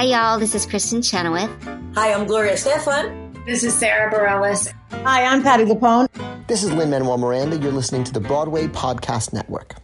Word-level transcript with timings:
Hi, 0.00 0.06
y'all. 0.06 0.38
This 0.38 0.54
is 0.54 0.66
Kristin 0.66 1.04
Chenoweth. 1.04 1.50
Hi, 1.94 2.14
I'm 2.14 2.26
Gloria 2.26 2.54
Estefan. 2.54 3.44
This 3.44 3.62
is 3.62 3.74
Sara 3.74 4.10
Bareilles. 4.10 4.72
Hi, 5.04 5.24
I'm 5.24 5.42
Patti 5.42 5.66
LuPone. 5.66 6.08
This 6.46 6.64
is 6.64 6.72
Lin 6.72 6.88
Manuel 6.88 7.18
Miranda. 7.18 7.58
You're 7.58 7.70
listening 7.70 8.04
to 8.04 8.12
the 8.14 8.20
Broadway 8.20 8.66
Podcast 8.66 9.34
Network. 9.34 9.74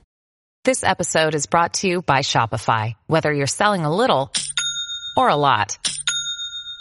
This 0.65 0.83
episode 0.83 1.35
is 1.35 1.45
brought 1.45 1.75
to 1.75 1.87
you 1.87 2.01
by 2.01 2.21
Shopify. 2.21 2.95
Whether 3.07 3.31
you're 3.31 3.47
selling 3.47 3.85
a 3.85 3.95
little 3.95 4.33
or 5.19 5.29
a 5.29 5.37
lot, 5.37 5.77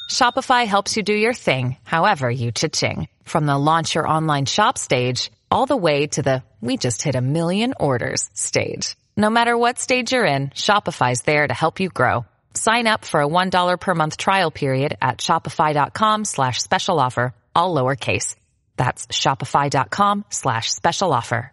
Shopify 0.10 0.66
helps 0.66 0.96
you 0.96 1.04
do 1.04 1.12
your 1.12 1.34
thing, 1.34 1.76
however 1.84 2.32
you 2.32 2.54
cha-ching. 2.54 3.10
From 3.26 3.48
the 3.48 3.58
launch 3.58 3.96
your 3.96 4.08
online 4.08 4.46
shop 4.46 4.78
stage, 4.78 5.30
all 5.52 5.66
the 5.66 5.76
way 5.76 6.08
to 6.08 6.22
the 6.22 6.42
we 6.62 6.78
just 6.78 7.02
hit 7.02 7.16
a 7.16 7.22
million 7.22 7.74
orders 7.82 8.30
stage. 8.34 8.96
No 9.18 9.30
matter 9.30 9.58
what 9.58 9.78
stage 9.78 10.14
you're 10.14 10.26
in, 10.26 10.52
Shopify's 10.52 11.24
there 11.24 11.46
to 11.46 11.54
help 11.54 11.82
you 11.82 11.90
grow. 11.90 12.24
Sign 12.56 12.88
up 12.88 13.06
for 13.06 13.22
a 13.22 13.28
$1 13.28 13.80
per 13.80 13.96
month 13.96 14.18
trial 14.18 14.52
period 14.52 14.98
at 15.02 15.20
shopify.com 15.20 16.26
slash 16.26 16.62
special 16.62 17.00
offer, 17.00 17.34
all 17.56 17.76
lowercase. 17.76 18.36
That's 18.78 19.08
shopify.com 19.08 20.26
slash 20.30 20.72
special 20.72 21.14
offer. 21.14 21.52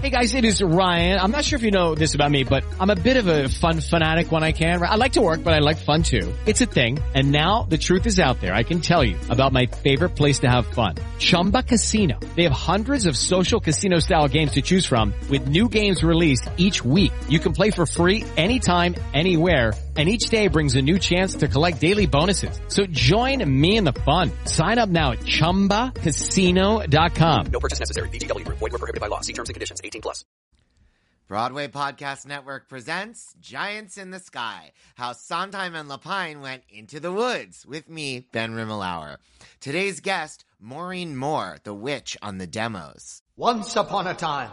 Hey 0.00 0.08
guys, 0.08 0.34
it 0.34 0.46
is 0.46 0.62
Ryan. 0.62 1.20
I'm 1.20 1.32
not 1.32 1.44
sure 1.44 1.58
if 1.58 1.62
you 1.64 1.70
know 1.70 1.94
this 1.94 2.14
about 2.14 2.30
me, 2.30 2.44
but 2.44 2.64
I'm 2.80 2.88
a 2.88 2.96
bit 2.96 3.18
of 3.18 3.26
a 3.26 3.50
fun 3.50 3.78
fanatic 3.80 4.32
when 4.32 4.42
I 4.42 4.52
can. 4.52 4.82
I 4.82 4.94
like 4.94 5.12
to 5.12 5.20
work, 5.20 5.44
but 5.44 5.52
I 5.52 5.58
like 5.58 5.76
fun 5.76 6.02
too. 6.02 6.32
It's 6.46 6.62
a 6.62 6.66
thing. 6.66 6.98
And 7.14 7.30
now 7.30 7.64
the 7.68 7.76
truth 7.76 8.06
is 8.06 8.18
out 8.18 8.40
there. 8.40 8.54
I 8.54 8.62
can 8.62 8.80
tell 8.80 9.04
you 9.04 9.18
about 9.28 9.52
my 9.52 9.66
favorite 9.66 10.16
place 10.16 10.38
to 10.40 10.48
have 10.48 10.66
fun. 10.66 10.94
Chumba 11.18 11.62
Casino. 11.62 12.18
They 12.36 12.44
have 12.44 12.52
hundreds 12.52 13.04
of 13.04 13.18
social 13.18 13.60
casino 13.60 13.98
style 13.98 14.28
games 14.28 14.52
to 14.52 14.62
choose 14.62 14.86
from 14.86 15.12
with 15.28 15.46
new 15.46 15.68
games 15.68 16.02
released 16.02 16.48
each 16.56 16.82
week. 16.82 17.12
You 17.28 17.38
can 17.38 17.52
play 17.52 17.70
for 17.70 17.84
free 17.84 18.24
anytime, 18.38 18.94
anywhere 19.12 19.74
and 19.96 20.08
each 20.08 20.30
day 20.30 20.48
brings 20.48 20.74
a 20.74 20.82
new 20.82 20.98
chance 20.98 21.34
to 21.34 21.48
collect 21.48 21.80
daily 21.80 22.06
bonuses. 22.06 22.58
So 22.68 22.86
join 22.86 23.44
me 23.60 23.76
in 23.76 23.84
the 23.84 23.92
fun. 23.92 24.30
Sign 24.46 24.78
up 24.78 24.88
now 24.88 25.12
at 25.12 25.18
ChumbaCasino.com. 25.20 27.46
No 27.52 27.60
purchase 27.60 27.78
necessary. 27.78 28.08
VGW. 28.08 28.48
Void 28.48 28.62
were 28.62 28.70
prohibited 28.70 29.02
by 29.02 29.08
law. 29.08 29.20
See 29.20 29.34
terms 29.34 29.50
and 29.50 29.54
conditions. 29.54 29.82
18 29.84 30.00
plus. 30.00 30.24
Broadway 31.32 31.68
Podcast 31.68 32.26
Network 32.26 32.68
presents 32.68 33.34
Giants 33.40 33.96
in 33.96 34.10
the 34.10 34.18
Sky, 34.18 34.72
how 34.96 35.14
Sondheim 35.14 35.74
and 35.74 35.88
Lapine 35.88 36.42
went 36.42 36.62
into 36.68 37.00
the 37.00 37.10
woods 37.10 37.64
with 37.64 37.88
me, 37.88 38.28
Ben 38.32 38.52
Rimalower. 38.52 39.16
Today's 39.58 40.00
guest, 40.00 40.44
Maureen 40.60 41.16
Moore, 41.16 41.56
the 41.64 41.72
witch 41.72 42.18
on 42.20 42.36
the 42.36 42.46
demos. 42.46 43.22
Once 43.34 43.76
upon 43.76 44.08
a 44.08 44.14
time. 44.14 44.50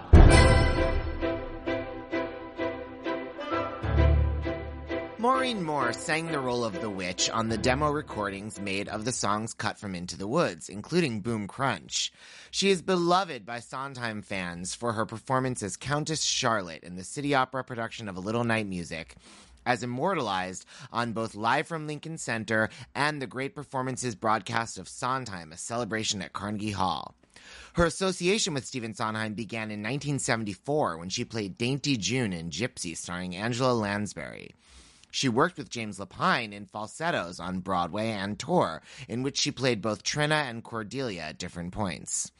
Maureen 5.20 5.62
Moore 5.62 5.92
sang 5.92 6.28
the 6.28 6.39
role 6.39 6.64
of 6.64 6.80
the 6.80 6.89
witch 6.89 7.30
on 7.30 7.50
the 7.50 7.58
demo 7.58 7.92
recordings 7.92 8.58
made 8.58 8.88
of 8.88 9.03
the 9.03 9.12
songs 9.12 9.53
cut 9.53 9.78
from 9.78 9.94
Into 9.94 10.16
the 10.16 10.30
Woods, 10.30 10.70
including 10.70 11.20
Boom 11.20 11.45
Crunch. 11.45 12.14
She 12.52 12.70
is 12.70 12.81
beloved 12.81 13.45
by 13.45 13.59
Sondheim 13.59 14.22
fans 14.22 14.73
for 14.73 14.94
her 14.94 15.06
performance 15.06 15.61
as 15.61 15.76
Countess 15.76 16.23
Charlotte 16.23 16.86
in 16.86 16.95
the 16.95 17.03
City 17.03 17.36
Opera 17.36 17.66
production 17.66 18.08
of 18.08 18.16
A 18.16 18.22
Little 18.22 18.45
Night 18.45 18.66
Music, 18.66 19.17
as 19.66 19.84
immortalized 19.84 20.66
on 20.89 21.11
both 21.11 21.36
Live 21.36 21.67
from 21.67 21.86
Lincoln 21.86 22.17
Center 22.17 22.70
and 22.95 23.22
the 23.22 23.28
Great 23.28 23.54
Performances 23.54 24.16
broadcast 24.16 24.80
of 24.80 24.88
Sondheim, 24.88 25.52
a 25.52 25.58
celebration 25.58 26.22
at 26.22 26.31
Carnegie 26.31 26.72
Hall. 26.72 27.14
Her 27.73 27.83
association 27.83 28.54
with 28.54 28.66
Stephen 28.66 28.94
Sondheim 28.94 29.33
began 29.33 29.64
in 29.64 29.81
1974 29.81 30.98
when 30.98 31.09
she 31.09 31.26
played 31.26 31.58
Dainty 31.58 31.98
June 31.98 32.31
in 32.31 32.52
Gypsy, 32.52 32.95
starring 32.95 33.36
Angela 33.36 33.73
Lansbury. 33.73 34.56
She 35.11 35.27
worked 35.27 35.57
with 35.57 35.69
James 35.69 35.99
Lapine 35.99 36.53
in 36.53 36.65
falsettos 36.65 37.39
on 37.39 37.59
Broadway 37.59 38.09
and 38.09 38.38
tour, 38.38 38.81
in 39.07 39.23
which 39.23 39.38
she 39.38 39.52
played 39.52 39.81
both 39.81 40.03
Trina 40.03 40.35
and 40.35 40.63
Cordelia 40.63 41.21
at 41.23 41.39
different 41.39 41.73
points. 41.73 42.31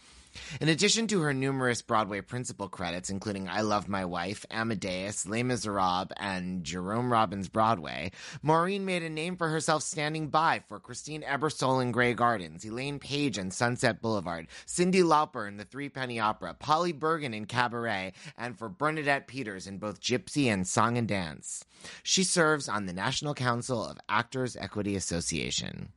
In 0.62 0.70
addition 0.70 1.08
to 1.08 1.22
her 1.22 1.34
numerous 1.34 1.82
Broadway 1.82 2.22
principal 2.22 2.68
credits, 2.68 3.10
including 3.10 3.48
I 3.48 3.62
Love 3.62 3.88
My 3.88 4.06
Wife, 4.06 4.46
Amadeus, 4.52 5.28
Les 5.28 5.44
Miserables, 5.44 6.12
and 6.18 6.64
Jerome 6.64 7.12
Robbins 7.12 7.50
Broadway, 7.50 8.12
Maureen 8.42 8.86
made 8.86 9.04
a 9.04 9.10
name 9.10 9.38
for 9.38 9.50
herself 9.50 9.84
standing 9.84 10.28
by 10.30 10.64
for 10.68 10.80
Christine 10.80 11.22
Ebersole 11.22 11.82
in 11.82 11.92
Grey 11.92 12.14
Gardens, 12.14 12.66
Elaine 12.66 13.00
Paige 13.00 13.38
in 13.38 13.52
Sunset 13.52 14.02
Boulevard, 14.02 14.48
Cyndi 14.66 15.04
Lauper 15.04 15.48
in 15.48 15.58
The 15.58 15.66
Three 15.66 15.90
Penny 15.90 16.20
Opera, 16.20 16.54
Polly 16.54 16.92
Bergen 16.92 17.34
in 17.34 17.46
Cabaret, 17.46 18.14
and 18.38 18.58
for 18.58 18.70
Bernadette 18.70 19.28
Peters 19.28 19.68
in 19.68 19.78
both 19.78 20.02
Gypsy 20.02 20.46
and 20.46 20.68
Song 20.68 20.98
and 20.98 21.08
Dance. 21.08 21.66
She 22.04 22.24
serves 22.24 22.68
on 22.68 22.86
the 22.86 22.94
National 22.94 23.34
Council 23.34 23.86
of 23.86 23.98
Actors 24.10 24.56
Equity 24.56 24.96
Association. 24.96 25.90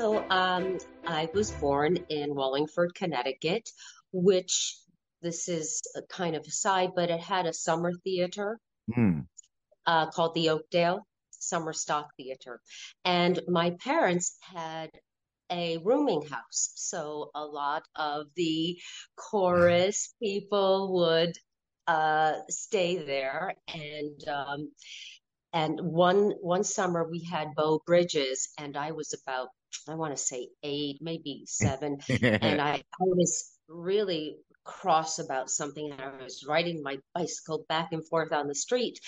So 0.00 0.24
um, 0.30 0.78
I 1.06 1.28
was 1.34 1.50
born 1.50 1.98
in 2.08 2.34
Wallingford, 2.34 2.94
Connecticut, 2.94 3.68
which 4.12 4.78
this 5.20 5.46
is 5.46 5.82
a 5.94 6.00
kind 6.08 6.34
of 6.36 6.46
a 6.46 6.50
side, 6.50 6.92
but 6.96 7.10
it 7.10 7.20
had 7.20 7.44
a 7.44 7.52
summer 7.52 7.92
theater 8.02 8.58
Hmm. 8.94 9.20
uh, 9.84 10.10
called 10.10 10.34
the 10.34 10.48
Oakdale 10.48 11.06
Summer 11.32 11.74
Stock 11.74 12.06
Theater. 12.16 12.62
And 13.04 13.42
my 13.46 13.72
parents 13.72 14.38
had 14.40 14.88
a 15.50 15.76
rooming 15.84 16.22
house. 16.22 16.72
So 16.76 17.30
a 17.34 17.44
lot 17.44 17.82
of 17.94 18.28
the 18.36 18.78
chorus 19.16 20.14
people 20.22 20.94
would 20.94 21.34
uh, 21.86 22.36
stay 22.48 23.04
there. 23.04 23.54
And 23.68 24.28
um, 24.28 24.72
and 25.52 25.78
one 25.82 26.32
one 26.40 26.64
summer 26.64 27.06
we 27.10 27.24
had 27.24 27.54
Beau 27.56 27.80
Bridges, 27.84 28.48
and 28.56 28.76
I 28.76 28.92
was 28.92 29.12
about 29.12 29.48
I 29.88 29.94
want 29.94 30.16
to 30.16 30.22
say 30.22 30.48
eight, 30.62 30.98
maybe 31.00 31.44
seven, 31.46 31.98
and 32.08 32.60
I, 32.60 32.74
I 32.74 32.82
was 33.00 33.58
really 33.68 34.36
cross 34.64 35.18
about 35.18 35.50
something. 35.50 35.92
I 35.92 36.22
was 36.22 36.44
riding 36.46 36.82
my 36.82 36.98
bicycle 37.14 37.64
back 37.68 37.92
and 37.92 38.06
forth 38.06 38.32
on 38.32 38.46
the 38.46 38.54
street, 38.54 39.00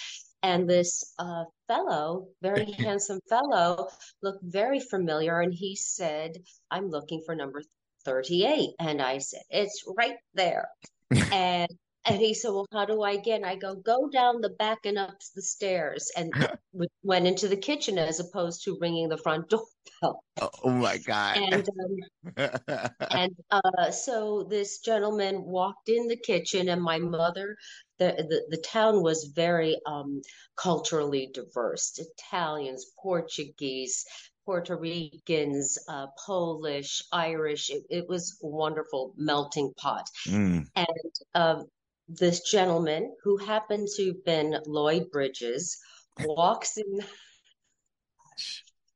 and 0.42 0.68
this 0.68 1.14
uh, 1.18 1.44
fellow, 1.68 2.28
very 2.42 2.70
handsome 2.78 3.20
fellow, 3.28 3.88
looked 4.22 4.44
very 4.44 4.80
familiar, 4.80 5.40
and 5.40 5.54
he 5.54 5.76
said, 5.76 6.36
"I'm 6.70 6.88
looking 6.88 7.22
for 7.24 7.34
number 7.34 7.62
38," 8.04 8.70
and 8.78 9.00
I 9.00 9.18
said, 9.18 9.42
"It's 9.50 9.84
right 9.96 10.16
there," 10.34 10.68
and 11.32 11.68
and 12.04 12.20
he 12.20 12.34
said, 12.34 12.50
Well, 12.50 12.66
how 12.72 12.84
do 12.84 13.02
I 13.02 13.16
get? 13.16 13.36
And 13.36 13.46
I 13.46 13.56
go, 13.56 13.74
Go 13.74 14.08
down 14.08 14.40
the 14.40 14.50
back 14.50 14.86
and 14.86 14.98
up 14.98 15.18
the 15.34 15.42
stairs. 15.42 16.10
And 16.16 16.32
went 17.02 17.26
into 17.26 17.48
the 17.48 17.56
kitchen 17.56 17.98
as 17.98 18.18
opposed 18.18 18.64
to 18.64 18.78
ringing 18.80 19.08
the 19.08 19.18
front 19.18 19.48
doorbell. 19.48 20.24
Oh 20.40 20.70
my 20.70 20.98
God. 20.98 21.36
And 21.36 21.68
um, 21.68 22.36
and 23.10 23.36
uh, 23.50 23.90
so 23.90 24.46
this 24.48 24.80
gentleman 24.80 25.44
walked 25.44 25.88
in 25.88 26.08
the 26.08 26.16
kitchen, 26.16 26.68
and 26.68 26.82
my 26.82 26.98
mother, 26.98 27.56
the 27.98 28.06
the, 28.28 28.56
the 28.56 28.62
town 28.62 29.02
was 29.02 29.32
very 29.34 29.78
um, 29.86 30.22
culturally 30.56 31.30
diverse 31.32 31.98
Italians, 31.98 32.86
Portuguese, 33.00 34.04
Puerto 34.44 34.76
Ricans, 34.76 35.78
uh, 35.88 36.06
Polish, 36.26 37.02
Irish. 37.12 37.70
It, 37.70 37.84
it 37.90 38.08
was 38.08 38.38
a 38.42 38.46
wonderful 38.46 39.14
melting 39.16 39.72
pot. 39.76 40.08
Mm. 40.26 40.66
And 40.74 41.14
um, 41.34 41.66
this 42.08 42.40
gentleman, 42.42 43.14
who 43.22 43.36
happened 43.36 43.88
to 43.96 44.06
have 44.08 44.24
been 44.24 44.58
Lloyd 44.66 45.10
Bridges, 45.10 45.78
walks 46.20 46.76
in. 46.76 47.00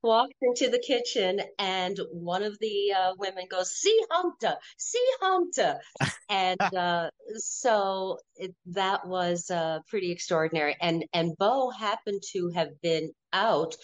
Walked 0.02 0.34
into 0.40 0.70
the 0.70 0.78
kitchen, 0.78 1.40
and 1.58 1.98
one 2.12 2.44
of 2.44 2.56
the 2.60 2.92
uh, 2.96 3.14
women 3.18 3.46
goes, 3.50 3.72
"See 3.72 3.98
Hunter, 4.10 4.54
see 4.76 5.04
Hunter," 5.20 5.80
and 6.28 6.60
uh, 6.76 7.10
so 7.34 8.18
it, 8.36 8.54
that 8.66 9.06
was 9.06 9.50
uh, 9.50 9.80
pretty 9.88 10.12
extraordinary. 10.12 10.76
And 10.80 11.04
and 11.12 11.36
Beau 11.38 11.70
happened 11.70 12.22
to 12.32 12.50
have 12.54 12.80
been 12.82 13.10
out 13.32 13.74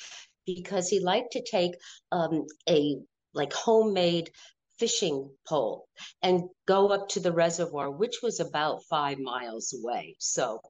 because 0.47 0.89
he 0.89 1.01
liked 1.01 1.33
to 1.33 1.43
take 1.43 1.73
um, 2.13 2.47
a 2.69 2.99
like 3.35 3.53
homemade 3.53 4.31
fishing 4.79 5.31
pole 5.47 5.89
and 6.23 6.49
go 6.67 6.89
up 6.89 7.09
to 7.11 7.21
the 7.21 7.33
reservoir, 7.33 7.91
which 7.91 8.21
was 8.23 8.41
about 8.41 8.85
five 8.85 9.19
miles 9.19 9.75
away. 9.75 10.17
So, 10.19 10.61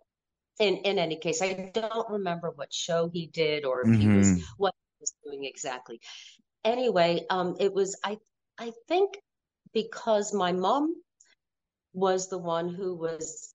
in 0.59 0.79
in 0.79 0.99
any 0.99 1.17
case, 1.17 1.43
I 1.43 1.71
don't 1.75 2.11
remember 2.11 2.51
what 2.51 2.73
show 2.73 3.09
he 3.09 3.27
did 3.27 3.65
or 3.65 3.83
if 3.83 3.95
he 3.97 4.09
was 4.09 4.35
Mhm. 4.35 4.43
what 4.57 4.75
he 4.75 5.01
was 5.01 5.15
doing 5.25 5.45
exactly. 5.45 6.01
Anyway, 6.65 7.27
um, 7.31 7.57
it 7.61 7.73
was 7.73 7.99
I 8.05 8.19
I 8.59 8.73
think 8.89 9.19
because 9.73 10.33
my 10.35 10.53
mom 10.53 10.95
was 11.95 12.29
the 12.29 12.39
one 12.39 12.69
who 12.69 12.95
was 12.97 13.55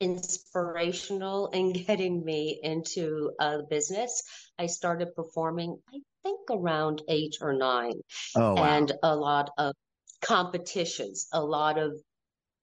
inspirational 0.00 1.48
in 1.48 1.72
getting 1.86 2.24
me 2.24 2.60
into 2.62 3.32
a 3.40 3.62
business. 3.62 4.22
I 4.58 4.66
started 4.66 5.14
performing, 5.14 5.78
I 5.92 6.00
think, 6.24 6.40
around 6.50 7.02
eight 7.08 7.36
or 7.40 7.52
nine 7.52 8.00
Oh, 8.34 8.54
wow. 8.54 8.64
and 8.64 8.92
a 9.02 9.14
lot 9.14 9.50
of 9.58 9.74
competitions, 10.22 11.28
a 11.32 11.42
lot 11.42 11.78
of 11.78 11.92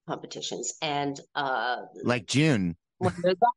competitions. 0.07 0.73
And 0.81 1.19
uh, 1.35 1.77
Like 2.03 2.25
June. 2.27 2.75
when 2.97 3.13
you're 3.23 3.33
that, 3.35 3.53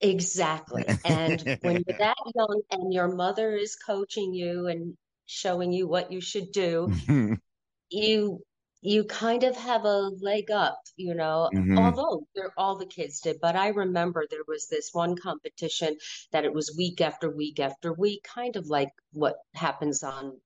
exactly. 0.00 0.86
And 1.04 1.44
when 1.62 1.82
you're 1.86 1.96
that 1.98 2.16
young 2.34 2.62
and 2.70 2.92
your 2.92 3.08
mother 3.14 3.54
is 3.54 3.76
coaching 3.76 4.34
you 4.34 4.66
and 4.66 4.96
showing 5.26 5.72
you 5.72 5.86
what 5.86 6.10
you 6.12 6.20
should 6.20 6.50
do, 6.52 6.90
you 7.90 8.40
you 8.84 9.04
kind 9.04 9.44
of 9.44 9.56
have 9.56 9.84
a 9.84 9.98
leg 10.20 10.50
up, 10.52 10.78
you 10.96 11.14
know, 11.14 11.52
Mhm. 11.52 11.76
although 11.76 12.28
they're 12.34 12.54
all 12.58 12.78
the 12.78 12.86
kids 12.86 13.20
did. 13.20 13.38
But 13.42 13.56
I 13.56 13.68
remember 13.68 14.26
there 14.30 14.44
was 14.48 14.68
this 14.68 14.90
one 14.92 15.16
competition 15.16 15.96
that 16.32 16.44
it 16.44 16.54
was 16.54 16.74
week 16.78 17.00
after 17.00 17.30
week 17.30 17.60
after 17.60 17.92
week, 17.94 18.24
kind 18.24 18.56
of 18.56 18.66
like 18.68 18.90
what 19.12 19.36
happens 19.54 20.02
on 20.04 20.40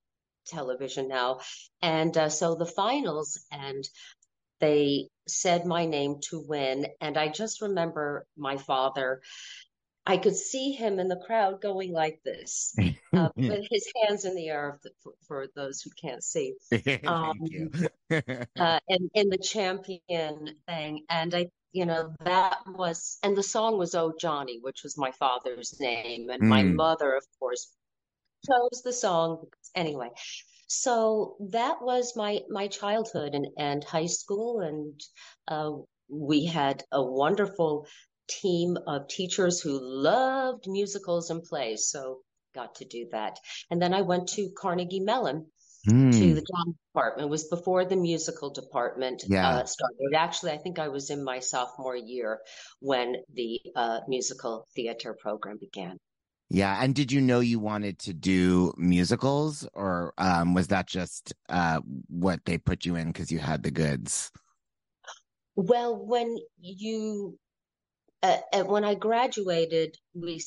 television 0.46 1.08
now. 1.08 1.40
And 1.82 2.16
uh, 2.16 2.30
so 2.30 2.54
the 2.56 2.66
finals, 2.66 3.44
and 3.52 3.84
they 4.60 5.08
said 5.28 5.66
my 5.66 5.86
name 5.86 6.16
to 6.30 6.40
win. 6.46 6.86
And 7.00 7.16
I 7.16 7.28
just 7.28 7.62
remember 7.62 8.26
my 8.36 8.56
father. 8.56 9.22
I 10.08 10.18
could 10.18 10.36
see 10.36 10.72
him 10.72 10.98
in 10.98 11.06
the 11.08 11.22
crowd 11.26 11.60
going 11.62 11.92
like 11.92 12.20
this, 12.24 12.80
uh, 13.14 13.28
with 13.46 13.64
his 13.70 13.86
hands 14.02 14.24
in 14.24 14.34
the 14.34 14.48
air 14.48 14.80
for, 15.04 15.12
for 15.26 15.48
those 15.54 15.82
who 15.82 15.90
can't 16.02 16.24
see 16.24 16.56
um, 17.06 17.38
uh, 18.58 18.80
in 18.88 19.10
in 19.14 19.28
the 19.28 19.38
champion 19.38 20.60
thing, 20.66 21.04
and 21.08 21.34
I, 21.34 21.46
you 21.72 21.86
know, 21.86 22.14
that 22.20 22.58
was, 22.66 23.18
and 23.22 23.36
the 23.36 23.42
song 23.42 23.78
was 23.78 23.94
"Oh 23.94 24.12
Johnny," 24.18 24.58
which 24.60 24.82
was 24.82 24.98
my 24.98 25.12
father's 25.12 25.78
name, 25.80 26.30
and 26.30 26.46
my 26.48 26.62
Mm. 26.62 26.74
mother, 26.74 27.14
of 27.14 27.24
course, 27.38 27.76
chose 28.46 28.82
the 28.84 28.92
song 28.92 29.46
anyway. 29.76 30.10
So 30.68 31.36
that 31.50 31.82
was 31.82 32.16
my 32.16 32.42
my 32.50 32.68
childhood 32.68 33.34
and 33.34 33.48
and 33.58 33.84
high 33.84 34.06
school, 34.06 34.60
and 34.60 35.00
uh, 35.48 35.72
we 36.08 36.44
had 36.46 36.84
a 36.92 37.02
wonderful 37.04 37.86
team 38.28 38.76
of 38.86 39.08
teachers 39.08 39.60
who 39.60 39.78
loved 39.80 40.66
musicals 40.68 41.30
and 41.30 41.42
plays. 41.42 41.88
So 41.88 42.20
got 42.54 42.74
to 42.76 42.84
do 42.84 43.06
that, 43.12 43.38
and 43.70 43.80
then 43.80 43.92
I 43.94 44.02
went 44.02 44.28
to 44.30 44.50
Carnegie 44.56 45.00
Mellon 45.00 45.46
to 45.84 45.90
Mm. 45.94 46.12
the 46.34 46.42
drama 46.50 46.72
department. 46.92 47.26
It 47.26 47.30
was 47.30 47.44
before 47.48 47.84
the 47.84 47.96
musical 47.96 48.50
department 48.50 49.24
Yeah. 49.28 49.48
uh, 49.48 49.64
started. 49.64 50.12
Actually, 50.16 50.52
I 50.52 50.58
think 50.58 50.78
I 50.78 50.88
was 50.88 51.08
in 51.10 51.22
my 51.22 51.38
sophomore 51.38 51.96
year 51.96 52.40
when 52.80 53.14
the 53.32 53.60
uh, 53.76 54.00
musical 54.08 54.66
theater 54.74 55.14
program 55.18 55.56
began. 55.58 55.96
Yeah. 56.50 56.82
And 56.82 56.94
did 56.94 57.12
you 57.12 57.20
know 57.20 57.40
you 57.40 57.60
wanted 57.60 57.98
to 58.00 58.12
do 58.12 58.72
musicals 58.76 59.68
or 59.72 60.14
um, 60.18 60.52
was 60.54 60.68
that 60.68 60.88
just 60.88 61.32
uh, 61.48 61.80
what 62.08 62.40
they 62.44 62.58
put 62.58 62.84
you 62.84 62.96
in 62.96 63.08
because 63.08 63.30
you 63.30 63.38
had 63.38 63.62
the 63.62 63.70
goods? 63.70 64.32
Well, 65.54 65.94
when 65.96 66.36
you 66.58 67.38
uh, 68.22 68.36
uh, 68.52 68.64
when 68.64 68.84
I 68.84 68.94
graduated, 68.94 69.96
we 70.14 70.40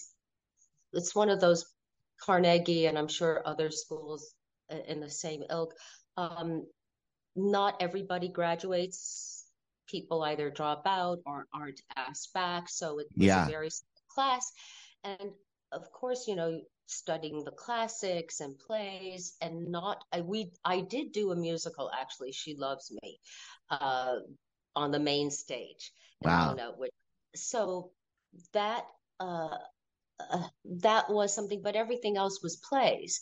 it's 0.93 1.15
one 1.15 1.29
of 1.29 1.39
those 1.39 1.65
Carnegie 2.21 2.85
and 2.85 2.97
I'm 2.97 3.07
sure 3.07 3.41
other 3.45 3.71
schools 3.71 4.33
in 4.87 4.99
the 4.99 5.09
same 5.09 5.43
ilk. 5.49 5.73
Um, 6.17 6.65
not 7.35 7.81
everybody 7.81 8.29
graduates. 8.29 9.45
People 9.87 10.21
either 10.23 10.49
drop 10.49 10.83
out 10.85 11.19
or 11.25 11.47
aren't 11.53 11.81
asked 11.95 12.33
back. 12.33 12.69
So 12.69 12.99
it's 12.99 13.09
Yeah. 13.15 13.45
a 13.45 13.49
very 13.49 13.69
small 13.69 14.03
class. 14.09 14.51
And 15.03 15.31
of 15.71 15.91
course, 15.91 16.27
you 16.27 16.35
know, 16.35 16.61
studying 16.87 17.43
the 17.45 17.51
classics 17.51 18.41
and 18.41 18.59
plays 18.59 19.35
and 19.41 19.69
not 19.69 20.03
I 20.11 20.21
we 20.21 20.51
I 20.63 20.81
did 20.81 21.13
do 21.13 21.31
a 21.31 21.35
musical 21.35 21.89
actually, 21.89 22.33
She 22.33 22.55
Loves 22.55 22.91
Me, 23.01 23.19
uh, 23.69 24.19
on 24.75 24.91
the 24.91 24.99
main 24.99 25.31
stage. 25.31 25.93
Wow. 26.21 26.55
Which 26.77 26.91
so 27.35 27.91
that 28.53 28.83
uh, 29.19 29.57
uh, 30.19 30.47
that 30.65 31.09
was 31.09 31.33
something, 31.33 31.61
but 31.61 31.75
everything 31.75 32.17
else 32.17 32.41
was 32.43 32.57
plays. 32.57 33.21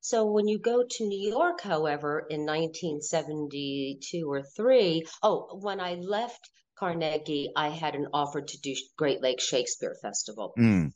So 0.00 0.26
when 0.26 0.48
you 0.48 0.58
go 0.58 0.84
to 0.88 1.06
New 1.06 1.30
York, 1.30 1.62
however, 1.62 2.26
in 2.28 2.44
1972 2.44 4.30
or 4.30 4.42
three, 4.42 5.06
oh, 5.22 5.58
when 5.62 5.80
I 5.80 5.94
left 5.94 6.50
Carnegie, 6.78 7.50
I 7.56 7.70
had 7.70 7.94
an 7.94 8.08
offer 8.12 8.42
to 8.42 8.60
do 8.60 8.74
Great 8.98 9.22
Lakes 9.22 9.44
Shakespeare 9.44 9.96
Festival. 10.02 10.52
Mm. 10.58 10.92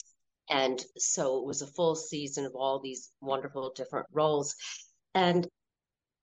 And 0.50 0.82
so 0.98 1.38
it 1.38 1.46
was 1.46 1.62
a 1.62 1.66
full 1.66 1.94
season 1.94 2.44
of 2.44 2.54
all 2.54 2.80
these 2.80 3.10
wonderful 3.20 3.72
different 3.74 4.06
roles. 4.12 4.54
And 5.14 5.46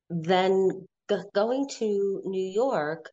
then 0.10 0.88
g- 1.10 1.18
going 1.34 1.68
to 1.80 2.22
New 2.26 2.52
York, 2.52 3.10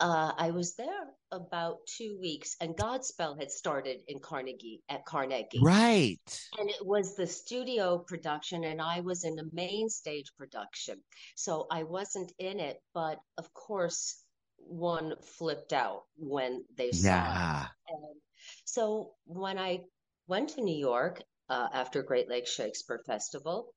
uh, 0.00 0.32
I 0.36 0.50
was 0.50 0.74
there 0.74 1.06
about 1.32 1.78
two 1.86 2.18
weeks, 2.20 2.56
and 2.60 2.76
Godspell 2.76 3.38
had 3.38 3.50
started 3.50 4.02
in 4.06 4.20
Carnegie 4.20 4.82
at 4.88 5.04
Carnegie. 5.04 5.60
Right. 5.62 6.18
And 6.58 6.70
it 6.70 6.84
was 6.86 7.16
the 7.16 7.26
studio 7.26 7.98
production, 7.98 8.64
and 8.64 8.80
I 8.80 9.00
was 9.00 9.24
in 9.24 9.34
the 9.34 9.48
main 9.52 9.88
stage 9.88 10.26
production. 10.38 11.02
So 11.34 11.66
I 11.70 11.82
wasn't 11.82 12.32
in 12.38 12.60
it, 12.60 12.76
but 12.94 13.18
of 13.38 13.52
course, 13.54 14.22
one 14.58 15.14
flipped 15.38 15.72
out 15.72 16.02
when 16.16 16.64
they 16.76 16.92
saw 16.92 17.08
it. 17.08 17.10
Yeah. 17.10 17.66
And 17.88 18.20
so 18.64 19.12
when 19.24 19.58
I 19.58 19.80
went 20.28 20.50
to 20.50 20.62
New 20.62 20.76
York 20.76 21.22
uh, 21.48 21.68
after 21.72 22.02
Great 22.02 22.28
Lakes 22.28 22.52
Shakespeare 22.54 23.00
Festival, 23.06 23.74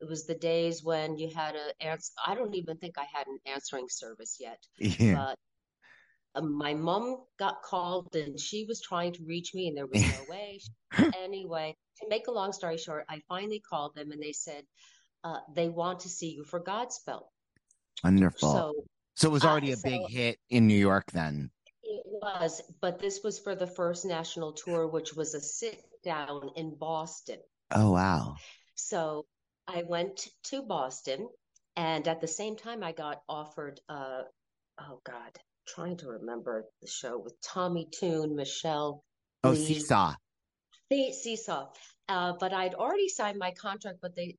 it 0.00 0.08
was 0.08 0.26
the 0.26 0.34
days 0.34 0.84
when 0.84 1.18
you 1.18 1.30
had 1.34 1.56
a 1.56 1.84
answer. 1.84 2.12
I 2.24 2.34
don't 2.34 2.54
even 2.54 2.76
think 2.76 2.96
I 2.98 3.06
had 3.12 3.26
an 3.26 3.38
answering 3.46 3.86
service 3.88 4.36
yet, 4.38 4.58
Yeah. 4.78 5.22
uh, 5.22 5.34
my 6.40 6.74
mom 6.74 7.18
got 7.38 7.62
called 7.62 8.14
and 8.14 8.38
she 8.38 8.64
was 8.64 8.80
trying 8.80 9.12
to 9.14 9.24
reach 9.24 9.54
me, 9.54 9.68
and 9.68 9.76
there 9.76 9.86
was 9.86 10.02
no 10.02 10.24
way. 10.28 10.60
Anyway, 11.22 11.76
to 12.00 12.08
make 12.08 12.28
a 12.28 12.30
long 12.30 12.52
story 12.52 12.78
short, 12.78 13.04
I 13.08 13.20
finally 13.28 13.60
called 13.60 13.94
them 13.94 14.10
and 14.10 14.22
they 14.22 14.32
said 14.32 14.62
uh, 15.22 15.38
they 15.54 15.68
want 15.68 16.00
to 16.00 16.08
see 16.08 16.30
you 16.30 16.44
for 16.44 16.60
Godspell. 16.60 17.24
Wonderful. 18.02 18.52
So, 18.52 18.74
So 19.14 19.28
it 19.28 19.32
was 19.32 19.44
uh, 19.44 19.48
already 19.48 19.72
a 19.72 19.76
so- 19.76 19.88
big 19.88 20.00
hit 20.08 20.38
in 20.48 20.66
New 20.66 20.78
York 20.78 21.10
then. 21.12 21.50
It 21.82 22.02
was, 22.06 22.62
but 22.80 22.98
this 22.98 23.20
was 23.22 23.38
for 23.38 23.54
the 23.54 23.66
first 23.66 24.04
national 24.06 24.52
tour, 24.52 24.86
which 24.86 25.14
was 25.14 25.34
a 25.34 25.40
sit 25.40 25.82
down 26.04 26.50
in 26.56 26.74
Boston. 26.74 27.38
Oh, 27.70 27.92
wow. 27.92 28.34
So 28.74 29.26
I 29.66 29.82
went 29.82 30.28
to 30.44 30.62
Boston, 30.62 31.28
and 31.76 32.06
at 32.08 32.20
the 32.20 32.26
same 32.28 32.56
time, 32.56 32.82
I 32.82 32.92
got 32.92 33.22
offered, 33.28 33.80
uh, 33.88 34.22
oh 34.80 35.00
God, 35.04 35.38
trying 35.74 35.96
to 35.98 36.06
remember 36.08 36.64
the 36.80 36.88
show 36.88 37.18
with 37.18 37.34
Tommy 37.42 37.86
Tune, 37.92 38.34
Michelle 38.34 39.04
Oh, 39.44 39.50
Lee, 39.50 39.64
Seesaw. 39.66 40.14
See- 40.90 41.12
Seesaw. 41.12 41.68
Uh, 42.08 42.32
but 42.40 42.52
I'd 42.52 42.74
already 42.74 43.08
signed 43.08 43.38
my 43.38 43.50
contract, 43.52 43.98
but 44.00 44.16
they, 44.16 44.36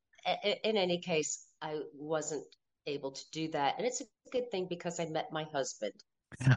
in 0.63 0.75
any 0.75 0.99
case, 0.99 1.45
I 1.61 1.79
wasn't 1.93 2.45
able 2.87 3.11
to 3.11 3.21
do 3.31 3.47
that. 3.49 3.75
And 3.77 3.85
it's 3.85 4.01
a 4.01 4.05
good 4.31 4.49
thing 4.51 4.65
because 4.67 4.99
I 4.99 5.05
met 5.05 5.31
my 5.31 5.43
husband. 5.53 5.93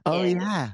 Oh, 0.06 0.20
And- 0.22 0.40
yeah. 0.40 0.70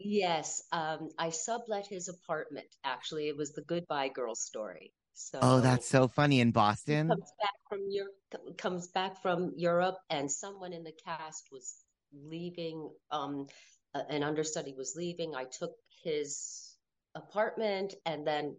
Yes, 0.00 0.62
um, 0.70 1.08
I 1.18 1.30
sublet 1.30 1.86
his 1.88 2.08
apartment. 2.08 2.68
Actually, 2.84 3.26
it 3.28 3.36
was 3.36 3.52
the 3.52 3.62
Goodbye 3.62 4.10
Girl 4.10 4.36
story. 4.36 4.92
So 5.14 5.40
Oh, 5.42 5.60
that's 5.60 5.88
so 5.88 6.06
funny 6.06 6.38
in 6.40 6.52
Boston. 6.52 7.08
comes 7.08 7.32
back 7.40 7.54
from 7.68 7.80
Europe, 7.90 8.56
comes 8.58 8.86
back 8.88 9.20
from 9.20 9.52
Europe, 9.56 9.96
and 10.10 10.30
someone 10.30 10.72
in 10.72 10.84
the 10.84 10.92
cast 11.04 11.48
was 11.50 11.82
leaving. 12.12 12.90
Um, 13.10 13.46
an 13.94 14.22
understudy 14.22 14.74
was 14.76 14.94
leaving. 14.96 15.34
I 15.34 15.44
took 15.44 15.72
his 16.04 16.76
apartment, 17.14 17.94
and 18.06 18.26
then 18.26 18.56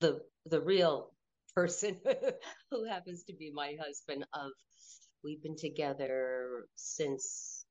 the 0.00 0.20
the 0.46 0.60
real 0.60 1.10
person 1.54 1.98
who 2.70 2.84
happens 2.84 3.24
to 3.24 3.32
be 3.34 3.50
my 3.54 3.76
husband 3.80 4.24
of 4.34 4.50
we've 5.24 5.42
been 5.42 5.56
together 5.56 6.66
since 6.76 7.64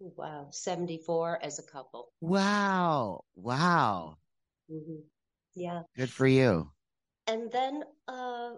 wow 0.00 0.48
74 0.50 1.40
as 1.42 1.58
a 1.58 1.62
couple 1.62 2.08
Wow. 2.20 3.24
Wow. 3.34 4.16
hmm 4.70 5.00
yeah 5.54 5.82
Good 5.96 6.10
for 6.10 6.26
you. 6.26 6.70
and 7.26 7.50
then 7.52 7.84
uh 8.08 8.52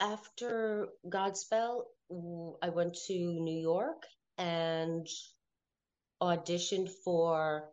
after 0.00 0.88
Godspell 1.08 1.84
I 2.62 2.68
went 2.68 2.94
to 3.06 3.14
New 3.14 3.58
York 3.58 4.02
and 4.38 5.06
auditioned 6.22 6.90
for 7.04 7.68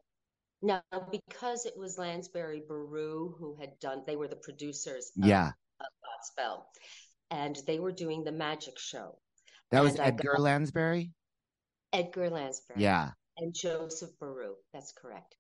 now 0.62 0.82
because 1.12 1.66
it 1.66 1.74
was 1.78 1.98
Lansbury 1.98 2.62
Beruh 2.70 3.38
who 3.38 3.56
had 3.60 3.80
done 3.80 4.04
they 4.06 4.16
were 4.16 4.28
the 4.28 4.36
producers 4.36 5.12
of, 5.18 5.26
Yeah. 5.26 5.52
of 5.80 5.88
Godspell 6.04 6.64
and 7.32 7.56
they 7.68 7.80
were 7.80 7.92
doing 7.92 8.24
the 8.24 8.32
magic 8.32 8.78
show 8.80 9.20
That 9.72 9.84
was 9.84 9.92
And 9.96 10.02
Edgar 10.02 10.34
got- 10.34 10.42
Lansbury? 10.42 11.14
Edgar 11.94 12.30
Lansbury 12.30 12.82
Yeah. 12.82 13.12
and 13.38 13.54
Joseph 13.54 14.12
Beruh. 14.20 14.56
That's 14.74 14.92
correct. 14.94 15.36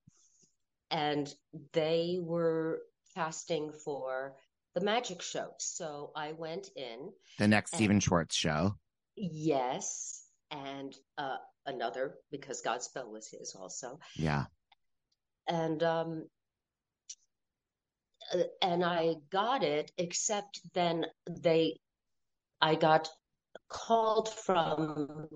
And 0.91 1.31
they 1.73 2.19
were 2.21 2.81
casting 3.15 3.71
for 3.83 4.35
the 4.75 4.81
magic 4.81 5.21
show. 5.21 5.51
So 5.59 6.11
I 6.15 6.31
went 6.33 6.69
in, 6.75 7.11
The 7.39 7.47
next 7.47 7.73
And- 7.73 7.79
Stephen 7.79 7.99
Schwartz 7.99 8.35
show. 8.35 8.75
Yes, 9.19 10.23
and 10.49 10.95
uh, 11.17 11.37
another 11.65 12.15
because 12.31 12.61
Godspell 12.65 13.09
was 13.09 13.27
his 13.27 13.55
also. 13.59 13.99
Yeah. 14.15 14.45
And 15.47 15.83
um 15.83 16.25
uh, 18.33 18.43
and 18.61 18.83
I 18.83 19.15
got 19.29 19.63
it, 19.63 19.91
except 19.97 20.61
then 20.73 21.05
they 21.29 21.79
I 22.61 22.75
got 22.75 23.09
called 23.69 24.29
from 24.29 25.27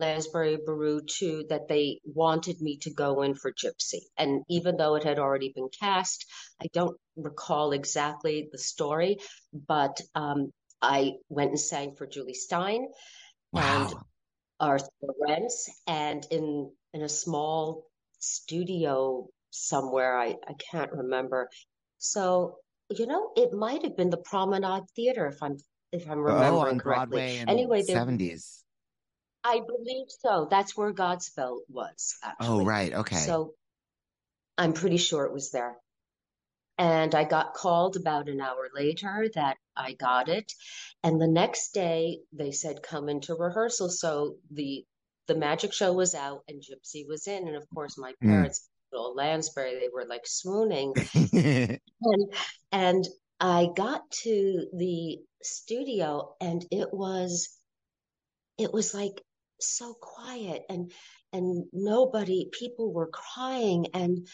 Lansbury 0.00 0.58
Beruh 0.66 1.06
to 1.18 1.44
that 1.50 1.68
they 1.68 2.00
wanted 2.04 2.60
me 2.60 2.78
to 2.78 2.92
go 2.92 3.22
in 3.22 3.34
for 3.34 3.52
Gypsy. 3.52 4.00
And 4.16 4.42
even 4.48 4.76
though 4.76 4.94
it 4.96 5.04
had 5.04 5.18
already 5.18 5.52
been 5.54 5.68
cast, 5.68 6.24
I 6.62 6.66
don't 6.72 6.96
recall 7.16 7.72
exactly 7.72 8.48
the 8.50 8.58
story, 8.58 9.18
but 9.52 10.00
um, 10.14 10.52
I 10.82 11.14
went 11.28 11.50
and 11.50 11.60
sang 11.60 11.94
for 11.94 12.06
Jule 12.06 12.34
Styne 12.34 12.86
and 13.54 13.94
Arthur 14.60 14.88
Laurents, 15.02 15.70
and 15.86 16.26
in 16.30 16.72
in 16.92 17.02
a 17.02 17.08
small 17.08 17.86
studio 18.18 19.28
somewhere. 19.50 20.18
I, 20.18 20.36
I 20.46 20.54
can't 20.70 20.92
remember. 20.92 21.48
So, 21.98 22.58
you 22.90 23.06
know, 23.06 23.30
it 23.36 23.52
might 23.52 23.82
have 23.84 23.96
been 23.96 24.10
the 24.10 24.16
Promenade 24.18 24.84
Theater 24.96 25.26
if 25.26 25.42
I'm 25.42 25.56
if 25.92 26.08
I'm 26.10 26.18
Oh, 26.18 26.22
remembering 26.24 26.74
on 26.74 26.78
correctly. 26.78 27.18
Broadway 27.18 27.38
in 27.38 27.48
Anyway, 27.48 27.82
70s. 27.82 28.62
I 29.44 29.60
believe 29.60 30.06
so. 30.08 30.46
That's 30.50 30.76
where 30.76 30.92
Godspell 30.92 31.58
was 31.68 32.16
Oh, 32.40 32.64
right. 32.64 32.92
Okay. 32.92 33.16
So 33.16 33.54
I'm 34.56 34.72
pretty 34.72 34.98
sure 34.98 35.24
it 35.24 35.32
was 35.32 35.50
there. 35.50 35.76
And 36.82 37.14
I 37.14 37.22
got 37.22 37.54
called 37.54 37.96
about 37.96 38.28
an 38.28 38.40
hour 38.40 38.68
later 38.74 39.28
that 39.36 39.56
I 39.76 39.92
got 39.92 40.28
it. 40.28 40.52
And 41.04 41.20
the 41.20 41.28
next 41.28 41.74
day 41.74 42.18
they 42.32 42.50
said, 42.50 42.82
come 42.82 43.08
into 43.08 43.36
rehearsal. 43.36 43.88
So 43.88 44.38
the 44.50 44.84
the 45.28 45.36
magic 45.36 45.72
show 45.72 45.92
was 45.92 46.12
out 46.16 46.42
and 46.48 46.60
Gypsy 46.60 47.06
was 47.06 47.28
in. 47.28 47.46
And 47.46 47.56
of 47.56 47.68
course 47.70 47.96
my 47.96 48.12
Mm. 48.20 48.26
parents, 48.26 48.68
little 48.92 49.14
Lansbury, 49.14 49.78
they 49.78 49.90
were 49.94 50.06
like 50.06 50.26
swooning. 50.26 50.92
And 52.04 52.34
and 52.72 53.04
I 53.38 53.68
got 53.76 54.10
to 54.24 54.66
the 54.76 55.18
studio 55.40 56.34
and 56.40 56.66
it 56.72 56.92
was 56.92 57.56
it 58.58 58.72
was 58.72 58.92
like 58.92 59.22
so 59.60 59.94
quiet 59.94 60.62
and 60.68 60.90
and 61.32 61.64
nobody 61.72 62.48
people 62.52 62.92
were 62.92 63.06
crying 63.06 63.86
and 63.94 64.26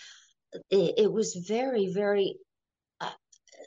it, 0.71 0.95
it 0.99 1.13
was 1.13 1.35
very 1.35 1.93
very 1.93 2.37
uh, 3.01 3.11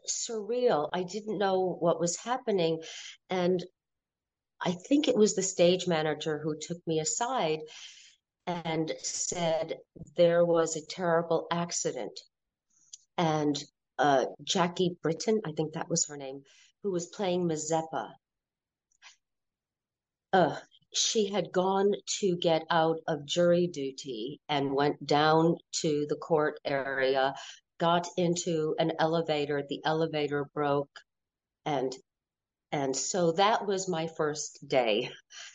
surreal. 0.08 0.90
I 0.94 1.04
didn't 1.04 1.38
know 1.38 1.78
what 1.80 2.00
was 2.00 2.18
happening. 2.18 2.82
And 3.30 3.64
i 4.64 4.72
think 4.72 5.08
it 5.08 5.16
was 5.16 5.36
the 5.36 5.44
stage 5.44 5.88
manager 5.88 6.40
who 6.40 6.56
took 6.60 6.78
me 6.86 7.00
aside 7.00 7.60
and 8.48 8.92
said 9.02 9.78
there 10.18 10.46
was 10.46 10.76
a 10.76 10.86
terrible 10.86 11.48
accident. 11.52 12.20
And 13.18 13.64
uh, 13.98 14.26
jackie 14.44 14.98
britton 15.04 15.42
i 15.46 15.52
think 15.52 15.74
that 15.74 15.90
was 15.90 16.08
her 16.08 16.18
name 16.18 16.42
who 16.82 16.92
was 16.92 17.06
playing 17.08 17.48
mazeppa. 17.48 18.10
Uh, 20.34 20.56
she 20.94 21.30
had 21.30 21.52
gone 21.52 21.94
to 22.20 22.36
get 22.38 22.64
out 22.70 22.98
of 23.08 23.26
jury 23.26 23.68
duty 23.68 24.42
and 24.50 24.74
went 24.74 25.06
down 25.06 25.58
to 25.82 26.06
the 26.10 26.16
court 26.16 26.60
area, 26.66 27.34
got 27.80 28.08
into 28.18 28.76
an 28.80 28.94
elevator. 29.00 29.64
The 29.68 29.82
elevator 29.86 30.46
broke, 30.54 31.00
and 31.66 31.96
and 32.72 32.96
so 32.96 33.34
that 33.34 33.66
was 33.66 33.90
my 33.90 34.08
first 34.08 34.68
day. 34.68 35.12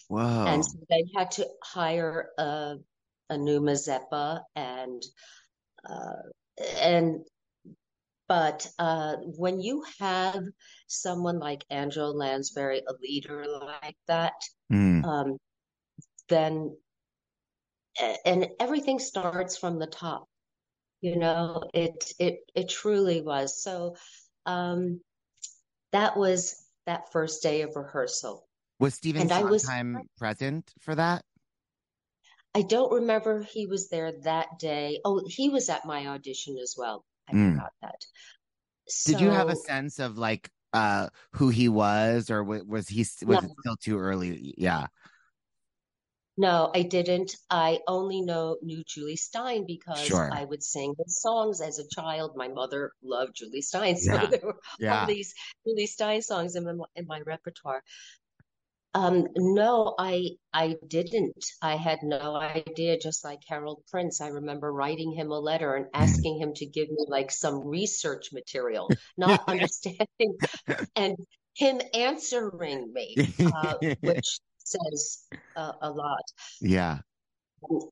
Wow. 0.08 0.46
And 0.46 0.64
so 0.64 0.78
they 0.88 1.04
had 1.16 1.30
to 1.32 1.46
hire 1.62 2.30
a 2.38 2.76
a 3.28 3.36
new 3.36 3.60
Mazeppa 3.60 4.42
and 4.54 5.02
uh, 5.88 6.22
and 6.80 7.24
but 8.28 8.66
uh, 8.78 9.16
when 9.36 9.60
you 9.60 9.84
have 9.98 10.42
someone 10.88 11.38
like 11.38 11.64
Angela 11.70 12.10
Lansbury, 12.10 12.82
a 12.88 12.92
leader 13.00 13.44
like 13.46 13.96
that, 14.06 14.34
Mm. 14.72 15.04
um, 15.04 15.36
then 16.28 16.76
and 18.24 18.48
everything 18.60 18.98
starts 18.98 19.56
from 19.56 19.78
the 19.78 19.86
top. 19.86 20.28
You 21.00 21.16
know, 21.16 21.62
it 21.72 22.12
it 22.18 22.40
it 22.54 22.68
truly 22.68 23.22
was. 23.22 23.62
So 23.62 23.96
um, 24.44 25.00
that 25.92 26.16
was 26.16 26.66
that 26.86 27.12
first 27.12 27.42
day 27.42 27.62
of 27.62 27.76
rehearsal. 27.76 28.48
Was 28.80 28.94
Stephen 28.94 29.22
And 29.22 29.32
I 29.32 29.42
was 29.44 29.62
Sondheim 29.62 30.08
present 30.18 30.72
for 30.80 30.94
that? 30.94 31.22
I 32.54 32.62
don't 32.62 32.92
remember 32.92 33.42
he 33.42 33.66
was 33.66 33.88
there 33.88 34.12
that 34.22 34.58
day. 34.58 35.00
Oh, 35.04 35.22
he 35.26 35.48
was 35.50 35.68
at 35.68 35.84
my 35.84 36.06
audition 36.06 36.56
as 36.58 36.74
well. 36.76 37.04
I 37.28 37.32
Mm. 37.32 37.54
forgot 37.54 37.72
that. 37.82 38.06
Did 39.04 39.20
you 39.20 39.30
have 39.30 39.48
a 39.48 39.56
sense 39.56 39.98
of 39.98 40.18
like 40.18 40.50
uh 40.72 41.08
who 41.32 41.48
he 41.48 41.68
was 41.68 42.30
or 42.30 42.44
was 42.44 42.88
he 42.88 43.00
was 43.00 43.22
no, 43.22 43.34
it 43.34 43.50
still 43.60 43.76
too 43.76 43.98
early? 43.98 44.54
Yeah. 44.58 44.86
no, 46.36 46.70
I 46.74 46.82
didn't. 46.82 47.36
I 47.50 47.80
only 47.86 48.20
know 48.20 48.58
knew 48.62 48.82
Jule 48.84 49.16
Styne 49.16 49.66
because 49.66 50.06
Sure. 50.06 50.30
I 50.32 50.44
would 50.44 50.62
sing 50.62 50.94
his 51.02 51.20
songs 51.20 51.60
as 51.60 51.78
a 51.78 51.88
child. 51.88 52.36
My 52.36 52.48
mother 52.48 52.92
loved 53.02 53.36
Jule 53.36 53.50
Styne, 53.62 53.96
so 53.98 54.12
Yeah. 54.12 54.26
there 54.26 54.40
were 54.42 54.60
all 54.90 55.06
these 55.06 55.34
Jule 55.66 55.86
Styne 55.86 56.22
songs 56.22 56.54
in 56.56 56.64
my 56.64 56.84
in 56.94 57.06
my 57.06 57.20
repertoire. 57.22 57.82
Um, 58.96 59.26
no, 59.36 59.94
I 59.98 60.30
I 60.54 60.76
didn't. 60.88 61.44
I 61.60 61.76
had 61.76 61.98
no 62.02 62.34
idea, 62.34 62.98
just 62.98 63.24
like 63.24 63.40
Harold 63.46 63.82
Prince. 63.90 64.22
I 64.22 64.28
remember 64.28 64.72
writing 64.72 65.12
him 65.12 65.30
a 65.30 65.38
letter 65.38 65.74
and 65.74 65.86
asking 65.92 66.40
him 66.40 66.54
to 66.54 66.64
give 66.64 66.88
me 66.88 67.04
like 67.06 67.30
some 67.30 67.66
research 67.66 68.32
material, 68.32 68.90
not 69.18 69.44
understanding, 69.48 70.38
and 70.96 71.14
him 71.54 71.80
answering 71.92 72.90
me, 72.94 73.16
uh, 73.44 73.74
which 74.00 74.40
says 74.58 75.24
uh, 75.56 75.72
a 75.82 75.90
lot. 75.90 76.22
Yeah. 76.62 77.00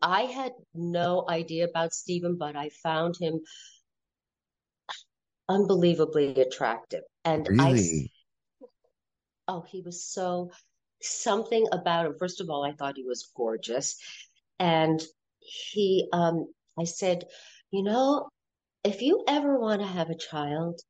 I 0.00 0.22
had 0.22 0.52
no 0.74 1.26
idea 1.28 1.66
about 1.66 1.92
Stephen, 1.92 2.36
but 2.38 2.56
I 2.56 2.70
found 2.82 3.16
him 3.20 3.40
unbelievably 5.50 6.40
attractive. 6.40 7.02
And 7.26 7.46
I, 7.58 7.72
Really? 7.72 8.12
oh, 9.48 9.64
he 9.68 9.82
was 9.82 10.02
so 10.04 10.50
something 11.04 11.66
about 11.72 12.06
him. 12.06 12.14
First 12.18 12.40
of 12.40 12.50
all, 12.50 12.64
I 12.64 12.72
thought 12.72 12.96
he 12.96 13.04
was 13.04 13.30
gorgeous. 13.36 13.96
And 14.58 15.02
he, 15.40 16.08
um, 16.12 16.52
I 16.78 16.84
said, 16.84 17.24
you 17.70 17.82
know, 17.82 18.28
if 18.84 19.02
you 19.02 19.24
ever 19.28 19.58
want 19.58 19.80
to 19.82 19.86
have 19.86 20.10
a 20.10 20.16
child, 20.16 20.80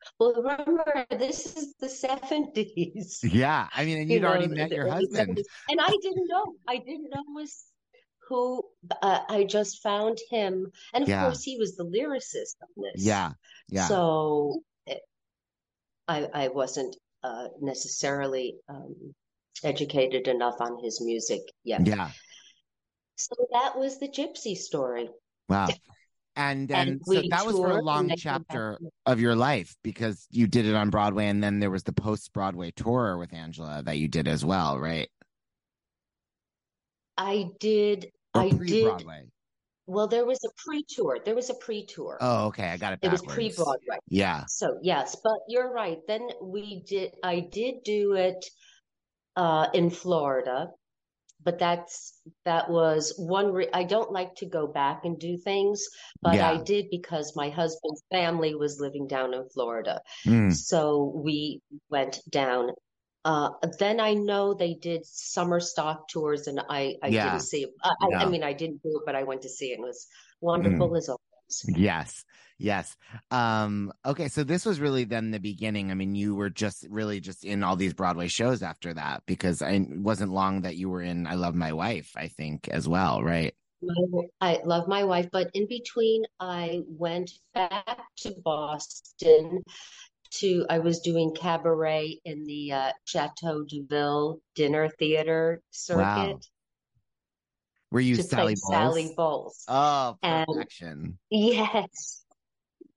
well, 0.18 0.34
remember, 0.34 1.06
this 1.10 1.56
is 1.56 1.74
the 1.80 1.88
70s. 1.88 3.20
Yeah. 3.32 3.68
I 3.72 3.84
mean, 3.84 3.98
and 3.98 4.10
you 4.10 4.16
you'd 4.16 4.22
know, 4.22 4.28
already 4.28 4.48
met 4.48 4.70
your 4.70 4.86
husband. 4.86 5.38
70s. 5.38 5.44
And 5.68 5.80
I 5.80 5.90
didn't 6.02 6.28
know. 6.28 6.54
I 6.66 6.76
didn't 6.78 7.10
know 7.10 7.22
was 7.34 7.64
who 8.28 8.62
uh, 9.02 9.20
I 9.28 9.44
just 9.44 9.82
found 9.82 10.18
him. 10.30 10.70
And 10.94 11.02
of 11.04 11.08
Yeah. 11.08 11.24
course, 11.24 11.42
he 11.42 11.58
was 11.58 11.76
the 11.76 11.84
lyricist 11.84 12.56
on 12.62 12.68
this. 12.82 13.02
Yeah. 13.04 13.32
Yeah. 13.68 13.88
So 13.88 14.62
eh, 14.86 14.98
I 16.08 16.24
I 16.32 16.48
wasn't 16.48 16.96
uh, 17.26 17.48
necessarily 17.60 18.54
um, 18.68 18.94
educated 19.64 20.28
enough 20.28 20.54
on 20.60 20.78
his 20.82 21.00
music 21.00 21.40
yet. 21.64 21.86
Yeah. 21.86 22.10
So 23.16 23.34
that 23.52 23.76
was 23.76 23.98
the 23.98 24.08
Gypsy 24.08 24.56
story. 24.56 25.08
Wow. 25.48 25.68
And 26.38 26.70
And 26.70 26.90
and 26.90 27.00
so 27.02 27.22
that 27.30 27.46
was 27.46 27.56
for 27.56 27.78
a 27.78 27.82
long 27.82 28.12
chapter 28.14 28.78
of 29.06 29.20
your 29.20 29.34
life 29.34 29.74
because 29.82 30.26
you 30.30 30.46
did 30.46 30.66
it 30.66 30.74
on 30.74 30.90
Broadway 30.90 31.28
and 31.28 31.42
then 31.42 31.60
there 31.60 31.70
was 31.70 31.82
the 31.82 31.94
post 31.94 32.30
Broadway 32.34 32.72
tour 32.72 33.16
with 33.16 33.32
Angela 33.32 33.82
that 33.86 33.96
you 33.96 34.06
did 34.06 34.28
as 34.28 34.44
well, 34.44 34.78
right? 34.78 35.08
I 37.16 37.46
did. 37.58 38.10
Or 38.34 38.42
I 38.42 38.50
did. 38.50 38.84
Broadway. 38.84 39.22
Well, 39.86 40.08
there 40.08 40.26
was 40.26 40.40
a 40.44 40.50
pre-tour. 40.56 41.18
There 41.24 41.34
was 41.34 41.48
a 41.50 41.54
pre-tour. 41.54 42.18
Oh, 42.20 42.46
okay. 42.46 42.68
I 42.68 42.76
got 42.76 42.92
it 42.94 42.98
It 43.02 43.10
was 43.10 43.22
pre-Broadway. 43.22 43.98
Yeah. 44.08 44.44
So 44.48 44.78
yes, 44.82 45.16
but 45.22 45.38
you're 45.48 45.72
right. 45.72 45.98
Then 46.08 46.28
we 46.42 46.82
did, 46.86 47.12
I 47.22 47.40
did 47.40 47.84
do 47.84 48.14
it 48.14 48.44
uh 49.36 49.68
in 49.74 49.90
Florida, 49.90 50.68
but 51.44 51.58
that's 51.58 52.20
that 52.44 52.68
was 52.68 53.14
one 53.18 53.52
re 53.52 53.68
I 53.72 53.84
don't 53.84 54.10
like 54.10 54.34
to 54.36 54.46
go 54.46 54.66
back 54.66 55.04
and 55.04 55.18
do 55.18 55.36
things, 55.38 55.86
but 56.22 56.34
I 56.40 56.56
did 56.62 56.86
because 56.90 57.36
my 57.36 57.50
husband's 57.50 58.02
family 58.10 58.54
was 58.54 58.80
living 58.80 59.06
down 59.06 59.34
in 59.34 59.48
Florida. 59.50 60.00
Mm. 60.26 60.52
So 60.52 61.12
we 61.14 61.60
went 61.90 62.20
down. 62.30 62.70
Uh, 63.26 63.50
then 63.80 63.98
I 63.98 64.14
know 64.14 64.54
they 64.54 64.74
did 64.74 65.04
summer 65.04 65.58
stock 65.58 66.08
tours, 66.08 66.46
and 66.46 66.60
I 66.68 66.94
I 67.02 67.08
Yeah. 67.08 67.24
didn't 67.24 67.40
see 67.40 67.62
it. 67.64 67.70
I, 67.82 67.92
I 68.02 68.24
I 68.24 68.30
mean, 68.30 68.44
I 68.44 68.52
didn't 68.52 68.82
do 68.84 68.90
it, 68.98 69.02
but 69.04 69.16
I 69.16 69.24
went 69.24 69.42
to 69.42 69.48
see 69.48 69.72
it, 69.72 69.74
and 69.74 69.84
it 69.84 69.88
was 69.88 70.06
Mm. 70.06 70.46
wonderful 70.46 70.96
as 70.96 71.08
always. 71.08 71.64
Yes. 71.76 72.24
Yes. 72.58 72.96
Um, 73.32 73.92
okay, 74.04 74.28
so 74.28 74.44
this 74.44 74.64
was 74.64 74.80
really 74.80 75.04
then 75.04 75.32
the 75.32 75.40
beginning. 75.40 75.90
I 75.90 75.94
mean, 75.94 76.14
you 76.14 76.36
were 76.36 76.50
just 76.50 76.86
really 76.88 77.18
just 77.20 77.44
in 77.44 77.64
all 77.64 77.74
these 77.74 77.94
Broadway 77.94 78.28
shows 78.28 78.62
after 78.62 78.94
that 78.94 79.24
because 79.26 79.60
I, 79.60 79.72
it 79.72 79.98
wasn't 79.98 80.32
long 80.32 80.60
that 80.62 80.76
you 80.76 80.88
were 80.88 81.02
in 81.02 81.26
I 81.26 81.34
Love 81.34 81.56
My 81.56 81.72
Wife, 81.72 82.12
I 82.16 82.28
think, 82.28 82.68
as 82.68 82.88
well, 82.88 83.22
right? 83.24 83.54
I 84.40 84.60
love 84.64 84.88
my 84.88 85.04
wife, 85.04 85.28
but 85.32 85.50
in 85.52 85.66
between, 85.68 86.24
I 86.40 86.82
went 86.86 87.30
back 87.54 87.98
to 88.18 88.34
Boston 88.42 89.62
to, 90.30 90.66
I 90.68 90.78
was 90.78 91.00
doing 91.00 91.34
cabaret 91.34 92.20
in 92.24 92.44
the 92.44 92.72
uh, 92.72 92.92
Chateau 93.04 93.64
de 93.64 93.82
Ville 93.88 94.40
dinner 94.54 94.88
theater 94.88 95.62
circuit. 95.70 96.02
Wow. 96.02 96.40
Were 97.90 98.00
you 98.00 98.16
Sally 98.16 98.54
Bowles? 98.54 98.70
Sally 98.70 99.14
Bowles. 99.16 99.64
Oh, 99.68 100.16
And- 100.22 100.46
perfection. 100.46 101.18
Yes. 101.30 102.24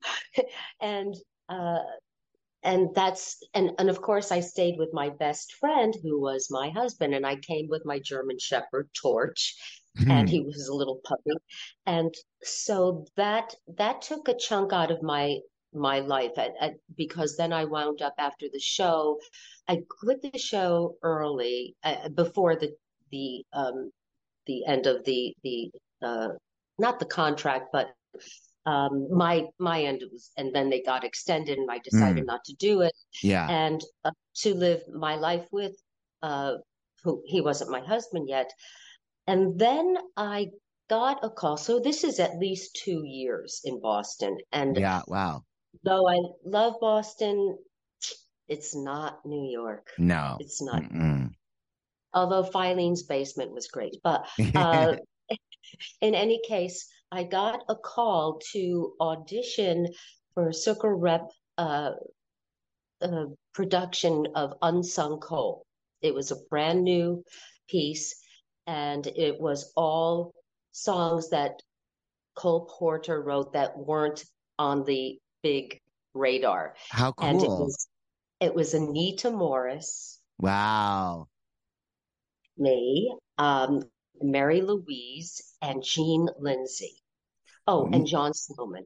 And 0.82 1.14
uh 1.50 1.80
and 2.64 2.90
that's 2.96 3.38
and 3.54 3.72
and 3.80 3.90
of 3.90 4.02
course 4.02 4.32
I 4.32 4.40
stayed 4.40 4.78
with 4.78 4.90
my 4.94 5.10
best 5.10 5.54
friend 5.56 5.94
who 6.04 6.22
was 6.22 6.48
my 6.50 6.70
husband 6.70 7.14
and 7.14 7.26
I 7.26 7.36
came 7.36 7.68
with 7.70 7.84
my 7.86 8.00
German 8.00 8.38
Shepherd 8.40 8.90
Torch 8.94 9.56
and 10.08 10.30
he 10.30 10.40
was 10.42 10.68
a 10.68 10.74
little 10.74 11.02
puppy. 11.04 11.32
And 11.86 12.14
so 12.42 13.06
that 13.18 13.56
that 13.78 14.02
took 14.02 14.28
a 14.30 14.38
chunk 14.38 14.72
out 14.72 14.92
of 14.92 15.04
my 15.04 15.40
my 15.74 16.00
life 16.00 16.32
I, 16.38 16.50
I, 16.60 16.74
because 16.98 17.38
then 17.38 17.54
I 17.54 17.66
wound 17.66 18.02
up 18.02 18.16
after 18.18 18.48
the 18.52 18.60
show. 18.60 19.20
I 19.68 19.84
quit 20.02 20.22
the 20.22 20.38
show 20.38 20.96
early 21.04 21.76
uh, 21.84 22.10
before 22.10 22.56
the 22.56 22.76
the 23.12 23.44
um 23.54 23.92
the 24.46 24.66
end 24.66 24.88
of 24.88 25.04
the 25.06 25.36
the 25.44 25.72
uh 26.02 26.30
not 26.78 27.00
the 27.00 27.06
contract 27.06 27.68
but 27.72 27.92
um 28.66 29.08
my 29.12 29.46
my 29.60 29.84
end 29.84 30.04
was 30.12 30.32
and 30.38 30.54
then 30.54 30.70
they 30.70 30.82
got 30.82 31.04
extended 31.04 31.58
and 31.58 31.70
I 31.70 31.80
decided 31.80 32.26
not 32.26 32.44
to 32.46 32.54
do 32.56 32.82
it 32.82 32.94
yeah. 33.24 33.48
and 33.50 33.82
uh, 34.06 34.12
to 34.38 34.54
live 34.54 34.82
my 34.94 35.16
life 35.16 35.48
with 35.52 35.76
uh 36.22 36.54
who 37.04 37.22
he 37.26 37.42
wasn't 37.42 37.72
my 37.72 37.82
husband 37.82 38.28
yet 38.28 38.52
and 39.28 39.58
then 39.60 39.98
I 40.18 40.48
got 40.90 41.24
a 41.24 41.30
call 41.30 41.58
so 41.58 41.80
this 41.80 42.04
is 42.04 42.20
at 42.20 42.40
least 42.40 42.80
two 42.84 43.04
years 43.06 43.62
in 43.64 43.80
Boston 43.80 44.38
and 44.52 44.76
Yeah. 44.78 45.02
Wow. 45.08 45.44
Though 45.84 46.08
I 46.08 46.18
love 46.46 46.76
Boston 46.82 47.58
it's 48.48 48.76
not 48.76 49.20
New 49.26 49.50
York 49.52 49.92
No. 50.00 50.38
it's 50.40 50.62
not 50.62 50.82
Mm-mm. 50.82 51.30
although 52.14 52.44
Filene's 52.44 53.04
basement 53.04 53.52
was 53.52 53.68
great 53.68 53.98
but 54.04 54.28
uh 54.56 54.96
in 56.02 56.16
any 56.16 56.42
case 56.48 56.90
I 57.12 57.24
got 57.24 57.64
a 57.70 57.76
call 57.76 58.40
to 58.54 58.94
audition 59.02 59.88
for 60.34 60.52
Circle 60.52 60.92
Rep 60.92 61.30
uh, 61.58 61.92
uh, 63.02 63.26
production 63.54 64.28
of 64.36 64.54
Unsung 64.62 65.20
Cole. 65.20 65.66
It 66.02 66.14
was 66.14 66.32
a 66.32 66.38
brand 66.50 66.84
new 66.84 67.24
piece, 67.68 68.16
and 68.68 69.06
it 69.08 69.40
was 69.42 69.72
all 69.76 70.34
songs 70.72 71.32
that 71.32 71.62
Cole 72.36 72.70
Porter 72.78 73.22
wrote 73.22 73.54
that 73.54 73.78
weren't 73.78 74.24
on 74.58 74.84
the 74.86 75.18
big 75.44 75.80
radar. 76.14 76.76
How 76.90 77.14
And 77.20 77.42
it 77.42 77.46
cool. 77.46 77.66
was 77.66 77.88
it 78.40 78.54
was 78.56 78.74
Anita 78.74 79.32
Morris, 79.32 80.20
Wow. 80.40 81.28
me, 82.58 83.16
um, 83.38 83.84
Mary 84.22 84.62
Louise, 84.62 85.42
and 85.62 85.84
Jean 85.84 86.28
Lindsay. 86.40 87.02
Oh, 87.68 87.88
and 87.92 88.08
John 88.08 88.34
Sloman. 88.34 88.86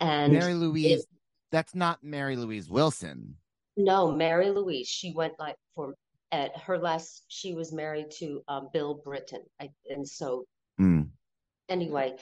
And 0.00 0.32
Mary 0.32 0.54
Louise. 0.54 1.00
it- 1.02 1.08
That's 1.50 1.74
not 1.74 2.02
Mary 2.04 2.36
Louise 2.36 2.70
Wilson. 2.70 3.36
No, 3.76 4.12
Mary 4.12 4.50
Louise. 4.50 4.86
She 4.88 5.12
went 5.12 5.34
like 5.38 5.56
for 5.74 5.94
at 6.32 6.56
her 6.58 6.78
last. 6.78 7.24
She 7.28 7.54
was 7.54 7.72
married 7.72 8.10
to 8.18 8.42
um, 8.46 8.68
Bill 8.72 8.94
Britton, 9.04 9.42
I, 9.60 9.70
and 9.88 10.08
so 10.08 10.44
Mm. 10.80 11.10
anyway. 11.68 12.16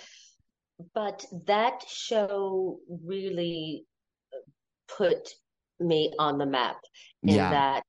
But 0.94 1.25
that 1.47 1.84
show 1.88 2.78
really 3.04 3.84
put 4.97 5.28
me 5.80 6.12
on 6.19 6.38
the 6.38 6.47
map 6.47 6.78
in 7.23 7.34
Yeah. 7.34 7.50
that 7.50 7.82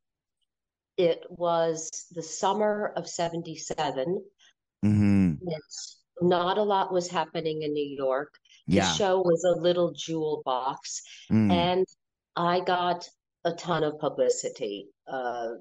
it 0.97 1.23
was 1.30 1.89
the 2.12 2.23
summer 2.23 2.93
of 2.95 3.08
'77. 3.08 4.23
hmm 4.82 5.34
not 6.21 6.58
a 6.58 6.63
lot 6.63 6.91
was 6.91 7.08
happening 7.08 7.62
in 7.62 7.71
New 7.71 7.95
York. 7.95 8.38
The 8.67 8.82
show 8.82 9.21
was 9.21 9.41
a 9.45 9.60
little 9.62 9.93
jewel 9.93 10.41
box, 10.43 11.02
Mm. 11.32 11.49
and 11.52 11.88
I 12.36 12.60
got 12.60 13.08
a 13.45 13.54
ton 13.54 13.84
of 13.86 13.97
publicity. 13.99 14.89
Uh, 15.08 15.54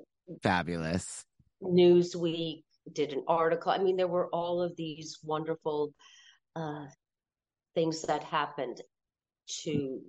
Fabulous. 0.42 1.24
Newsweek 1.62 2.64
did 2.92 3.12
an 3.12 3.24
article. 3.28 3.70
I 3.70 3.78
mean, 3.78 3.96
there 3.96 4.08
were 4.08 4.28
all 4.34 4.60
of 4.60 4.74
these 4.76 5.18
wonderful 5.22 5.94
uh, 6.56 6.86
things 7.78 8.02
that 8.02 8.24
happened 8.24 8.80
to 9.62 10.00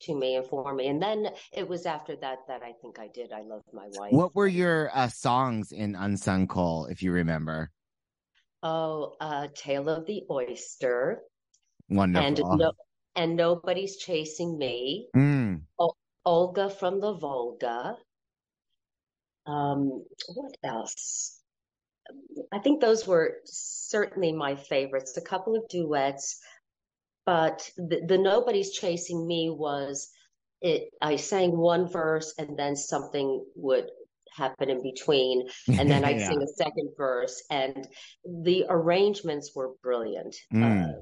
to 0.00 0.14
me 0.14 0.34
and 0.34 0.44
for 0.44 0.74
me. 0.74 0.88
And 0.88 1.00
then 1.00 1.28
it 1.52 1.66
was 1.66 1.86
after 1.86 2.16
that 2.16 2.38
that 2.48 2.62
I 2.62 2.72
think 2.82 2.98
I 2.98 3.08
did. 3.14 3.32
I 3.32 3.42
love 3.42 3.62
my 3.72 3.86
wife. 3.92 4.12
What 4.12 4.34
were 4.34 4.48
your 4.48 4.90
uh, 4.92 5.08
songs 5.08 5.70
in 5.70 5.94
Unsung 5.94 6.48
Cole, 6.48 6.86
if 6.86 7.02
you 7.02 7.12
remember? 7.12 7.70
Oh, 8.62 9.14
uh, 9.20 9.46
Tale 9.54 9.88
of 9.88 10.06
the 10.06 10.24
Oyster 10.28 11.22
and 11.88 11.96
Wonderful. 11.96 12.56
no, 12.56 12.72
and 13.14 13.36
nobody's 13.36 13.96
chasing 13.96 14.58
me. 14.58 15.06
Mm. 15.16 15.62
Olga 16.24 16.68
from 16.68 17.00
the 17.00 17.12
Volga. 17.12 17.96
Um, 19.46 20.04
what 20.34 20.56
else? 20.64 21.40
I 22.52 22.58
think 22.58 22.80
those 22.80 23.06
were 23.06 23.36
certainly 23.44 24.32
my 24.32 24.56
favorites. 24.56 25.16
A 25.16 25.20
couple 25.20 25.56
of 25.56 25.68
duets, 25.68 26.40
but 27.26 27.68
the, 27.76 28.00
the 28.06 28.16
Nobody's 28.18 28.70
Chasing 28.70 29.26
Me 29.26 29.50
was 29.50 30.08
it. 30.62 30.90
I 31.02 31.16
sang 31.16 31.56
one 31.56 31.88
verse 31.88 32.32
and 32.38 32.56
then 32.58 32.76
something 32.76 33.44
would 33.56 33.88
happen 34.32 34.70
in 34.70 34.82
between, 34.82 35.48
and 35.68 35.90
then 35.90 36.04
I'd 36.08 36.18
Yeah. 36.20 36.28
sing 36.28 36.42
a 36.42 36.46
second 36.46 36.90
verse, 36.96 37.42
and 37.50 37.86
the 38.24 38.64
arrangements 38.68 39.52
were 39.54 39.72
brilliant. 39.82 40.36
Mm. 40.52 40.94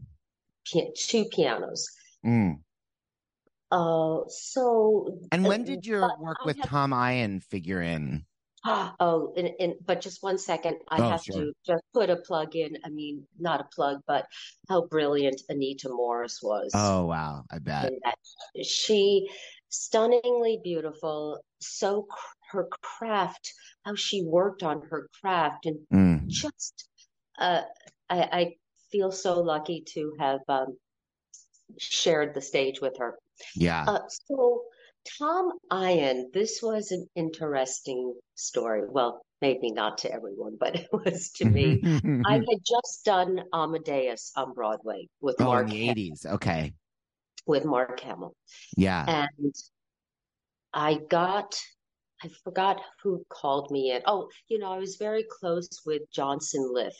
Uh, 0.73 0.81
two 0.97 1.25
pianos. 1.27 1.89
Mm. 2.25 2.61
Uh, 3.71 4.21
so 4.29 5.19
And 5.33 5.45
uh, 5.45 5.49
when 5.49 5.65
did 5.65 5.85
your 5.85 6.03
work 6.19 6.39
I 6.43 6.47
with 6.47 6.57
have- 6.59 6.69
Tom 6.69 6.93
Eyen 6.93 7.41
figure 7.41 7.83
in? 7.83 8.25
Oh, 9.01 9.35
and, 9.37 9.51
and 9.61 9.75
but 9.85 10.01
just 10.01 10.23
one 10.23 10.39
second, 10.39 10.79
I 10.89 10.99
Oh, 11.01 11.11
have 11.11 11.23
to 11.25 11.53
just 11.67 11.83
put 11.93 12.09
a 12.11 12.17
plug 12.17 12.57
in. 12.57 12.79
I 12.85 12.89
mean, 12.89 13.27
not 13.39 13.61
a 13.61 13.69
plug, 13.75 14.01
but 14.07 14.27
how 14.69 14.87
brilliant 14.87 15.43
Anita 15.49 15.89
Morris 15.91 16.41
was. 16.43 16.71
Oh, 16.75 17.05
wow. 17.07 17.45
I 17.51 17.59
bet. 17.59 17.93
She 18.63 19.29
stunningly 19.69 20.61
beautiful, 20.63 21.41
so 21.61 22.03
cr- 22.03 22.37
her 22.53 22.69
craft, 22.81 23.53
how 23.85 23.95
she 23.97 24.23
worked 24.23 24.63
on 24.63 24.81
her 24.83 25.09
craft, 25.21 25.67
and 25.67 25.79
Mm. 25.93 26.27
just 26.29 26.89
uh, 27.39 27.63
I, 28.09 28.23
I 28.23 28.55
feel 28.91 29.11
so 29.13 29.41
lucky 29.41 29.83
to 29.89 30.15
have 30.19 30.41
um, 30.49 30.79
shared 31.79 32.35
the 32.35 32.41
stage 32.41 32.81
with 32.81 32.97
her. 32.99 33.19
Yeah. 33.57 33.85
Uh, 33.87 34.01
so 34.09 34.65
Tom 35.19 35.53
Eyen, 35.71 36.31
this 36.33 36.61
was 36.63 36.91
an 36.91 37.07
interesting 37.15 38.15
story. 38.35 38.83
Well, 38.89 39.25
maybe 39.41 39.71
not 39.71 39.99
to 39.99 40.13
everyone, 40.13 40.57
but 40.59 40.75
it 40.81 40.89
was 40.93 41.31
to 41.37 41.45
me. 41.45 41.81
I 42.27 42.35
had 42.35 42.61
just 42.67 43.05
done 43.05 43.41
Amadeus 43.53 44.33
on 44.37 44.55
Broadway 44.55 45.09
with 45.21 45.37
oh, 45.41 45.45
in 45.45 45.49
Mark 45.49 45.67
80s. 45.69 46.27
Okay. 46.27 46.73
with 47.47 47.65
Mark 47.65 48.01
Hamill, 48.01 48.35
Yeah. 48.77 49.27
and 49.31 49.55
I 50.73 50.95
got. 51.09 51.55
I 52.23 52.29
forgot 52.43 52.81
who 53.03 53.23
called 53.29 53.71
me 53.71 53.91
in. 53.91 54.01
Oh, 54.07 54.31
you 54.49 54.59
know, 54.59 54.73
I 54.73 54.79
was 54.79 54.97
very 54.97 55.27
close 55.31 55.69
with 55.85 56.03
Johnson 56.11 56.71
Liff. 56.73 56.95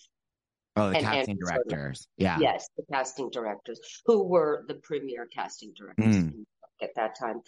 Oh, 0.77 0.91
the 0.91 0.97
and 0.97 1.07
casting 1.07 1.39
directors. 1.39 2.09
Yeah. 2.19 2.37
Yes, 2.41 2.69
the 2.77 2.83
casting 2.93 3.31
directors 3.31 3.81
who 4.05 4.25
were 4.25 4.65
the 4.69 4.75
premier 4.75 5.27
casting 5.35 5.73
directors 5.75 6.05
Mm. 6.05 6.19
in 6.19 6.27
New 6.27 6.37
York 6.37 6.47
at 6.83 6.91
that 6.97 7.17
time. 7.19 7.41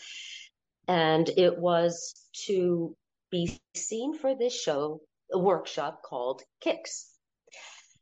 And 0.89 1.29
it 1.29 1.59
was 1.59 2.15
to 2.47 2.95
be 3.31 3.59
seen 3.75 4.17
for 4.19 4.35
this 4.35 4.55
show, 4.55 5.01
a 5.33 5.39
workshop 5.39 6.03
called 6.05 6.43
Kicks, 6.61 7.11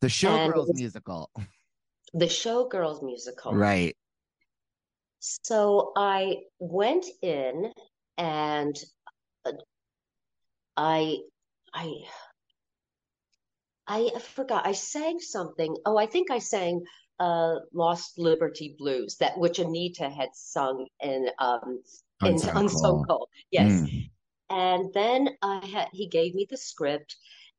The 0.00 0.08
Showgirls 0.08 0.74
musical. 0.74 1.30
the 2.12 2.26
Showgirls 2.26 3.02
musical. 3.02 3.54
Right. 3.54 3.96
So 5.20 5.92
I 5.96 6.36
went 6.58 7.06
in 7.22 7.72
and 8.18 8.76
uh, 9.46 9.52
I 10.76 11.18
I 11.72 11.94
I 13.86 14.10
forgot 14.20 14.66
I 14.66 14.72
sang 14.72 15.20
something. 15.20 15.74
Oh, 15.86 15.96
I 15.96 16.06
think 16.06 16.30
I 16.30 16.38
sang 16.38 16.82
uh, 17.18 17.54
Lost 17.72 18.18
Liberty 18.18 18.74
Blues, 18.78 19.16
that 19.20 19.38
which 19.38 19.58
Anita 19.58 20.10
had 20.10 20.28
sung 20.34 20.86
in 21.00 21.28
um 21.38 21.82
in. 22.26 22.38
Yes. 23.50 23.72
Mm. 23.72 24.10
And 24.50 24.94
then 24.94 25.30
I 25.42 25.64
had 25.66 25.88
he 25.92 26.06
gave 26.08 26.34
me 26.34 26.46
the 26.48 26.56
script 26.56 27.16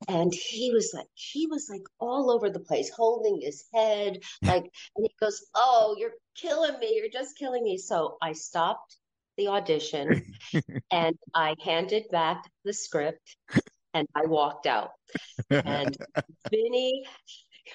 and 0.07 0.33
he 0.33 0.71
was 0.71 0.91
like 0.93 1.07
he 1.13 1.47
was 1.47 1.67
like 1.69 1.83
all 1.99 2.29
over 2.29 2.49
the 2.49 2.59
place 2.59 2.89
holding 2.89 3.39
his 3.41 3.65
head 3.73 4.19
like 4.43 4.63
and 4.95 5.07
he 5.07 5.09
goes 5.19 5.45
oh 5.55 5.95
you're 5.97 6.11
killing 6.35 6.77
me 6.79 6.95
you're 6.95 7.09
just 7.11 7.37
killing 7.37 7.63
me 7.63 7.77
so 7.77 8.17
i 8.21 8.33
stopped 8.33 8.97
the 9.37 9.47
audition 9.47 10.25
and 10.91 11.17
i 11.33 11.55
handed 11.63 12.03
back 12.11 12.43
the 12.65 12.73
script 12.73 13.37
and 13.93 14.07
i 14.15 14.25
walked 14.25 14.67
out 14.67 14.91
and 15.49 15.97
vinny 16.51 17.05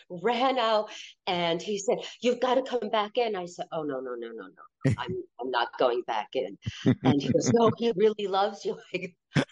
ran 0.08 0.58
out 0.58 0.90
and 1.26 1.60
he 1.60 1.78
said, 1.78 1.98
You've 2.20 2.40
got 2.40 2.54
to 2.54 2.62
come 2.62 2.90
back 2.90 3.16
in. 3.16 3.36
I 3.36 3.46
said, 3.46 3.66
Oh, 3.72 3.82
no, 3.82 4.00
no, 4.00 4.14
no, 4.18 4.28
no, 4.28 4.44
no. 4.44 4.94
I'm, 4.98 5.16
I'm 5.40 5.50
not 5.50 5.68
going 5.78 6.02
back 6.06 6.28
in. 6.34 6.56
And 7.04 7.20
he 7.20 7.32
goes, 7.32 7.50
No, 7.52 7.70
he 7.76 7.92
really 7.96 8.26
loves 8.26 8.64
you. 8.64 8.78
Go, 9.34 9.42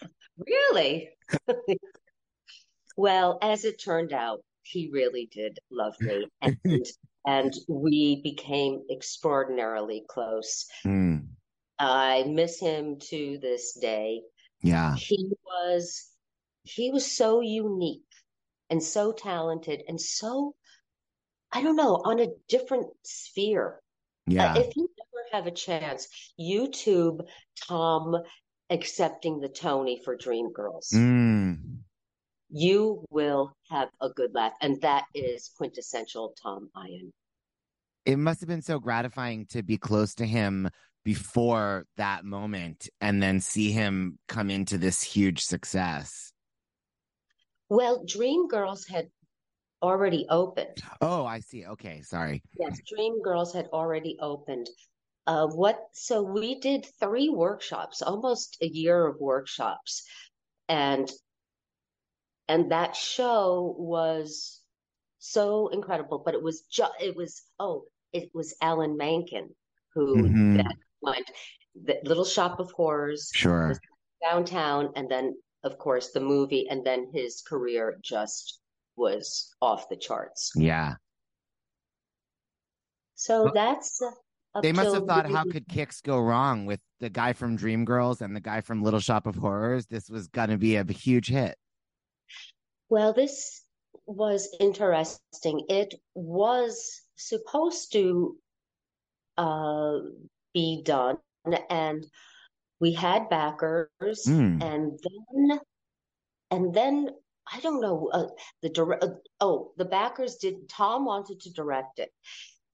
really? 0.47 1.11
well, 2.97 3.39
as 3.43 3.65
it 3.65 3.83
turned 3.83 4.13
out, 4.13 4.41
he 4.63 4.91
really 4.93 5.29
did 5.33 5.59
love 5.71 5.95
me. 6.01 6.27
And, 6.43 6.57
and 7.27 7.55
we 7.69 8.21
became 8.23 8.83
extraordinarily 8.91 10.05
close. 10.09 10.67
Mm. 10.85 11.27
I 11.79 12.25
miss 12.25 12.61
him 12.61 12.99
to 13.11 13.39
this 13.41 13.79
day. 13.81 14.23
Yeah. 14.63 14.95
He 14.97 15.31
was 15.45 16.09
he 16.65 16.91
was 16.91 17.11
so 17.11 17.41
unique 17.41 18.03
and 18.71 18.83
so 18.83 19.13
talented 19.13 19.83
and 19.89 20.01
so 20.01 20.55
I 21.53 21.63
don't 21.63 21.77
know 21.77 22.03
on 22.05 22.21
a 22.21 22.29
different 22.49 22.87
sphere. 23.05 23.81
Yeah. 24.27 24.53
Uh, 24.53 24.61
if 24.61 24.77
you 24.77 24.89
ever 25.01 25.37
have 25.37 25.47
a 25.47 25.55
chance, 25.55 26.09
YouTube 26.39 27.21
Tom 27.67 28.17
accepting 28.71 29.41
the 29.41 29.49
Tony 29.49 30.01
for 30.05 30.17
Dreamgirls. 30.17 30.93
Mm. 30.95 31.79
You 32.51 33.05
will 33.11 33.53
have 33.71 33.89
a 34.01 34.11
good 34.11 34.35
laugh, 34.35 34.53
and 34.61 34.81
that 34.83 35.05
is 35.15 35.51
quintessential 35.57 36.35
Tom 36.43 36.71
Eyen. 36.77 37.13
It 38.05 38.19
must 38.19 38.41
have 38.41 38.49
been 38.49 38.63
so 38.63 38.79
gratifying 38.79 39.47
to 39.51 39.63
be 39.63 39.77
close 39.77 40.15
to 40.17 40.27
him 40.27 40.71
before 41.05 41.87
that 41.97 42.25
moment 42.25 42.89
and 43.01 43.23
then 43.23 43.41
see 43.41 43.71
him 43.71 44.19
come 44.29 44.51
into 44.51 44.79
this 44.79 45.03
huge 45.03 45.41
success. 45.43 46.28
Well, 47.69 48.05
Dream 48.05 48.49
Girls 48.49 48.87
had 48.87 49.09
already 49.83 50.27
opened. 50.29 50.79
Oh, 51.01 51.25
I 51.25 51.41
see. 51.41 51.67
Okay, 51.67 52.03
sorry. 52.03 52.43
Yes, 52.59 52.81
Dream 52.87 53.23
Girls 53.23 53.53
had 53.53 53.67
already 53.73 54.17
opened. 54.21 54.69
Uh, 55.27 55.47
what? 55.47 55.79
So 55.93 56.23
we 56.23 56.59
did 56.61 56.87
three 56.99 57.29
workshops, 57.29 58.01
almost 58.03 58.57
a 58.63 58.67
year 58.67 59.07
of 59.07 59.21
workshops, 59.21 60.05
and 60.69 61.11
and 62.49 62.73
that 62.73 62.97
show 62.97 63.77
was 63.79 64.63
so 65.19 65.69
incredible. 65.69 66.23
But 66.25 66.35
it 66.35 66.43
was 66.43 66.63
just 66.63 66.93
it 67.01 67.15
was 67.15 67.43
oh 67.61 67.85
it 68.13 68.31
was 68.33 68.55
Alan 68.63 68.97
Menken 68.97 69.51
who 69.95 70.17
mm-hmm. 70.17 70.57
that 70.57 70.75
went 71.03 71.31
the 71.75 71.99
Little 72.05 72.25
Shop 72.25 72.59
of 72.59 72.71
Horrors, 72.73 73.31
sure, 73.35 73.79
downtown, 74.23 74.93
and 74.97 75.11
then 75.11 75.35
of 75.69 75.79
course, 75.79 76.13
the 76.13 76.21
movie, 76.21 76.67
and 76.69 76.85
then 76.85 77.11
his 77.13 77.43
career 77.47 77.99
just 78.03 78.61
was 78.97 79.55
off 79.61 79.89
the 79.89 79.97
charts. 79.97 80.51
Yeah. 80.57 80.95
So 83.15 83.45
well, 83.45 83.53
that's. 83.55 84.01
they 84.63 84.73
must 84.73 84.95
have 84.95 85.05
thought, 85.05 85.31
how 85.31 85.45
could 85.45 85.69
kicks 85.69 86.01
go 86.01 86.19
wrong 86.19 86.65
with 86.65 86.81
the 87.01 87.11
guy 87.11 87.35
from 87.35 87.59
Dreamgirls 87.59 88.23
and 88.23 88.35
the 88.35 88.41
guy 88.41 88.63
from 88.63 88.83
Little 88.83 89.01
Shop 89.01 89.27
of 89.27 89.37
Horrors? 89.37 89.87
This 89.87 90.09
was 90.09 90.29
going 90.29 90.51
to 90.51 90.57
be 90.57 90.77
a 90.77 90.85
huge 90.85 91.29
hit. 91.29 91.57
Well, 92.89 93.13
this 93.13 93.63
was 94.07 94.49
interesting. 94.59 95.67
It 95.69 95.95
was 96.15 97.03
supposed 97.17 97.93
to 97.93 98.37
uh, 99.37 99.99
be 100.55 100.83
done, 100.83 101.19
and 101.69 102.07
we 102.81 102.93
had 102.93 103.29
backers 103.29 104.25
mm. 104.27 104.63
and 104.63 104.99
then 105.03 105.61
and 106.51 106.75
then 106.75 107.11
i 107.53 107.61
don't 107.61 107.81
know 107.81 108.09
uh, 108.13 108.27
the 108.63 108.69
direct 108.69 109.03
uh, 109.05 109.09
oh 109.41 109.73
the 109.77 109.85
backers 109.85 110.37
did 110.37 110.69
tom 110.69 111.05
wanted 111.05 111.41
to 111.41 111.53
direct 111.53 111.99
it. 111.99 112.11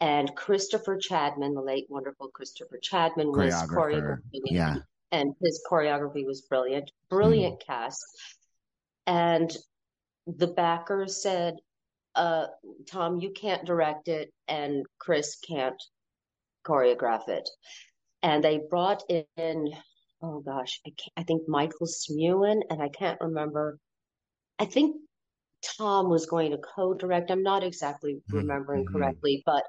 And 0.01 0.35
christopher 0.37 0.99
chadman 0.99 1.55
the 1.55 1.63
late 1.63 1.87
wonderful 1.89 2.29
christopher 2.29 2.79
chadman 2.83 3.35
was 3.37 3.55
choreographing 3.71 4.43
yeah. 4.45 4.77
And 5.13 5.33
his 5.41 5.63
choreography 5.71 6.27
was 6.27 6.43
brilliant 6.43 6.91
brilliant 7.09 7.61
mm. 7.61 7.67
cast. 7.67 8.05
And 9.07 9.57
the 10.27 10.49
backers 10.49 11.23
said 11.23 11.55
uh, 12.17 12.47
tom 12.87 13.21
you 13.21 13.31
can't 13.31 13.65
direct 13.65 14.09
it 14.09 14.33
and 14.49 14.85
chris 14.99 15.37
can't 15.37 15.81
choreograph 16.65 17.29
it. 17.29 17.49
And 18.23 18.43
they 18.43 18.61
brought 18.71 19.03
in 19.09 19.75
oh 20.25 20.41
gosh, 20.41 20.81
I, 20.87 20.93
I 21.19 21.23
think 21.23 21.43
Michael 21.49 21.87
Smuin, 21.87 22.63
and 22.71 22.83
I 22.83 22.89
can't 22.89 23.21
remember. 23.21 23.79
I 24.59 24.65
think 24.65 24.97
Tom 25.79 26.09
was 26.09 26.27
going 26.27 26.53
to 26.53 26.59
co-direct. 26.59 27.31
I'm 27.31 27.43
not 27.43 27.65
exactly 27.65 28.15
mm-hmm. 28.15 28.37
remembering 28.37 28.85
mm-hmm. 28.85 28.97
correctly, 28.97 29.43
but 29.45 29.63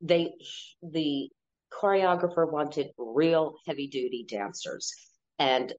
they 0.00 0.32
the 0.82 1.28
choreographer 1.72 2.50
wanted 2.50 2.88
real 2.98 3.54
heavy 3.66 3.86
duty 3.86 4.26
dancers, 4.28 4.92
and 5.38 5.72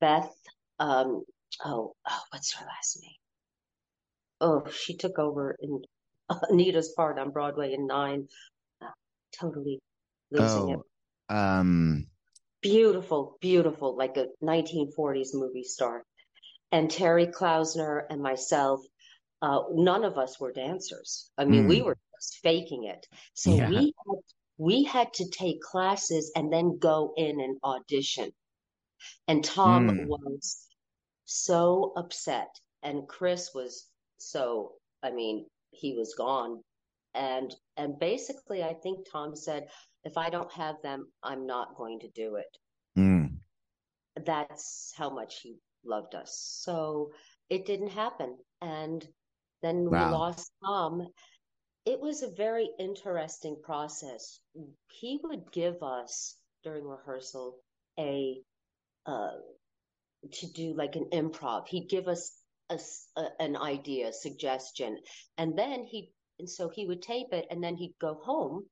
Beth, 0.00 0.32
um, 0.78 1.24
oh, 1.64 1.92
oh, 2.08 2.20
what's 2.30 2.54
her 2.54 2.66
last 2.66 2.98
name? 3.00 3.12
Oh, 4.40 4.64
she 4.70 4.96
took 4.96 5.18
over 5.18 5.56
in 5.60 5.82
Anita's 6.50 6.92
part 6.96 7.18
on 7.18 7.30
Broadway 7.30 7.74
in 7.74 7.86
nine. 7.86 8.26
Uh, 8.82 8.90
totally 9.38 9.80
losing 10.30 10.46
oh, 10.46 10.72
it. 10.72 11.34
Um, 11.34 12.06
beautiful, 12.62 13.38
beautiful, 13.40 13.96
like 13.96 14.16
a 14.16 14.26
1940s 14.42 15.28
movie 15.34 15.64
star. 15.64 16.04
And 16.72 16.90
Terri 16.90 17.32
Klausner 17.32 18.06
and 18.10 18.22
myself, 18.22 18.80
uh, 19.40 19.62
none 19.72 20.04
of 20.04 20.18
us 20.18 20.38
were 20.38 20.52
dancers. 20.52 21.30
I 21.38 21.44
mean, 21.44 21.64
mm. 21.64 21.68
we 21.68 21.78
hmm. 21.78 21.86
were 21.86 21.98
just 22.16 22.38
faking 22.42 22.84
it. 22.84 23.06
So 23.34 23.54
yeah. 23.54 23.68
we 23.68 23.76
had, 23.76 24.18
we 24.58 24.84
had 24.84 25.12
to 25.14 25.30
take 25.30 25.60
classes 25.60 26.32
and 26.34 26.52
then 26.52 26.78
go 26.78 27.14
in 27.16 27.40
and 27.40 27.58
audition. 27.62 28.32
And 29.28 29.44
Tom 29.44 29.88
mm. 29.88 30.06
was 30.06 30.66
so 31.24 31.92
upset, 31.96 32.48
and 32.82 33.06
Chris 33.06 33.50
was 33.54 33.86
so. 34.18 34.72
I 35.02 35.12
mean, 35.12 35.46
he 35.70 35.94
was 35.94 36.14
gone, 36.14 36.62
and 37.14 37.54
and 37.76 37.98
basically, 37.98 38.64
I 38.64 38.74
think 38.74 39.06
Tom 39.12 39.36
said, 39.36 39.68
if 40.04 40.16
I 40.16 40.30
don't 40.30 40.52
have 40.52 40.76
them, 40.82 41.06
I'm 41.22 41.46
not 41.46 41.76
going 41.76 42.00
to 42.00 42.08
do 42.08 42.36
it. 42.36 42.56
Mm. 42.98 43.38
That's 44.24 44.92
how 44.96 45.10
much 45.10 45.40
he 45.42 45.56
loved 45.84 46.14
us. 46.14 46.58
So 46.62 47.12
it 47.50 47.66
didn't 47.66 47.90
happen. 47.90 48.36
And 48.60 49.06
then 49.62 49.90
wow. 49.90 50.06
we 50.06 50.12
lost 50.12 50.52
Tom. 50.64 51.06
It 51.84 52.00
was 52.00 52.22
a 52.22 52.30
very 52.36 52.68
interesting 52.78 53.56
process. 53.62 54.40
He 54.90 55.20
would 55.22 55.50
give 55.52 55.82
us 55.82 56.36
during 56.62 56.84
rehearsal 56.84 57.56
a 57.98 58.40
uh, 59.06 59.30
to 60.32 60.52
do 60.52 60.74
like 60.74 60.96
an 60.96 61.08
improv. 61.12 61.66
He'd 61.68 61.88
give 61.88 62.08
us 62.08 62.32
a, 62.68 62.78
a, 63.16 63.28
an 63.40 63.56
idea, 63.56 64.12
suggestion, 64.12 64.98
and 65.38 65.58
then 65.58 65.84
he 65.84 66.12
and 66.38 66.48
so 66.48 66.68
he 66.68 66.86
would 66.86 67.02
tape 67.02 67.32
it, 67.32 67.46
and 67.50 67.62
then 67.62 67.76
he'd 67.76 67.94
go 68.00 68.20
home 68.22 68.64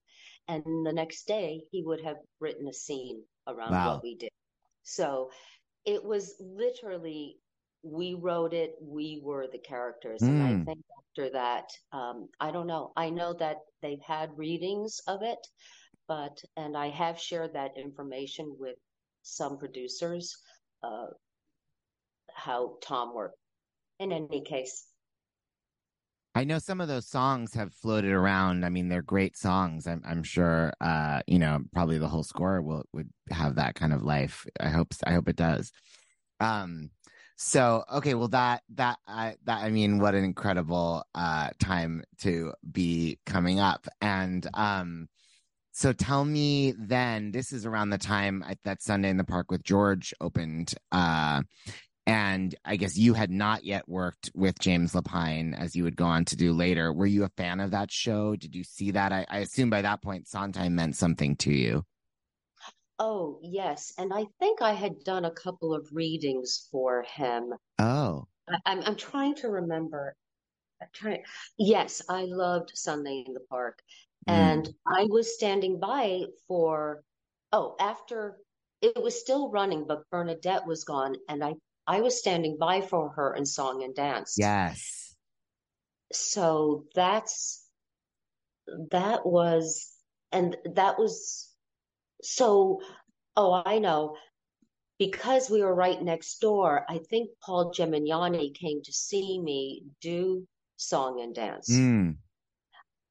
and 0.48 0.86
the 0.86 0.92
next 0.92 1.26
day 1.26 1.60
he 1.70 1.82
would 1.82 2.02
have 2.02 2.16
written 2.40 2.68
a 2.68 2.72
scene 2.72 3.22
around 3.48 3.72
wow. 3.72 3.94
what 3.94 4.02
we 4.02 4.16
did 4.16 4.30
so 4.82 5.30
it 5.84 6.02
was 6.02 6.34
literally 6.40 7.36
we 7.82 8.14
wrote 8.14 8.52
it 8.52 8.74
we 8.80 9.20
were 9.22 9.46
the 9.50 9.58
characters 9.58 10.20
mm. 10.20 10.28
and 10.28 10.42
i 10.42 10.52
hmm. 10.52 10.64
think 10.64 10.78
after 11.10 11.30
that 11.30 11.68
um, 11.92 12.28
i 12.40 12.50
don't 12.50 12.66
know 12.66 12.92
i 12.96 13.08
know 13.10 13.32
that 13.32 13.58
they've 13.82 14.02
had 14.06 14.30
readings 14.36 15.00
of 15.06 15.22
it 15.22 15.38
but 16.08 16.36
and 16.56 16.76
i 16.76 16.88
have 16.88 17.18
shared 17.18 17.52
that 17.54 17.72
information 17.76 18.54
with 18.58 18.76
some 19.22 19.58
producers 19.58 20.36
uh, 20.82 21.06
how 22.34 22.76
tom 22.82 23.14
worked 23.14 23.38
in 23.98 24.12
any 24.12 24.42
case 24.42 24.86
I 26.36 26.44
know 26.44 26.58
some 26.58 26.82
of 26.82 26.88
those 26.88 27.06
songs 27.08 27.54
have 27.54 27.72
floated 27.72 28.12
around. 28.12 28.64
I 28.64 28.68
mean, 28.68 28.88
they're 28.88 29.02
great 29.02 29.36
songs. 29.36 29.86
I'm, 29.86 30.02
I'm 30.06 30.22
sure, 30.22 30.72
uh, 30.80 31.20
you 31.26 31.38
know, 31.38 31.60
probably 31.72 31.98
the 31.98 32.08
whole 32.08 32.22
score 32.22 32.60
will 32.60 32.84
would 32.92 33.08
have 33.30 33.54
that 33.56 33.74
kind 33.74 33.92
of 33.94 34.02
life. 34.02 34.46
I 34.60 34.68
hope, 34.68 34.92
I 35.04 35.12
hope 35.14 35.28
it 35.28 35.36
does. 35.36 35.72
Um, 36.38 36.90
So 37.36 37.84
okay, 37.92 38.14
well 38.14 38.28
that 38.28 38.62
that 38.76 38.98
I 39.06 39.36
that 39.44 39.62
I 39.62 39.70
mean, 39.70 39.98
what 39.98 40.14
an 40.14 40.24
incredible 40.24 41.04
uh 41.14 41.50
time 41.60 42.02
to 42.22 42.52
be 42.72 43.18
coming 43.26 43.60
up, 43.60 43.86
and 44.00 44.46
um, 44.54 45.08
so 45.72 45.92
tell 45.92 46.24
me 46.24 46.72
then. 46.78 47.32
This 47.32 47.52
is 47.52 47.66
around 47.66 47.90
the 47.90 47.98
time 47.98 48.42
I, 48.46 48.56
that 48.64 48.82
Sunday 48.82 49.10
in 49.10 49.18
the 49.18 49.24
Park 49.24 49.50
with 49.50 49.62
George 49.62 50.14
opened, 50.20 50.74
uh, 50.92 51.42
and 52.06 52.54
I 52.64 52.76
guess 52.76 52.96
you 52.96 53.14
had 53.14 53.30
not 53.30 53.64
yet 53.64 53.88
worked 53.88 54.30
with 54.34 54.58
James 54.60 54.92
Lapine 54.92 55.58
as 55.58 55.74
you 55.74 55.82
would 55.84 55.96
go 55.96 56.04
on 56.04 56.24
to 56.26 56.36
do 56.36 56.52
later. 56.52 56.92
Were 56.92 57.06
you 57.06 57.24
a 57.24 57.30
fan 57.36 57.58
of 57.58 57.72
that 57.72 57.90
show? 57.90 58.36
Did 58.36 58.54
you 58.54 58.62
see 58.62 58.92
that? 58.92 59.12
I, 59.12 59.26
I 59.28 59.38
assume 59.38 59.70
by 59.70 59.82
that 59.82 60.02
point 60.02 60.28
Sondheim 60.28 60.76
meant 60.76 60.96
something 60.96 61.36
to 61.36 61.52
you. 61.52 61.84
Oh, 62.98 63.40
yes. 63.42 63.92
And 63.98 64.12
I 64.14 64.24
think 64.38 64.62
I 64.62 64.72
had 64.72 65.04
done 65.04 65.24
a 65.24 65.30
couple 65.30 65.74
of 65.74 65.88
readings 65.92 66.68
for 66.70 67.02
him. 67.02 67.52
Oh, 67.78 68.26
I, 68.48 68.56
I'm 68.64 68.80
I'm 68.82 68.96
trying 68.96 69.34
to 69.36 69.48
remember. 69.48 70.14
I'm 70.80 70.88
trying. 70.94 71.22
Yes, 71.58 72.00
I 72.08 72.24
loved 72.24 72.70
Sunday 72.74 73.24
in 73.26 73.34
the 73.34 73.40
Park. 73.50 73.80
Mm. 74.28 74.32
And 74.32 74.74
I 74.86 75.06
was 75.10 75.34
standing 75.34 75.78
by 75.80 76.22
for, 76.48 77.02
oh, 77.52 77.76
after 77.80 78.38
it 78.80 79.02
was 79.02 79.18
still 79.18 79.50
running, 79.50 79.84
but 79.86 80.08
Bernadette 80.10 80.66
was 80.66 80.84
gone, 80.84 81.16
and 81.28 81.42
I 81.42 81.54
I 81.86 82.00
was 82.00 82.18
standing 82.18 82.56
by 82.58 82.80
for 82.80 83.10
her 83.10 83.34
in 83.34 83.46
Song 83.46 83.82
and 83.84 83.94
Dance. 83.94 84.34
yes. 84.38 85.14
So 86.12 86.84
that's 86.94 87.64
that 88.90 89.26
was, 89.26 89.92
and 90.32 90.56
that 90.74 90.98
was 90.98 91.50
so. 92.22 92.80
Oh, 93.36 93.62
I 93.64 93.78
know. 93.78 94.16
Because 94.98 95.50
we 95.50 95.62
were 95.62 95.74
right 95.74 96.00
next 96.00 96.38
door, 96.38 96.86
I 96.88 96.98
think 97.10 97.28
Paul 97.44 97.70
Gemignani 97.70 98.54
came 98.54 98.80
to 98.82 98.92
see 98.92 99.38
me 99.38 99.82
do 100.00 100.46
Song 100.76 101.20
and 101.20 101.34
Dance. 101.34 101.70
Mm. 101.70 102.16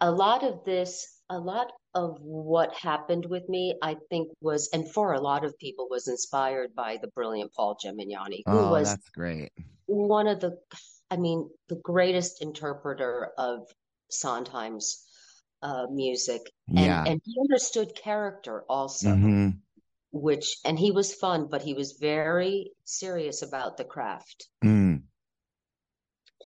a 0.01 0.11
lot 0.11 0.43
of 0.43 0.63
this, 0.65 1.21
a 1.29 1.37
lot 1.37 1.71
of 1.95 2.17
what 2.21 2.73
happened 2.75 3.25
with 3.25 3.47
me, 3.49 3.73
I 3.81 3.95
think 4.09 4.27
was, 4.41 4.69
and 4.73 4.87
for 4.91 5.13
a 5.13 5.21
lot 5.21 5.45
of 5.45 5.57
people, 5.57 5.87
was 5.89 6.07
inspired 6.07 6.75
by 6.75 6.97
the 7.01 7.07
brilliant 7.15 7.51
Paul 7.53 7.77
Gemignani, 7.83 8.43
who 8.45 8.57
Oh, 8.67 8.71
was 8.71 8.87
that's 8.89 9.09
great. 9.09 9.51
one 9.87 10.27
of 10.27 10.39
the, 10.41 10.59
I 11.09 11.17
mean, 11.17 11.49
the 11.69 11.77
greatest 11.77 12.41
interpreter 12.41 13.31
of 13.37 13.61
Sondheim's 14.11 15.03
uh, 15.61 15.87
music. 15.89 16.41
And, 16.67 16.77
Yeah. 16.77 17.03
and 17.07 17.21
he 17.23 17.35
understood 17.39 17.95
character 17.95 18.65
also, 18.69 19.15
hmm 19.15 19.49
which, 20.11 20.57
and 20.63 20.79
he 20.79 20.91
was 20.91 21.13
fun, 21.13 21.47
but 21.51 21.61
he 21.61 21.73
was 21.73 21.97
very 21.99 22.71
serious 22.85 23.41
about 23.41 23.75
the 23.75 23.83
craft. 23.83 24.47
Mm. 24.63 24.84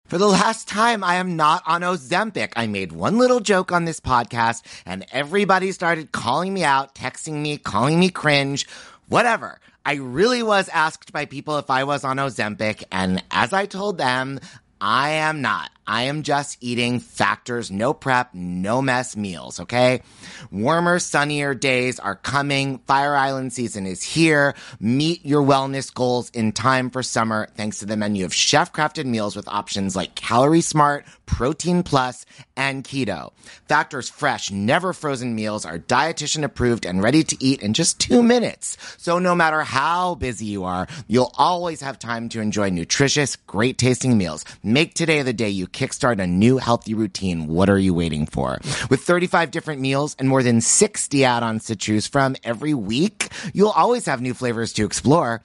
For 0.09 0.17
the 0.17 0.27
last 0.27 0.67
time, 0.67 1.03
I 1.03 1.17
am 1.17 1.35
not 1.35 1.61
on 1.67 1.81
Ozempic. 1.81 2.53
I 2.55 2.65
made 2.65 2.91
one 2.91 3.19
little 3.19 3.39
joke 3.39 3.71
on 3.71 3.85
this 3.85 3.99
podcast 3.99 4.63
and 4.83 5.05
everybody 5.11 5.71
started 5.71 6.11
calling 6.11 6.51
me 6.51 6.63
out, 6.63 6.95
texting 6.95 7.43
me, 7.43 7.59
calling 7.59 7.99
me 7.99 8.09
cringe, 8.09 8.67
whatever. 9.07 9.59
I 9.85 9.97
really 9.97 10.41
was 10.41 10.67
asked 10.69 11.13
by 11.13 11.25
people 11.25 11.59
if 11.59 11.69
I 11.69 11.83
was 11.83 12.03
on 12.03 12.17
Ozempic 12.17 12.85
and 12.91 13.23
as 13.29 13.53
I 13.53 13.67
told 13.67 13.99
them, 13.99 14.39
I 14.81 15.11
am 15.11 15.43
not. 15.43 15.69
I 15.89 16.03
am 16.03 16.21
just 16.21 16.59
eating 16.61 16.99
factors, 16.99 17.71
no 17.71 17.95
prep, 17.95 18.35
no 18.35 18.79
mess 18.79 19.17
meals, 19.17 19.59
okay? 19.61 20.03
Warmer, 20.51 20.99
sunnier 20.99 21.55
days 21.55 21.99
are 21.99 22.15
coming. 22.15 22.77
Fire 22.85 23.15
Island 23.15 23.53
season 23.53 23.87
is 23.87 24.03
here. 24.03 24.53
Meet 24.79 25.25
your 25.25 25.41
wellness 25.41 25.91
goals 25.91 26.29
in 26.29 26.51
time 26.51 26.91
for 26.91 27.01
summer 27.01 27.49
thanks 27.55 27.79
to 27.79 27.87
the 27.87 27.97
menu 27.97 28.23
of 28.23 28.35
chef 28.35 28.71
crafted 28.71 29.05
meals 29.05 29.35
with 29.35 29.47
options 29.47 29.95
like 29.95 30.13
Calorie 30.13 30.61
Smart, 30.61 31.05
Protein 31.25 31.81
Plus, 31.81 32.23
and 32.55 32.83
Keto. 32.83 33.31
Factor's 33.67 34.09
fresh, 34.09 34.51
never 34.51 34.93
frozen 34.93 35.33
meals 35.33 35.65
are 35.65 35.79
dietitian 35.79 36.43
approved 36.43 36.85
and 36.85 37.01
ready 37.01 37.23
to 37.23 37.43
eat 37.43 37.63
in 37.63 37.73
just 37.73 37.99
two 37.99 38.21
minutes. 38.21 38.77
So 38.99 39.17
no 39.17 39.33
matter 39.33 39.61
how 39.61 40.13
busy 40.15 40.45
you 40.45 40.65
are, 40.65 40.87
you'll 41.07 41.33
always 41.35 41.81
have 41.81 41.97
time 41.97 42.29
to 42.29 42.41
enjoy 42.41 42.69
nutritious, 42.69 43.37
great 43.37 43.79
tasting 43.79 44.19
meals. 44.19 44.45
Make 44.61 44.93
today 44.93 45.23
the 45.23 45.33
day 45.33 45.49
you 45.49 45.65
kickstart 45.79 46.19
a 46.19 46.27
new 46.27 46.57
healthy 46.57 46.93
routine. 46.93 47.47
What 47.47 47.69
are 47.69 47.79
you 47.79 47.93
waiting 47.93 48.25
for? 48.25 48.59
With 48.89 48.99
35 48.99 49.49
different 49.49 49.79
meals 49.79 50.13
and 50.19 50.27
more 50.27 50.43
than 50.43 50.59
60 50.59 51.23
add-ons 51.23 51.65
to 51.67 51.77
choose 51.77 52.05
from 52.05 52.35
every 52.43 52.73
week, 52.73 53.29
you'll 53.53 53.69
always 53.69 54.05
have 54.05 54.21
new 54.21 54.33
flavors 54.33 54.73
to 54.73 54.83
explore. 54.83 55.41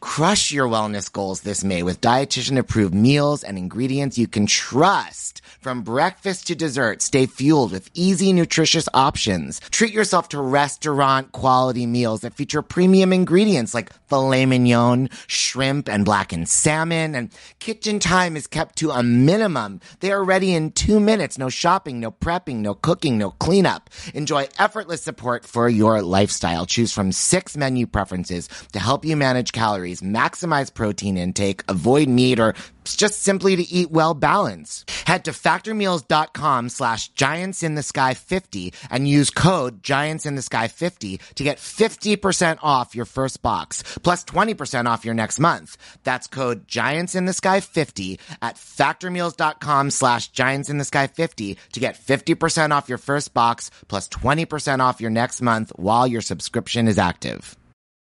Crush 0.00 0.50
your 0.50 0.68
wellness 0.68 1.12
goals 1.12 1.42
this 1.42 1.62
May 1.62 1.82
with 1.82 2.00
dietitian 2.00 2.58
approved 2.58 2.94
meals 2.94 3.44
and 3.44 3.56
ingredients 3.56 4.18
you 4.18 4.26
can 4.26 4.46
trust. 4.46 5.42
From 5.60 5.82
breakfast 5.82 6.46
to 6.46 6.54
dessert, 6.54 7.02
stay 7.02 7.26
fueled 7.26 7.72
with 7.72 7.90
easy, 7.94 8.32
nutritious 8.32 8.88
options. 8.94 9.60
Treat 9.70 9.92
yourself 9.92 10.28
to 10.28 10.40
restaurant 10.40 11.32
quality 11.32 11.86
meals 11.86 12.20
that 12.20 12.34
feature 12.34 12.62
premium 12.62 13.12
ingredients 13.12 13.74
like 13.74 13.92
filet 14.08 14.46
mignon, 14.46 15.08
shrimp, 15.26 15.88
and 15.88 16.04
blackened 16.04 16.48
salmon. 16.48 17.14
And 17.14 17.30
kitchen 17.58 17.98
time 17.98 18.36
is 18.36 18.46
kept 18.46 18.76
to 18.76 18.90
a 18.90 19.02
minimum. 19.02 19.80
They 20.00 20.12
are 20.12 20.22
ready 20.22 20.54
in 20.54 20.70
two 20.70 21.00
minutes. 21.00 21.36
No 21.38 21.48
shopping, 21.48 22.00
no 22.00 22.10
prepping, 22.12 22.56
no 22.56 22.74
cooking, 22.74 23.18
no 23.18 23.30
cleanup. 23.32 23.90
Enjoy 24.14 24.48
effortless 24.58 25.02
support 25.02 25.44
for 25.44 25.68
your 25.68 26.00
lifestyle. 26.02 26.66
Choose 26.66 26.92
from 26.92 27.12
six 27.12 27.56
menu 27.56 27.86
preferences 27.86 28.48
to 28.72 28.78
help 28.78 29.04
you 29.04 29.16
manage 29.16 29.52
calories, 29.52 29.75
maximize 30.02 30.72
protein 30.72 31.16
intake, 31.16 31.62
avoid 31.68 32.08
meat, 32.08 32.38
or 32.38 32.54
just 32.94 33.22
simply 33.22 33.56
to 33.56 33.62
eat 33.62 33.90
well 33.90 34.14
balanced. 34.14 34.90
Head 35.06 35.24
to 35.24 35.32
factormeals.com 35.32 36.68
slash 36.68 37.08
giants 37.08 37.62
in 37.62 37.74
the 37.74 37.82
sky 37.82 38.14
50 38.14 38.72
and 38.90 39.08
use 39.08 39.30
code 39.30 39.82
giants 39.82 40.26
in 40.26 40.36
the 40.36 40.42
sky 40.42 40.68
50 40.68 41.18
to 41.34 41.44
get 41.44 41.58
50% 41.58 42.58
off 42.62 42.94
your 42.94 43.04
first 43.04 43.42
box 43.42 43.82
plus 44.02 44.24
20% 44.24 44.86
off 44.86 45.04
your 45.04 45.14
next 45.14 45.40
month. 45.40 45.76
That's 46.04 46.26
code 46.26 46.68
giants 46.68 47.14
in 47.14 47.24
the 47.24 47.32
sky 47.32 47.60
50 47.60 48.20
at 48.42 48.56
factormeals.com 48.56 49.90
slash 49.90 50.28
giants 50.28 50.70
in 50.70 50.78
the 50.78 50.84
sky 50.84 51.06
50 51.08 51.56
to 51.72 51.80
get 51.80 51.98
50% 51.98 52.70
off 52.70 52.88
your 52.88 52.98
first 52.98 53.34
box 53.34 53.70
plus 53.88 54.08
20% 54.08 54.80
off 54.80 55.00
your 55.00 55.10
next 55.10 55.42
month 55.42 55.72
while 55.76 56.06
your 56.06 56.20
subscription 56.20 56.86
is 56.88 56.98
active. 56.98 57.56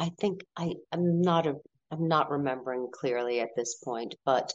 I 0.00 0.08
think 0.18 0.44
I, 0.56 0.74
I'm 0.90 1.20
not 1.20 1.46
a, 1.46 1.56
I'm 1.90 2.08
not 2.08 2.30
remembering 2.30 2.88
clearly 2.92 3.40
at 3.40 3.50
this 3.54 3.74
point, 3.84 4.14
but 4.24 4.52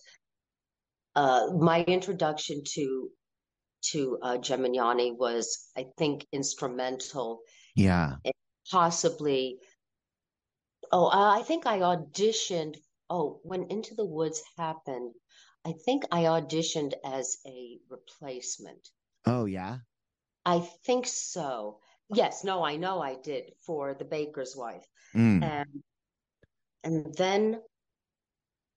uh, 1.16 1.48
my 1.58 1.84
introduction 1.84 2.64
to 2.74 3.10
to 3.92 4.18
uh, 4.24 4.38
Gemignani 4.38 5.16
was, 5.16 5.70
I 5.78 5.86
think, 6.00 6.26
instrumental, 6.32 7.42
Yeah. 7.76 8.16
possibly. 8.72 9.60
Oh, 10.92 11.08
I 11.14 11.44
think 11.44 11.68
I 11.68 11.80
auditioned. 11.80 12.78
Oh, 13.12 13.40
when 13.44 13.66
Into 13.70 13.94
the 13.94 14.06
Woods 14.06 14.42
happened, 14.58 15.14
I 15.64 15.74
think 15.86 16.04
I 16.12 16.24
auditioned 16.24 16.94
as 17.06 17.38
a 17.46 17.78
replacement. 17.88 18.90
Oh, 19.28 19.46
yeah. 19.46 19.78
I 20.44 20.68
think 20.86 21.06
so. 21.06 21.78
Yes, 22.12 22.44
no, 22.44 22.64
I 22.66 22.78
know 22.78 23.00
I 23.02 23.18
did 23.22 23.52
for 23.68 23.94
The 23.94 24.06
Baker's 24.06 24.56
Wife. 24.58 24.86
Mm. 25.16 25.44
And 25.44 25.84
and 26.84 27.16
then 27.16 27.62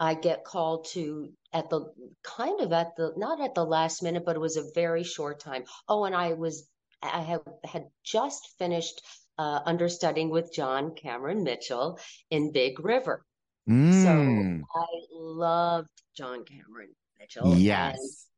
I 0.01 0.15
get 0.15 0.45
called 0.45 0.87
to 0.93 1.33
at 1.53 1.69
the 1.71 1.93
kind 2.23 2.61
of 2.61 2.73
at 2.73 2.97
the 2.97 3.13
not 3.17 3.41
at 3.41 3.55
the 3.55 3.65
last 3.65 4.03
minute, 4.03 4.25
but 4.25 4.37
it 4.37 4.41
was 4.41 4.57
a 4.57 4.71
very 4.75 5.03
short 5.05 5.41
time. 5.41 5.65
Oh, 5.89 6.05
and 6.05 6.15
I 6.15 6.35
was 6.35 6.69
I 7.03 7.21
have 7.21 7.43
had 7.65 7.85
just 8.05 8.55
finished 8.59 9.03
uh, 9.39 9.61
understudying 9.65 10.31
with 10.31 10.53
John 10.53 10.95
Cameron 10.95 11.43
Mitchell 11.45 11.99
in 12.31 12.53
Big 12.53 12.81
River. 12.81 13.25
So 13.69 13.73
Mm. 13.75 14.63
I 14.75 14.87
loved 15.13 15.91
John 16.17 16.45
Cameron 16.45 16.95
Mitchell. 17.19 17.53
And 17.53 17.61
Yes. 17.61 18.29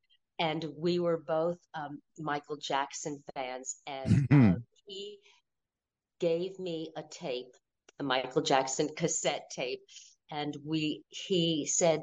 and 0.41 0.65
we 0.77 0.99
were 0.99 1.19
both 1.19 1.59
um, 1.75 2.01
Michael 2.19 2.57
Jackson 2.57 3.23
fans, 3.35 3.77
and 3.87 4.27
uh, 4.33 4.59
he 4.87 5.19
gave 6.19 6.59
me 6.59 6.93
a 6.97 7.03
tape, 7.03 7.55
a 8.01 8.03
Michael 8.03 8.43
Jackson 8.43 8.89
cassette 8.97 9.51
tape, 9.55 9.81
and 10.31 10.57
we 10.65 11.05
he 11.09 11.67
said, 11.67 12.01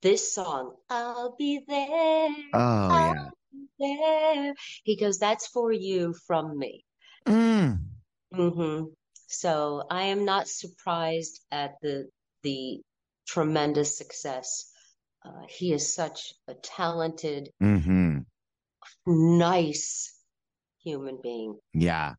"This 0.00 0.32
song, 0.32 0.76
I'll 0.88 1.34
be 1.36 1.60
there." 1.66 2.28
Oh 2.54 2.88
I'll 2.90 3.14
yeah. 3.14 3.28
be 3.52 3.66
there. 3.78 4.54
He 4.84 4.96
goes, 4.96 5.18
"That's 5.18 5.48
for 5.48 5.72
you 5.72 6.14
from 6.26 6.56
me." 6.56 6.84
Mm. 7.26 7.78
hmm 8.32 8.84
So 9.26 9.84
I 9.90 10.04
am 10.04 10.24
not 10.24 10.48
surprised 10.48 11.44
at 11.50 11.74
the 11.82 12.08
the 12.42 12.80
tremendous 13.26 13.98
success. 13.98 14.70
Uh, 15.24 15.46
he 15.48 15.72
is 15.72 15.94
such 15.94 16.32
a 16.48 16.54
talented, 16.54 17.50
hmm 17.60 18.18
nice 19.06 20.16
human 20.82 21.18
being. 21.22 21.58
Yeah. 21.72 22.14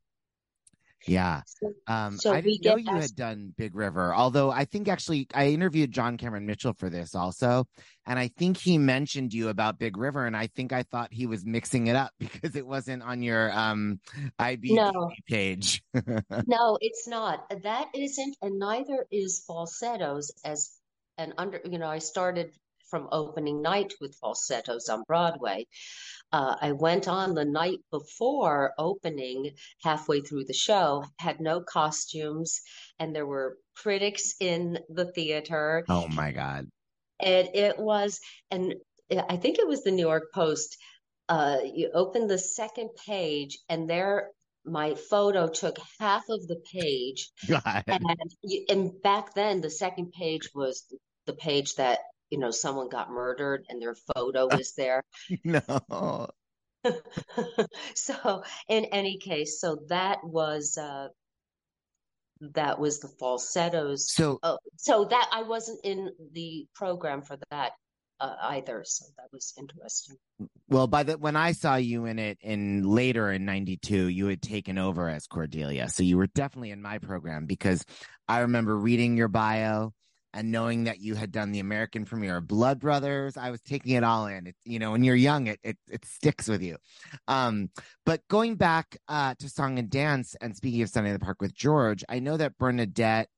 Yeah. 1.05 1.41
Um, 1.87 2.17
so 2.17 2.33
I 2.33 2.41
didn't 2.41 2.63
know 2.63 2.77
you 2.77 2.95
had 2.95 3.15
done 3.15 3.53
Big 3.57 3.75
River, 3.75 4.13
although 4.13 4.51
I 4.51 4.65
think 4.65 4.87
actually 4.87 5.27
I 5.33 5.47
interviewed 5.47 5.91
John 5.91 6.17
Cameron 6.17 6.45
Mitchell 6.45 6.73
for 6.73 6.89
this 6.89 7.15
also, 7.15 7.65
and 8.05 8.17
I 8.17 8.29
think 8.29 8.57
he 8.57 8.77
mentioned 8.77 9.33
you 9.33 9.49
about 9.49 9.79
Big 9.79 9.97
River, 9.97 10.25
and 10.25 10.35
I 10.35 10.47
think 10.47 10.71
I 10.71 10.83
thought 10.83 11.13
he 11.13 11.25
was 11.25 11.45
mixing 11.45 11.87
it 11.87 11.95
up 11.95 12.11
because 12.19 12.55
it 12.55 12.65
wasn't 12.65 13.03
on 13.03 13.21
your 13.21 13.51
um 13.51 13.99
IBD 14.39 14.75
no, 14.75 15.11
page. 15.27 15.83
no, 15.93 16.77
it's 16.79 17.07
not. 17.07 17.49
That 17.63 17.89
isn't, 17.93 18.37
and 18.41 18.59
neither 18.59 19.05
is 19.11 19.43
falsettos 19.45 20.31
as 20.43 20.71
an 21.17 21.33
under, 21.37 21.61
you 21.63 21.77
know, 21.77 21.87
I 21.87 21.99
started 21.99 22.51
from 22.93 23.07
opening 23.11 23.63
night 23.63 23.91
with 23.99 24.15
falsettos 24.21 24.87
on 24.87 25.01
Broadway. 25.07 25.65
Uh, 26.31 26.55
I 26.61 26.73
went 26.73 27.07
on 27.07 27.33
the 27.33 27.43
night 27.43 27.79
before 27.89 28.71
opening, 28.77 29.55
halfway 29.81 30.21
through 30.21 30.45
the 30.45 30.53
show, 30.53 31.03
had 31.17 31.39
no 31.39 31.61
costumes, 31.61 32.61
and 32.99 33.15
there 33.15 33.25
were 33.25 33.57
critics 33.75 34.35
in 34.39 34.77
the 34.89 35.05
theater. 35.05 35.83
Oh 35.89 36.07
my 36.07 36.31
God. 36.31 36.67
And 37.19 37.49
it 37.55 37.79
was, 37.79 38.19
and 38.51 38.75
I 39.27 39.37
think 39.37 39.57
it 39.57 39.67
was 39.67 39.83
the 39.83 39.89
New 39.89 40.05
York 40.05 40.31
Post. 40.31 40.77
Uh, 41.27 41.61
you 41.63 41.89
open 41.95 42.27
the 42.27 42.37
second 42.37 42.89
page, 43.07 43.57
and 43.69 43.89
there 43.89 44.29
my 44.65 44.93
photo 44.93 45.47
took 45.47 45.79
half 45.99 46.25
of 46.29 46.47
the 46.47 46.61
page. 46.71 47.31
And 47.87 48.05
and 48.69 49.01
back 49.01 49.33
then, 49.33 49.61
the 49.61 49.71
second 49.71 50.11
page 50.11 50.51
was 50.53 50.85
the 51.25 51.33
page 51.33 51.75
that, 51.75 51.99
you 52.33 52.39
know, 52.39 52.49
someone 52.49 52.89
got 52.89 53.11
murdered 53.11 53.63
and 53.69 53.79
their 53.79 53.95
photo 54.15 54.47
was 54.57 54.73
there. 54.75 55.03
No. 55.43 56.27
So 57.95 58.43
in 58.67 58.85
any 58.85 59.17
case, 59.17 59.61
so 59.61 59.77
that 59.87 60.17
was 60.23 60.77
uh 60.77 61.09
that 62.55 62.79
was 62.79 62.99
the 62.99 63.07
falsettos. 63.07 64.11
So 64.11 64.39
Oh, 64.41 64.57
so 64.75 65.05
that 65.05 65.29
I 65.31 65.43
wasn't 65.43 65.79
in 65.85 66.09
the 66.33 66.65
program 66.75 67.21
for 67.21 67.37
that 67.51 67.71
uh, 68.19 68.35
either. 68.41 68.83
So 68.85 69.05
that 69.17 69.27
was 69.31 69.53
interesting. 69.57 70.17
Well, 70.67 70.87
by 70.87 71.03
the 71.03 71.17
when 71.17 71.37
I 71.37 71.53
saw 71.53 71.75
you 71.75 72.05
in 72.05 72.19
it 72.19 72.37
in 72.41 72.83
later 72.83 73.31
in 73.31 73.45
'92, 73.45 74.09
you 74.09 74.25
had 74.25 74.41
taken 74.41 74.77
over 74.77 75.07
as 75.07 75.27
Cordelia, 75.27 75.87
so 75.87 76.03
you 76.03 76.17
were 76.17 76.27
definitely 76.27 76.71
in 76.71 76.81
my 76.81 76.97
program 76.97 77.45
because 77.45 77.85
I 78.27 78.39
remember 78.39 78.75
reading 78.75 79.15
your 79.15 79.29
bio 79.29 79.93
and 80.33 80.51
knowing 80.51 80.85
that 80.85 80.99
you 80.99 81.15
had 81.15 81.31
done 81.31 81.51
the 81.51 81.59
American 81.59 82.05
premiere 82.05 82.37
of 82.37 82.47
Blood 82.47 82.79
Brothers. 82.79 83.37
I 83.37 83.51
was 83.51 83.61
taking 83.61 83.93
it 83.93 84.03
all 84.03 84.27
in. 84.27 84.47
It, 84.47 84.55
you 84.65 84.79
know, 84.79 84.91
when 84.91 85.03
you're 85.03 85.15
young, 85.15 85.47
it 85.47 85.59
it 85.63 85.77
it 85.89 86.05
sticks 86.05 86.47
with 86.47 86.61
you. 86.61 86.77
Um, 87.27 87.69
but 88.05 88.21
going 88.29 88.55
back 88.55 88.97
uh, 89.07 89.35
to 89.39 89.49
song 89.49 89.79
and 89.79 89.89
dance, 89.89 90.35
and 90.41 90.55
speaking 90.55 90.81
of 90.81 90.89
Sunday 90.89 91.09
in 91.09 91.13
the 91.13 91.23
Park 91.23 91.41
with 91.41 91.53
George, 91.53 92.03
I 92.09 92.19
know 92.19 92.37
that 92.37 92.57
Bernadette 92.57 93.29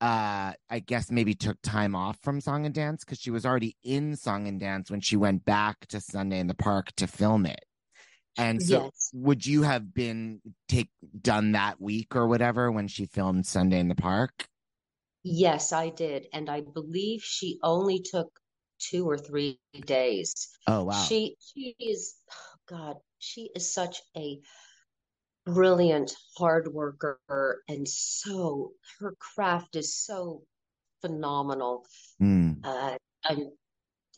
uh 0.00 0.52
i 0.70 0.78
guess 0.78 1.10
maybe 1.10 1.34
took 1.34 1.56
time 1.60 1.96
off 1.96 2.16
from 2.22 2.40
song 2.40 2.64
and 2.64 2.74
dance 2.74 3.04
because 3.04 3.18
she 3.18 3.32
was 3.32 3.44
already 3.44 3.76
in 3.82 4.14
song 4.14 4.46
and 4.46 4.60
dance 4.60 4.90
when 4.92 5.00
she 5.00 5.16
went 5.16 5.44
back 5.44 5.86
to 5.88 6.00
sunday 6.00 6.38
in 6.38 6.46
the 6.46 6.54
park 6.54 6.92
to 6.96 7.06
film 7.08 7.44
it 7.44 7.64
and 8.36 8.62
so 8.62 8.84
Yes. 8.84 9.10
would 9.12 9.44
you 9.44 9.62
have 9.62 9.92
been 9.92 10.40
take 10.68 10.90
done 11.20 11.52
that 11.52 11.80
week 11.80 12.14
or 12.14 12.28
whatever 12.28 12.70
when 12.70 12.86
she 12.86 13.06
filmed 13.06 13.44
sunday 13.44 13.80
in 13.80 13.88
the 13.88 13.96
park 13.96 14.46
Yes, 15.30 15.72
I 15.72 15.90
did. 15.90 16.26
And 16.32 16.48
I 16.50 16.62
believe 16.62 17.22
she 17.22 17.58
only 17.62 18.00
took 18.00 18.30
two 18.78 19.08
or 19.08 19.18
three 19.18 19.60
days. 19.86 20.48
oh 20.68 20.84
wow 20.84 21.06
She 21.06 21.36
she 21.40 21.76
is 21.80 22.16
oh 22.32 22.56
God, 22.68 22.96
she 23.18 23.50
is 23.54 23.72
such 23.74 24.00
a 24.16 24.40
brilliant 25.46 26.14
hard 26.38 26.68
worker 26.72 27.20
and 27.68 27.88
so 27.88 28.72
her 29.00 29.14
craft 29.18 29.76
is 29.76 29.96
so 29.96 30.42
phenomenal. 31.02 31.86
Hmm. 32.18 32.52
Uh, 32.64 32.96
I'm 33.24 33.50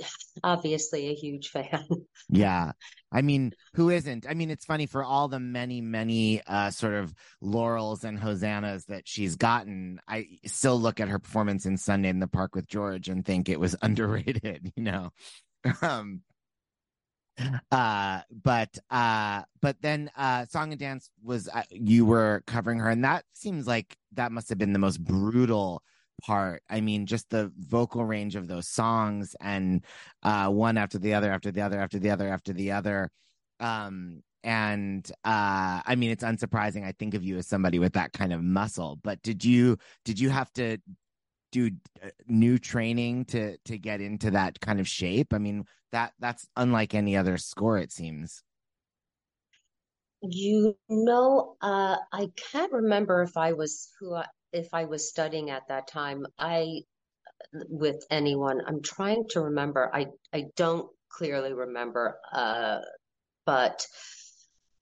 obviously 0.45 1.09
a 1.09 1.15
huge 1.15 1.49
fan. 1.49 1.87
Yeah. 2.33 2.73
I 3.11 3.23
mean, 3.23 3.55
who 3.75 3.91
isn't? 3.91 4.25
I 4.29 4.35
mean, 4.35 4.51
it's 4.51 4.65
funny 4.65 4.87
for 4.87 5.03
all 5.03 5.27
the 5.27 5.41
many, 5.41 5.81
many 5.81 6.41
uh 6.47 6.71
sort 6.71 6.95
of 6.95 7.13
laurels 7.41 8.05
and 8.05 8.17
hosannas 8.17 8.85
that 8.85 9.09
she's 9.09 9.35
gotten. 9.35 10.01
I 10.07 10.39
still 10.47 10.81
look 10.81 11.01
at 11.01 11.09
her 11.09 11.19
performance 11.19 11.67
in 11.67 11.77
Sunday 11.77 12.09
in 12.09 12.21
the 12.21 12.29
Park 12.29 12.55
with 12.55 12.69
George 12.69 13.09
and 13.09 13.25
think 13.27 13.49
it 13.49 13.59
was 13.59 13.75
underrated, 13.83 14.73
you 14.77 14.85
know. 14.85 15.11
Um 15.83 16.23
uh 17.73 18.21
but 18.31 18.77
uh 18.91 19.43
but 19.63 19.77
then 19.81 20.11
uh 20.17 20.45
song 20.47 20.73
and 20.73 20.79
dance 20.81 21.11
was 21.23 21.49
uh, 21.49 21.63
you 21.71 22.05
were 22.05 22.43
covering 22.47 22.79
her 22.79 22.91
and 22.91 23.05
that 23.05 23.25
seems 23.33 23.67
like 23.67 23.97
that 24.13 24.31
must 24.31 24.51
have 24.51 24.59
been 24.59 24.73
the 24.75 24.79
most 24.79 25.03
brutal 25.03 25.83
part. 26.21 26.63
I 26.69 26.81
mean 26.81 27.07
just 27.07 27.31
the 27.31 27.53
vocal 27.59 28.05
range 28.05 28.37
of 28.37 28.49
those 28.49 28.69
songs 28.69 29.35
and 29.41 29.85
uh 30.23 30.49
one 30.49 30.79
after 30.79 30.99
the 30.99 31.15
other 31.15 31.31
after 31.33 31.51
the 31.51 31.63
other 31.63 31.81
after 31.81 31.99
the 31.99 32.11
other 32.11 32.29
after 32.29 32.53
the 32.53 32.73
other. 32.73 33.11
Um 33.61 34.23
and 34.43 35.07
uh 35.23 35.83
i 35.85 35.95
mean 35.99 36.11
it's 36.11 36.25
unsurprising 36.25 36.83
i 36.83 36.93
think 36.93 37.13
of 37.13 37.23
you 37.23 37.37
as 37.37 37.47
somebody 37.47 37.79
with 37.79 37.93
that 37.93 38.11
kind 38.15 38.33
of 38.33 38.43
muscle 38.43 38.99
but 39.03 39.21
did 39.21 39.45
you 39.45 39.77
did 40.07 40.19
you 40.19 40.31
have 40.31 40.51
to 40.51 40.79
do 41.53 41.71
uh, 42.03 42.09
new 42.27 42.59
training 42.59 43.25
to 43.27 43.57
to 43.65 43.79
get 43.79 44.01
into 44.01 44.31
that 44.33 44.61
kind 44.61 44.81
of 44.81 44.89
shape? 44.89 45.33
I 45.33 45.39
mean 45.39 45.65
that 45.93 46.13
that's 46.19 46.47
unlike 46.57 46.95
any 46.95 47.17
other 47.17 47.39
score 47.39 47.79
it 47.79 47.93
seems. 47.93 48.43
You 50.23 50.77
know, 50.89 51.57
uh, 51.63 51.97
I 52.13 52.31
can't 52.53 52.73
remember 52.73 53.23
if 53.23 53.39
I 53.39 53.55
was 53.55 53.91
who 53.99 54.15
I, 54.15 54.27
if 54.53 54.73
I 54.73 54.85
was 54.85 55.09
studying 55.09 55.51
at 55.51 55.69
that 55.69 55.89
time. 55.89 56.27
I 56.39 56.83
with 57.53 58.05
anyone. 58.11 58.61
I'm 58.67 58.83
trying 58.83 59.25
to 59.31 59.41
remember. 59.43 59.91
I 59.93 60.07
I 60.33 60.47
don't 60.57 60.89
clearly 61.09 61.53
remember. 61.53 62.19
Uh, 62.33 62.79
but 63.47 63.87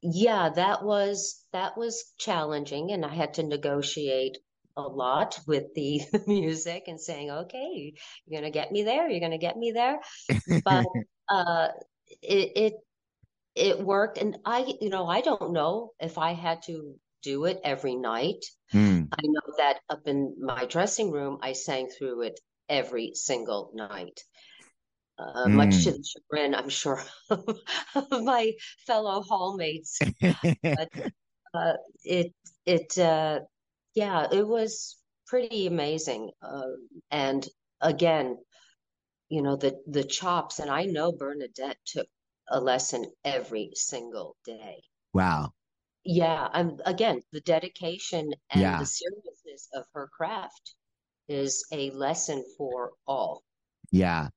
yeah, 0.03 0.51
that 0.51 0.85
was 0.85 1.45
that 1.53 1.77
was 1.77 2.13
challenging, 2.19 2.93
and 2.93 3.05
I 3.05 3.15
had 3.15 3.35
to 3.35 3.43
negotiate 3.43 4.39
a 4.77 4.83
lot 4.83 5.39
with 5.47 5.75
the 5.75 6.03
music 6.27 6.85
and 6.87 7.01
saying, 7.01 7.31
"Okay, 7.31 7.95
you're 8.27 8.41
gonna 8.41 8.51
get 8.51 8.73
me 8.73 8.83
there. 8.83 9.09
You're 9.09 9.21
gonna 9.21 9.39
get 9.39 9.57
me 9.57 9.73
there." 9.73 9.99
But 10.65 10.87
uh, 11.29 11.69
it 12.23 12.53
it 12.57 12.75
it 13.55 13.81
worked, 13.81 14.19
and 14.19 14.39
I, 14.45 14.75
you 14.81 14.91
know, 14.91 15.07
I 15.07 15.21
don't 15.21 15.53
know 15.53 15.93
if 16.01 16.19
I 16.19 16.33
had 16.33 16.63
to 16.65 16.95
do 17.23 17.45
it 17.47 17.61
every 17.65 17.97
night. 17.97 18.45
Hmm. 18.71 19.05
I 19.13 19.23
know 19.23 19.41
that 19.59 19.81
up 19.91 20.09
in 20.09 20.37
my 20.41 20.67
dressing 20.67 21.11
room, 21.13 21.39
I 21.43 21.53
sang 21.55 21.89
through 21.89 22.23
it 22.23 22.41
every 22.69 23.13
single 23.15 23.71
night. 23.75 24.25
Uh, 25.19 25.49
much 25.51 25.85
to 25.85 25.91
Mm. 25.91 25.99
the 25.99 26.05
chagrin, 26.05 26.55
I'm 26.55 26.69
sure, 26.71 27.03
of 27.31 28.23
my 28.25 28.55
fellow 28.87 29.23
hallmates. 29.23 30.03
But 30.77 30.91
uh, 31.55 31.75
it 32.05 32.35
it 32.67 32.99
uh, 32.99 33.41
yeah, 33.95 34.29
it 34.33 34.47
was 34.47 34.97
pretty 35.27 35.67
amazing. 35.67 36.33
Uh, 36.43 36.73
and 37.11 37.47
again, 37.81 38.39
you 39.31 39.43
know, 39.43 39.57
the 39.57 39.83
the 39.87 40.05
chops, 40.05 40.59
and 40.61 40.71
I 40.71 40.85
know 40.85 41.13
Bernadette 41.13 41.79
took 41.87 42.09
a 42.49 42.61
lesson 42.61 43.07
every 43.25 43.71
single 43.75 44.37
day. 44.45 44.85
wow 45.15 45.53
Yeah, 46.11 46.49
and 46.55 46.81
again, 46.87 47.21
the 47.33 47.43
dedication 47.43 48.33
and 48.51 48.61
yeah 48.63 48.79
the 48.79 48.87
seriousness 48.87 49.69
of 49.75 49.85
her 49.93 50.09
craft 50.17 50.75
is 51.29 51.67
a 51.71 51.91
lesson 51.91 52.43
for 52.57 52.93
all. 53.07 53.43
yeah 53.91 54.29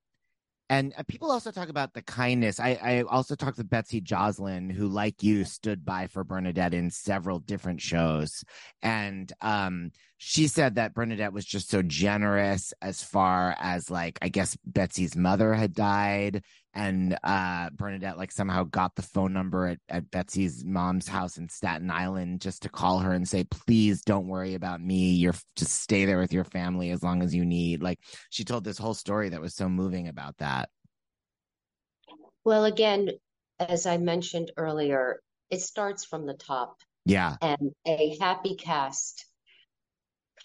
And 0.70 0.94
uh, 0.98 1.04
people 1.08 1.32
also 1.32 1.50
talk 1.52 1.70
about 1.70 1.94
the 1.94 2.02
kindness. 2.02 2.60
I, 2.60 2.78
I 2.82 3.02
also 3.04 3.36
talked 3.36 3.58
with 3.58 3.70
Betsy 3.70 4.02
Joslin, 4.02 4.70
who, 4.70 4.90
like 4.90 5.24
you, 5.24 5.46
stood 5.46 5.86
by 5.86 6.08
for 6.08 6.26
Bernadette 6.26 6.74
in 6.74 6.90
several 6.90 7.40
different 7.40 7.80
shows. 7.80 8.44
And 8.82 9.32
um, 9.40 9.92
she 10.24 10.48
said 10.48 10.76
that 10.76 10.94
Bernadette 10.94 11.34
was 11.34 11.46
just 11.46 11.72
so 11.72 11.82
generous 11.82 12.76
as 12.80 13.04
far 13.04 13.56
as 13.60 13.90
like 13.90 14.20
I 14.22 14.30
guess 14.30 14.56
Betsy's 14.64 15.16
mother 15.16 15.52
had 15.56 15.74
died 15.74 16.44
and 16.76 17.18
uh 17.24 17.72
Bernadette 17.72 18.20
like 18.20 18.32
somehow 18.32 18.66
got 18.66 18.96
the 18.96 19.02
phone 19.02 19.34
number 19.34 19.66
at, 19.66 19.80
at 19.90 20.12
Betsy's 20.12 20.64
mom's 20.64 21.08
house 21.08 21.38
in 21.38 21.50
Staten 21.50 21.90
Island 21.90 22.40
just 22.40 22.62
to 22.62 22.70
call 22.70 23.00
her 23.00 23.12
and 23.14 23.28
say 23.28 23.46
please 23.46 24.04
don't 24.04 24.28
worry 24.28 24.54
about 24.54 24.80
me. 24.80 25.14
You're 25.14 25.34
just 25.56 25.82
stay 25.82 26.06
there 26.06 26.20
with 26.20 26.34
your 26.34 26.44
family 26.44 26.92
as 26.92 27.02
long 27.02 27.24
as 27.24 27.34
you 27.34 27.44
need. 27.44 27.82
Like 27.82 27.98
she 28.30 28.44
told 28.44 28.64
this 28.64 28.78
whole 28.78 28.94
story 28.94 29.30
that 29.30 29.42
was 29.42 29.56
so 29.56 29.70
moving 29.70 30.08
about 30.08 30.38
that. 30.38 30.70
Well, 32.46 32.66
again, 32.66 33.10
as 33.58 33.88
I 33.88 33.98
mentioned 33.98 34.52
earlier, 34.56 35.20
it 35.50 35.62
starts 35.62 36.06
from 36.06 36.28
the 36.28 36.36
top, 36.36 36.78
yeah. 37.06 37.38
And 37.42 37.72
a 37.88 38.18
happy 38.20 38.54
cast 38.56 39.26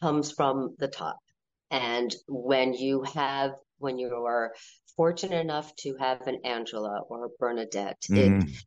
comes 0.00 0.32
from 0.32 0.74
the 0.78 0.88
top. 0.88 1.18
And 1.70 2.14
when 2.28 2.74
you 2.74 3.02
have, 3.02 3.52
when 3.78 3.98
you 3.98 4.08
are 4.26 4.54
fortunate 4.96 5.40
enough 5.40 5.74
to 5.76 5.96
have 5.96 6.26
an 6.26 6.40
Angela 6.44 7.00
or 7.08 7.26
a 7.26 7.28
Bernadette, 7.38 8.02
it 8.10 8.32
Mhm. 8.32 8.64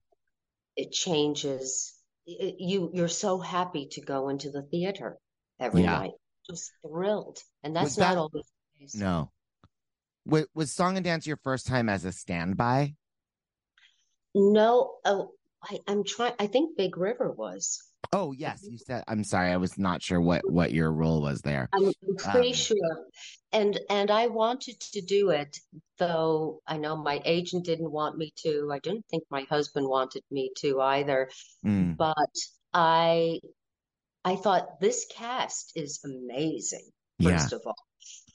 it 0.76 0.92
changes. 0.92 1.94
It, 2.26 2.56
you 2.60 2.92
you're 2.94 3.08
so 3.08 3.40
happy 3.40 3.88
to 3.94 4.02
go 4.02 4.30
into 4.30 4.52
the 4.52 4.62
theater 4.64 5.18
every 5.60 5.82
Yeah. 5.84 5.98
night, 6.00 6.12
just 6.50 6.72
thrilled, 6.82 7.40
and 7.64 7.76
that's 7.76 7.92
Was 7.92 7.98
not 7.98 8.10
that- 8.12 8.18
always 8.18 8.46
the 8.46 8.80
case. 8.80 8.96
no 8.96 9.32
was, 10.26 10.46
was 10.54 10.72
song 10.72 10.96
and 10.96 11.04
dance 11.04 11.26
your 11.26 11.38
first 11.38 11.66
time 11.66 11.90
as 11.90 12.06
a 12.06 12.12
standby 12.12 12.96
No, 14.36 15.00
oh, 15.06 15.34
I, 15.64 15.80
I'm 15.88 16.04
trying. 16.04 16.34
I 16.40 16.48
think 16.48 16.78
Big 16.78 16.98
River 16.98 17.32
was. 17.32 17.82
Oh 18.14 18.32
yes 18.32 18.66
you 18.70 18.78
said 18.78 19.04
I'm 19.08 19.24
sorry 19.24 19.52
I 19.52 19.58
was 19.58 19.78
not 19.78 20.02
sure 20.02 20.20
what 20.20 20.42
what 20.50 20.72
your 20.72 20.92
role 20.92 21.22
was 21.22 21.42
there 21.42 21.70
I'm 21.74 21.86
I'm 21.86 22.16
pretty 22.18 22.50
Um, 22.50 22.54
sure. 22.54 23.06
And 23.52 23.80
and 23.90 24.12
I 24.12 24.28
wanted 24.28 24.80
to 24.80 25.02
do 25.02 25.32
it, 25.32 25.58
though 25.98 26.62
I 26.68 26.78
know 26.78 26.96
my 26.96 27.20
agent 27.26 27.66
didn't 27.66 27.92
want 27.92 28.16
me 28.16 28.32
to. 28.44 28.70
I 28.72 28.78
didn't 28.80 29.06
think 29.10 29.24
my 29.32 29.42
husband 29.50 29.88
wanted 29.88 30.24
me 30.30 30.52
to 30.58 30.82
either. 30.82 31.30
Mm. 31.66 31.98
But 31.98 32.36
I 32.74 33.40
I 34.24 34.36
thought 34.36 34.80
this 34.80 35.08
cast 35.12 35.72
is 35.76 36.00
amazing, 36.06 36.88
yeah 37.18 37.38
first 37.38 37.54
of 37.54 37.62
all. 37.66 37.76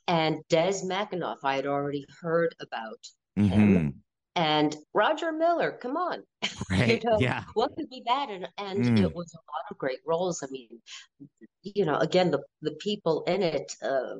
And 0.08 0.40
Des 0.48 0.82
McAnuff, 0.84 1.38
I 1.44 1.54
had 1.56 1.66
already 1.66 2.04
heard 2.20 2.54
about 2.60 2.98
him. 3.36 4.02
And 4.36 4.76
Roger 4.94 5.32
Miller, 5.32 5.78
come 5.80 5.96
on. 5.96 6.24
right 6.70 7.02
know, 7.04 7.18
yeah 7.20 7.44
what 7.54 7.70
could 7.76 7.88
be 7.88 8.02
bad? 8.04 8.30
And 8.30 8.48
and 8.58 8.84
Mm. 8.84 8.98
it 9.02 9.14
was 9.14 9.32
a 9.34 9.38
lot 9.38 9.64
of 9.70 9.78
great 9.78 10.00
roles. 10.06 10.42
I 10.42 10.46
mean, 10.50 10.80
you 11.62 11.84
know, 11.84 11.96
again, 11.98 12.30
the 12.30 12.42
the 12.62 12.72
people 12.80 13.22
in 13.24 13.42
it, 13.42 13.72
uh, 13.82 14.16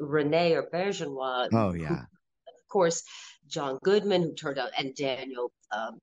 René 0.00 0.62
Auberjonois, 0.62 1.48
oh 1.52 1.72
who, 1.72 1.82
yeah 1.82 2.02
of 2.48 2.68
course, 2.68 3.02
John 3.46 3.78
Goodman, 3.82 4.22
who 4.22 4.34
turned 4.34 4.58
out, 4.58 4.70
and 4.78 4.94
Daniel 4.94 5.50
um, 5.72 5.98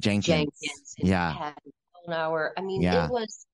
Jenkins, 0.00 0.26
Jenkins, 0.60 0.94
and 0.98 1.08
yeah 1.08 1.34
Patti 1.36 1.70
Cohenour. 2.08 2.50
I 2.56 2.62
mean, 2.62 2.82
Yeah. 2.82 3.06
it 3.06 3.10
was 3.10 3.46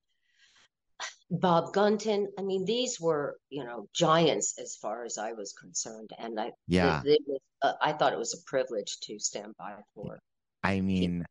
Bob 1.31 1.73
Gunton. 1.73 2.27
I 2.37 2.41
mean, 2.41 2.65
these 2.65 2.99
were, 2.99 3.37
you 3.49 3.63
know, 3.63 3.87
giants 3.93 4.57
as 4.59 4.75
far 4.75 5.03
as 5.05 5.17
I 5.17 5.33
was 5.33 5.53
concerned, 5.53 6.09
and 6.17 6.39
I, 6.39 6.51
Yeah. 6.67 7.01
it, 7.05 7.11
it 7.11 7.21
was, 7.27 7.39
uh, 7.61 7.73
I 7.81 7.93
thought 7.93 8.13
it 8.13 8.19
was 8.19 8.33
a 8.33 8.49
privilege 8.49 8.99
to 9.03 9.19
stand 9.19 9.53
by 9.57 9.75
for. 9.93 10.19
I 10.63 10.81
mean, 10.81 11.25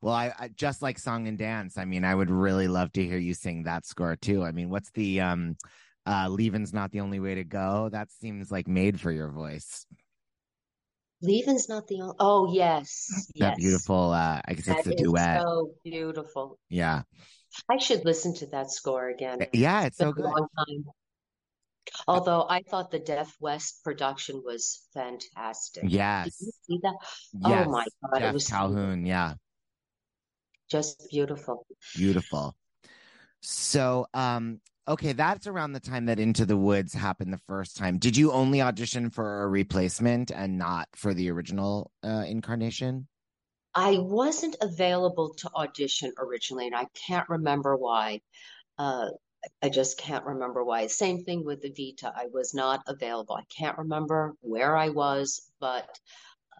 well, 0.00 0.14
I, 0.14 0.32
I 0.38 0.48
just 0.48 0.82
like 0.82 0.98
song 0.98 1.28
and 1.28 1.38
dance. 1.38 1.78
I 1.78 1.84
mean, 1.84 2.04
I 2.04 2.14
would 2.14 2.30
really 2.30 2.66
love 2.66 2.92
to 2.92 3.04
hear 3.04 3.18
you 3.18 3.34
sing 3.34 3.64
that 3.64 3.86
score 3.86 4.16
too. 4.16 4.42
I 4.42 4.52
mean, 4.52 4.70
what's 4.70 4.90
the 4.90 5.20
um 5.20 5.56
uh 6.06 6.28
leaving's 6.28 6.72
not 6.72 6.90
the 6.90 7.00
only 7.00 7.20
way 7.20 7.36
to 7.36 7.44
go? 7.44 7.88
That 7.92 8.10
seems 8.10 8.50
like 8.50 8.66
made 8.66 9.00
for 9.00 9.12
your 9.12 9.28
voice. 9.28 9.86
Leaving's 11.22 11.68
not 11.68 11.86
the 11.86 12.00
only. 12.00 12.16
Oh 12.18 12.52
yes, 12.52 13.28
That 13.38 13.50
yes. 13.50 13.56
beautiful 13.56 14.10
uh 14.10 14.40
I 14.44 14.54
guess 14.54 14.66
it's 14.66 14.86
a 14.88 14.94
duet. 14.94 15.42
so 15.42 15.70
beautiful. 15.84 16.58
Yeah. 16.68 17.02
I 17.68 17.78
should 17.78 18.04
listen 18.04 18.34
to 18.36 18.46
that 18.48 18.70
score 18.70 19.08
again. 19.08 19.46
Yeah, 19.52 19.82
it's 19.82 19.88
It's 19.88 19.98
so 19.98 20.12
good. 20.12 20.26
Although 22.06 22.46
I 22.48 22.62
thought 22.62 22.90
the 22.90 22.98
Deaf 22.98 23.34
West 23.40 23.82
production 23.84 24.42
was 24.44 24.86
fantastic. 24.94 25.82
Did 25.82 25.92
Yes. 25.92 26.40
you 26.40 26.52
see 26.66 26.80
that? 26.82 26.94
Yes. 27.32 27.66
Oh 27.66 27.70
my 27.70 27.86
God, 28.10 28.22
it 28.22 28.32
was 28.32 28.46
Calhoun, 28.48 29.04
yeah. 29.04 29.34
just 30.70 31.08
beautiful. 31.10 31.66
Beautiful. 31.94 32.56
So, 33.40 34.06
um, 34.14 34.60
okay, 34.88 35.12
that's 35.12 35.46
around 35.46 35.72
the 35.72 35.80
time 35.80 36.06
that 36.06 36.18
Into 36.20 36.46
the 36.46 36.56
Woods 36.56 36.94
happened 36.94 37.32
the 37.32 37.40
first 37.46 37.76
time. 37.76 37.98
Did 37.98 38.16
you 38.16 38.32
only 38.32 38.62
audition 38.62 39.10
for 39.10 39.42
a 39.42 39.48
replacement 39.48 40.30
and 40.30 40.56
not 40.56 40.88
for 40.94 41.12
the 41.12 41.30
original 41.30 41.90
uh, 42.04 42.24
incarnation? 42.26 43.08
I 43.74 43.98
wasn't 43.98 44.56
available 44.60 45.34
to 45.34 45.50
audition 45.54 46.12
originally, 46.18 46.66
and 46.66 46.76
I 46.76 46.86
can't 47.06 47.28
remember 47.28 47.76
why. 47.76 48.20
Uh, 48.78 49.08
I 49.62 49.68
just 49.70 49.98
can't 49.98 50.24
remember 50.24 50.62
why. 50.64 50.86
Same 50.86 51.24
thing 51.24 51.44
with 51.44 51.62
the 51.62 51.70
Vita. 51.70 52.12
I 52.14 52.26
was 52.32 52.54
not 52.54 52.82
available. 52.86 53.34
I 53.34 53.44
can't 53.54 53.78
remember 53.78 54.34
where 54.40 54.76
I 54.76 54.90
was, 54.90 55.50
but 55.58 55.88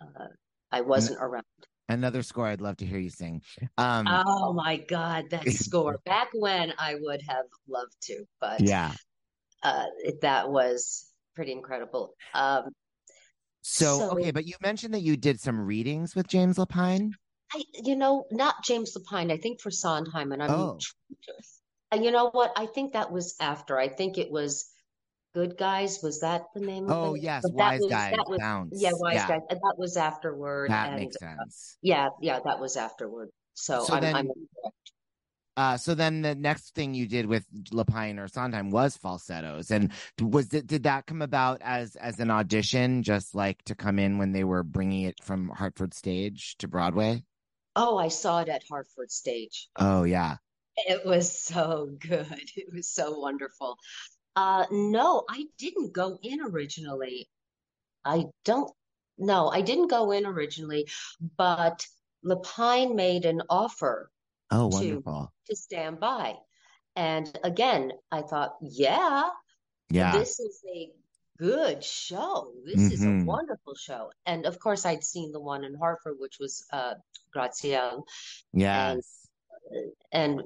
uh, 0.00 0.26
I 0.70 0.80
wasn't 0.80 1.18
around. 1.20 1.44
Another 1.88 2.22
score 2.22 2.46
I'd 2.46 2.60
love 2.60 2.78
to 2.78 2.86
hear 2.86 2.98
you 2.98 3.10
sing. 3.10 3.42
Um, 3.76 4.06
Oh 4.08 4.52
my 4.52 4.78
God, 4.78 5.30
that 5.30 5.48
score. 5.50 6.00
Back 6.04 6.28
when 6.32 6.72
I 6.78 6.96
would 6.98 7.22
have 7.28 7.46
loved 7.68 7.94
to, 8.02 8.24
but 8.40 8.60
yeah. 8.60 8.92
uh, 9.62 9.86
that 10.22 10.50
was 10.50 11.10
pretty 11.34 11.52
incredible. 11.52 12.14
Um, 12.34 12.70
So, 13.62 13.98
So- 13.98 14.10
okay, 14.18 14.30
but 14.32 14.46
you 14.46 14.54
mentioned 14.60 14.92
that 14.94 15.00
you 15.02 15.16
did 15.16 15.40
some 15.40 15.60
readings 15.60 16.14
with 16.14 16.26
James 16.28 16.58
Lapine. 16.58 17.10
I, 17.54 17.62
you 17.84 17.96
know, 17.96 18.24
not 18.30 18.64
James 18.64 18.96
Lapine. 18.96 19.30
I 19.32 19.36
think 19.36 19.60
for 19.60 19.70
Sondheim, 19.70 20.32
and 20.32 20.42
I'm, 20.42 20.50
Oh. 20.50 20.78
and 21.90 22.04
you 22.04 22.10
know 22.10 22.30
what? 22.30 22.52
I 22.56 22.66
think 22.66 22.94
that 22.94 23.12
was 23.12 23.36
after. 23.40 23.78
I 23.78 23.88
think 23.88 24.18
it 24.18 24.30
was 24.30 24.70
Good 25.34 25.56
Guys. 25.58 26.00
Was 26.02 26.20
that 26.20 26.44
the 26.54 26.60
name 26.60 26.84
of 26.84 26.90
Oh, 26.90 27.14
yes, 27.14 27.42
But 27.42 27.52
Wise 27.52 27.80
was- 27.80 27.90
Guys, 27.90 28.16
was-. 28.26 28.68
Yeah, 28.72 28.90
Wise 28.94 29.14
Yeah. 29.14 29.28
Guys. 29.28 29.40
And 29.50 29.58
that 29.60 29.74
was 29.78 29.96
afterward. 29.96 30.70
That 30.70 30.88
and 30.92 30.96
makes 31.00 31.16
uh, 31.16 31.26
sense. 31.36 31.76
yeah, 31.82 32.08
yeah, 32.20 32.40
that 32.44 32.58
was 32.58 32.76
afterward. 32.76 33.30
So, 33.54 33.84
So 33.84 33.94
I'm, 33.94 34.00
then- 34.02 34.16
I'm 34.16 34.28
Uh, 35.56 35.76
so 35.76 35.94
then 35.94 36.22
the 36.22 36.34
next 36.34 36.74
thing 36.74 36.94
you 36.94 37.06
did 37.06 37.26
with 37.26 37.46
Lapine 37.70 38.18
or 38.18 38.26
Sondheim 38.26 38.70
was 38.70 38.96
falsettos, 38.96 39.70
and 39.70 39.92
was 40.20 40.52
it 40.54 40.66
did 40.66 40.84
that 40.84 41.06
come 41.06 41.20
about 41.20 41.60
as 41.62 41.94
as 41.96 42.20
an 42.20 42.30
audition, 42.30 43.02
just 43.02 43.34
like 43.34 43.62
to 43.64 43.74
come 43.74 43.98
in 43.98 44.16
when 44.16 44.32
they 44.32 44.44
were 44.44 44.62
bringing 44.62 45.02
it 45.02 45.22
from 45.22 45.48
Hartford 45.50 45.92
stage 45.92 46.56
to 46.58 46.68
Broadway? 46.68 47.22
oh, 47.76 47.96
I 47.98 48.08
saw 48.08 48.40
it 48.40 48.48
at 48.48 48.64
Hartford 48.68 49.10
Stage. 49.10 49.68
Oh 49.76 50.04
yeah, 50.04 50.36
It 50.76 51.04
was 51.04 51.30
so 51.30 51.90
good. 51.98 52.50
It 52.56 52.72
was 52.72 52.88
so 52.88 53.18
wonderful. 53.18 53.76
Uh, 54.34 54.64
no, 54.70 55.24
I 55.28 55.44
didn't 55.58 55.92
go 55.92 56.18
in 56.22 56.40
originally. 56.40 57.28
I 58.04 58.26
don't, 58.44 58.70
no, 59.18 59.48
I 59.48 59.60
didn't 59.60 59.88
go 59.88 60.10
in 60.10 60.26
originally, 60.26 60.88
but 61.36 61.86
Lapine 62.24 62.94
made 62.94 63.24
an 63.26 63.42
offer 63.50 64.10
oh 64.52 64.70
to 64.70 64.76
wonderful, 64.76 65.32
to 65.48 65.56
stand 65.56 65.98
by. 65.98 66.36
And 66.94 67.38
again, 67.42 67.92
I 68.10 68.22
thought, 68.22 68.56
yeah, 68.60 69.30
yeah, 69.90 70.12
this 70.12 70.38
is 70.38 70.62
a 70.74 70.90
good 71.38 71.82
show. 71.82 72.52
This 72.64 72.92
is 72.92 73.02
a 73.02 73.08
Mhm. 73.08 73.24
wonderful 73.24 73.74
show. 73.74 74.12
And 74.26 74.46
of 74.46 74.58
course, 74.60 74.84
I'd 74.86 75.02
seen 75.02 75.32
the 75.32 75.40
one 75.40 75.64
in 75.64 75.74
Hartford, 75.74 76.16
which 76.18 76.38
was 76.38 76.64
uh, 76.72 76.94
Graciela. 77.34 78.02
yes, 78.52 79.26
and 80.12 80.42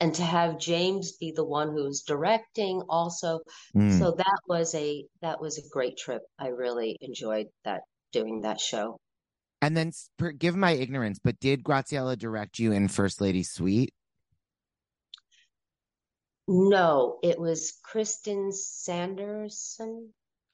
and 0.00 0.14
to 0.14 0.22
have 0.22 0.58
James 0.58 1.12
be 1.12 1.32
the 1.32 1.44
one 1.44 1.72
who's 1.72 2.02
directing 2.02 2.82
also. 2.88 3.40
Mm. 3.74 3.98
So 3.98 4.12
that 4.12 4.40
was 4.48 4.74
a 4.74 5.06
that 5.22 5.40
was 5.40 5.58
a 5.58 5.68
great 5.68 5.96
trip. 5.96 6.22
I 6.38 6.48
really 6.48 6.96
enjoyed 7.00 7.48
that 7.64 7.82
doing 8.12 8.42
that 8.42 8.60
show. 8.60 8.98
And 9.64 9.74
then, 9.74 9.92
forgive 10.18 10.54
my 10.54 10.72
ignorance, 10.72 11.18
but 11.18 11.40
did 11.40 11.64
Graciela 11.64 12.18
direct 12.18 12.58
you 12.58 12.72
in 12.72 12.86
First 12.86 13.22
Lady 13.22 13.42
Suite? 13.42 13.94
No, 16.46 17.18
it 17.22 17.40
was 17.40 17.72
Kirsten 17.82 18.52
Sanderson. 18.52 20.10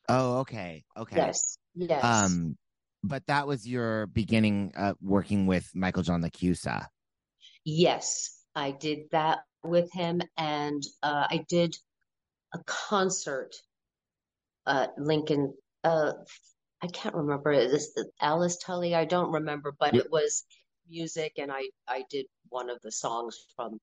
Oh, 0.09 0.39
okay, 0.39 0.85
okay. 0.97 1.17
Yes, 1.17 1.59
yes. 1.75 2.05
Um, 2.05 2.57
but 3.03 3.27
that 3.27 3.49
was 3.49 3.67
your 3.67 4.07
beginning 4.07 4.75
uh, 4.77 4.95
working 5.03 5.49
with 5.49 5.69
Michael 5.75 6.05
John 6.05 6.23
LaChiusa. 6.23 6.87
Yes, 7.65 8.39
I 8.55 8.71
did 8.71 9.11
that 9.11 9.41
with 9.65 9.93
him, 9.93 10.23
and 10.37 10.85
uh, 11.03 11.27
I 11.29 11.45
did 11.49 11.75
a 12.55 12.61
concert 12.65 13.57
at 14.69 14.93
Lincoln. 14.97 15.53
Uh, 15.83 16.13
I 16.83 16.87
can't 16.89 17.15
remember. 17.15 17.53
Is 17.53 17.73
this 17.73 17.93
the 17.95 18.11
Alice 18.21 18.57
Tully? 18.59 18.95
I 18.95 19.05
don't 19.05 19.33
remember, 19.33 19.73
but 19.79 19.95
Yep. 19.95 20.07
it 20.07 20.11
was 20.11 20.45
music, 20.89 21.35
and 21.39 21.53
I 21.53 21.69
I 21.87 22.05
did 22.11 22.27
one 22.49 22.71
of 22.71 22.81
the 22.83 22.93
songs 22.93 23.39
from 23.55 23.81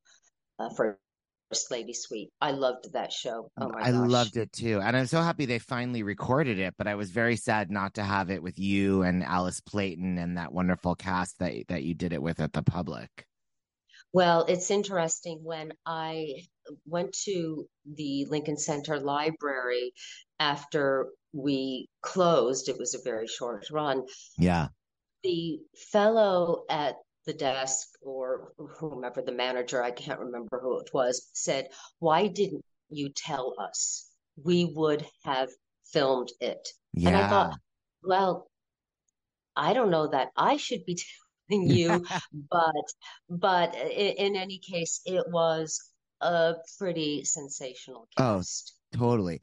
uh, 0.60 0.70
First 0.70 1.72
Lady 1.72 1.94
Suite. 1.94 2.32
I 2.42 2.52
loved 2.52 2.94
that 2.94 3.14
show. 3.14 3.52
Oh 3.60 3.70
my 3.70 3.82
I 3.84 3.92
gosh. 3.92 3.92
loved 3.92 4.38
it 4.38 4.52
too. 4.52 4.82
And 4.82 4.96
I'm 4.98 5.08
so 5.08 5.22
happy 5.22 5.46
they 5.46 5.60
finally 5.60 6.04
recorded 6.04 6.60
it, 6.60 6.76
but 6.78 6.88
I 6.88 6.96
was 6.96 7.12
very 7.12 7.36
sad 7.36 7.72
not 7.72 7.94
to 7.96 8.04
have 8.04 8.30
it 8.30 8.44
with 8.44 8.60
you 8.60 9.04
and 9.04 9.24
Alice 9.24 9.62
Playten 9.62 10.18
and 10.18 10.38
that 10.38 10.52
wonderful 10.52 10.96
cast 10.96 11.40
that 11.40 11.68
that 11.70 11.84
you 11.84 11.94
did 11.94 12.14
it 12.14 12.22
with 12.22 12.40
at 12.40 12.54
the 12.54 12.64
public. 12.64 13.26
Well, 14.14 14.46
it's 14.46 14.72
interesting 14.72 15.44
when 15.44 15.74
I 15.86 16.46
went 16.86 17.14
to 17.26 17.68
the 17.86 18.26
Lincoln 18.26 18.58
Center 18.58 19.00
Library 19.00 19.94
after 20.40 21.08
we 21.34 21.88
closed, 22.02 22.70
it 22.70 22.78
was 22.78 22.94
a 22.94 23.02
very 23.04 23.28
short 23.28 23.66
run. 23.72 24.04
Yeah. 24.38 24.68
The 25.24 25.60
fellow 25.92 26.64
at 26.70 26.96
the 27.26 27.34
desk 27.34 27.88
or 28.02 28.54
whomever 28.80 29.22
the 29.22 29.32
manager, 29.34 29.84
I 29.84 29.92
can't 29.92 30.20
remember 30.20 30.60
who 30.62 30.80
it 30.80 30.90
was, 30.94 31.30
said, 31.34 31.68
Why 32.00 32.28
didn't 32.28 32.64
you 32.90 33.10
tell 33.10 33.56
us? 33.60 34.08
We 34.44 34.66
would 34.66 35.06
have 35.26 35.50
filmed 35.92 36.32
it. 36.40 36.68
Yeah. 36.94 37.10
And 37.10 37.18
I 37.18 37.30
thought, 37.30 37.58
well, 38.04 38.48
I 39.56 39.74
don't 39.74 39.90
know 39.90 40.08
that 40.08 40.30
I 40.38 40.58
should 40.58 40.86
be 40.86 40.98
telling 41.50 41.70
you, 41.70 42.06
but 42.52 42.74
but 43.30 43.76
in, 43.76 44.14
in 44.18 44.36
any 44.36 44.60
case, 44.60 45.02
it 45.06 45.26
was 45.30 45.82
a 46.22 46.56
pretty 46.78 47.24
sensational 47.26 48.08
Oh, 48.18 48.38
cast. 48.38 48.74
totally. 48.94 49.42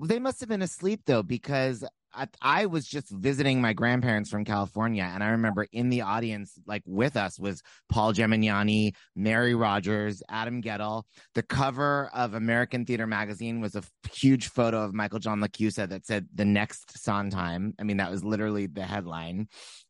Well, 0.00 0.08
they 0.08 0.18
must 0.18 0.40
have 0.40 0.48
been 0.48 0.62
asleep 0.62 1.02
though, 1.04 1.22
because 1.22 1.84
I, 2.14 2.26
I 2.40 2.64
was 2.64 2.86
just 2.86 3.10
visiting 3.10 3.60
my 3.60 3.74
grandparents 3.74 4.30
from 4.30 4.46
California, 4.46 5.02
and 5.02 5.22
I 5.22 5.28
remember 5.28 5.66
in 5.72 5.90
the 5.90 6.00
audience, 6.00 6.58
like 6.66 6.82
with 6.86 7.18
us, 7.18 7.38
was 7.38 7.62
Paul 7.90 8.14
Gemignani, 8.14 8.94
Mary 9.14 9.54
Rogers, 9.54 10.22
Adam 10.30 10.62
Guettel. 10.62 11.02
The 11.34 11.42
cover 11.42 12.10
of 12.14 12.32
American 12.32 12.86
Theater 12.86 13.06
Magazine 13.06 13.60
was 13.60 13.76
a 13.76 13.82
huge 14.10 14.48
photo 14.48 14.82
of 14.82 14.94
Michael 14.94 15.18
John 15.18 15.38
LaChiusa 15.38 15.90
that 15.90 16.06
said 16.06 16.28
"the 16.34 16.46
next 16.46 16.98
Sondheim." 16.98 17.74
I 17.78 17.82
mean, 17.82 17.98
that 17.98 18.10
was 18.10 18.24
literally 18.24 18.68
the 18.68 18.84
headline. 18.84 19.48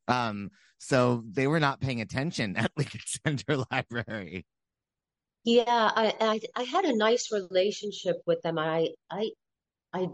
Um, 0.08 0.50
so 0.78 1.22
they 1.30 1.46
were 1.46 1.60
not 1.60 1.80
paying 1.80 2.00
attention 2.00 2.56
at 2.56 2.72
Lincoln 2.76 3.00
Center 3.06 3.64
Library. 3.70 4.44
Yeah, 5.44 5.62
I, 5.68 6.14
I 6.20 6.40
I 6.56 6.62
had 6.64 6.84
a 6.84 6.96
nice 6.96 7.30
relationship 7.30 8.16
with 8.26 8.42
them. 8.42 8.58
I 8.58 8.88
I 9.08 9.30
I 9.94 10.08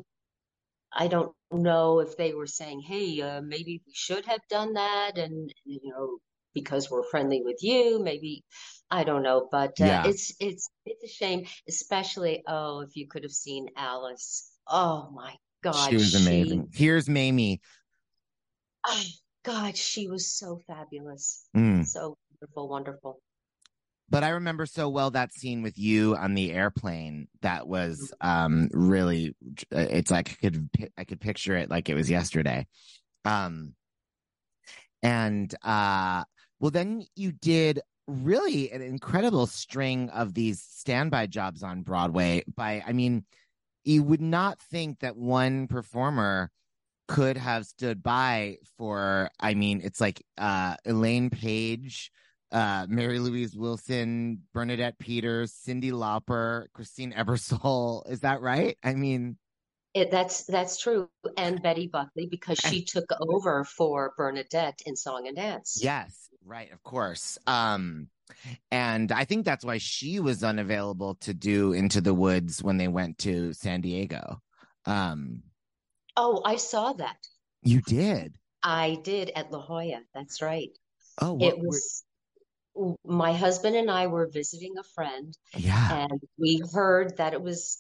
I 0.92 1.08
don't 1.08 1.32
know 1.52 2.00
if 2.00 2.16
they 2.16 2.34
were 2.34 2.46
saying, 2.46 2.80
"Hey, 2.80 3.20
uh, 3.20 3.42
maybe 3.42 3.82
we 3.86 3.92
should 3.94 4.26
have 4.26 4.40
done 4.50 4.74
that," 4.74 5.18
and 5.18 5.52
you 5.64 5.80
know, 5.84 6.18
because 6.54 6.90
we're 6.90 7.08
friendly 7.10 7.42
with 7.44 7.62
you, 7.62 8.00
maybe 8.02 8.44
I 8.90 9.04
don't 9.04 9.22
know. 9.22 9.48
But 9.52 9.80
uh, 9.80 9.86
Yeah. 9.86 10.06
it's 10.08 10.34
it's 10.40 10.70
it's 10.86 11.04
a 11.04 11.08
shame, 11.08 11.46
especially 11.68 12.42
oh, 12.48 12.80
if 12.80 12.96
you 12.96 13.08
could 13.08 13.24
have 13.24 13.32
seen 13.32 13.68
Alice. 13.76 14.50
Oh 14.68 15.10
my 15.14 15.36
God, 15.62 15.90
She 15.90 15.96
was 15.96 16.14
she 16.14 16.16
amazing. 16.16 16.68
Here's 16.72 17.08
Mamie. 17.08 17.60
oh, 18.86 19.04
God, 19.44 19.76
she 19.76 20.08
was 20.08 20.32
so 20.32 20.60
fabulous, 20.66 21.48
Mm. 21.56 21.86
so 21.86 22.16
wonderful, 22.40 22.68
wonderful. 22.68 23.20
But 24.08 24.22
I 24.22 24.30
remember 24.30 24.66
so 24.66 24.88
well 24.88 25.10
that 25.10 25.32
scene 25.32 25.62
with 25.62 25.78
you 25.78 26.16
on 26.16 26.34
the 26.34 26.52
airplane. 26.52 27.26
That 27.42 27.66
was 27.66 28.12
um 28.20 28.68
really. 28.72 29.34
It's 29.70 30.10
like 30.10 30.30
I 30.30 30.34
could 30.34 30.70
I 30.96 31.04
could 31.04 31.20
picture 31.20 31.56
it 31.56 31.70
like 31.70 31.88
it 31.88 31.94
was 31.94 32.10
yesterday. 32.10 32.66
Um, 33.24 33.74
and 35.02 35.52
uh, 35.62 36.24
well, 36.60 36.70
then 36.70 37.04
you 37.16 37.32
did 37.32 37.80
really 38.06 38.70
an 38.70 38.82
incredible 38.82 39.46
string 39.46 40.08
of 40.10 40.34
these 40.34 40.62
standby 40.62 41.26
jobs 41.26 41.62
on 41.62 41.82
Broadway. 41.82 42.44
By 42.54 42.82
I 42.86 42.92
mean, 42.92 43.24
you 43.84 44.02
would 44.04 44.20
not 44.20 44.60
think 44.60 45.00
that 45.00 45.16
one 45.16 45.66
performer 45.66 46.50
could 47.08 47.36
have 47.36 47.66
stood 47.66 48.02
by 48.04 48.58
for. 48.78 49.30
I 49.40 49.54
mean, 49.54 49.80
it's 49.82 50.00
like 50.00 50.24
uh 50.38 50.76
Elaine 50.84 51.30
Paige 51.30 52.12
uh, 52.52 52.86
Mary 52.88 53.18
Louise 53.18 53.56
Wilson, 53.56 54.42
Bernadette 54.52 54.98
Peters, 54.98 55.52
Cyndi 55.52 55.90
Lauper, 55.92 56.66
Christine 56.72 57.12
Ebersole. 57.12 58.02
Is 58.10 58.20
that 58.20 58.40
right? 58.40 58.76
I 58.84 58.94
mean, 58.94 59.36
It, 59.94 60.10
that's 60.10 60.44
that's 60.44 60.78
true, 60.78 61.08
and 61.36 61.62
Betty 61.62 61.88
Buckley 61.88 62.26
because 62.30 62.58
she 62.58 62.84
took 62.92 63.10
over 63.20 63.64
for 63.64 64.12
Bernadette 64.16 64.80
in 64.86 64.94
Song 64.96 65.26
and 65.26 65.36
Dance. 65.36 65.78
yes, 65.82 66.28
right, 66.44 66.72
of 66.72 66.82
course. 66.82 67.38
Um, 67.46 68.08
and 68.70 69.12
I 69.12 69.24
think 69.24 69.44
that's 69.44 69.64
why 69.64 69.78
she 69.78 70.18
was 70.20 70.42
unavailable 70.42 71.14
to 71.16 71.32
do 71.34 71.72
Into 71.72 72.00
the 72.00 72.14
Woods 72.14 72.62
when 72.62 72.76
they 72.76 72.88
went 72.88 73.18
to 73.18 73.52
San 73.52 73.80
Diego. 73.80 74.40
Um, 74.84 75.42
Oh, 76.16 76.40
I 76.44 76.56
saw 76.56 76.92
that. 76.94 77.18
you 77.62 77.82
did. 77.82 78.36
I 78.62 78.98
did 79.04 79.30
at 79.36 79.52
La 79.52 79.60
Jolla. 79.60 80.00
That's 80.14 80.40
right. 80.42 80.70
Oh, 81.20 81.34
what 81.34 81.54
It 81.54 81.58
was 81.58 82.02
my 83.04 83.32
husband 83.34 83.76
and 83.76 83.90
I 83.90 84.08
were 84.08 84.28
visiting 84.32 84.74
a 84.78 84.84
friend, 84.94 85.36
yeah, 85.56 85.88
and 85.90 86.20
we 86.38 86.62
heard 86.72 87.18
that 87.18 87.34
it 87.34 87.42
was, 87.42 87.78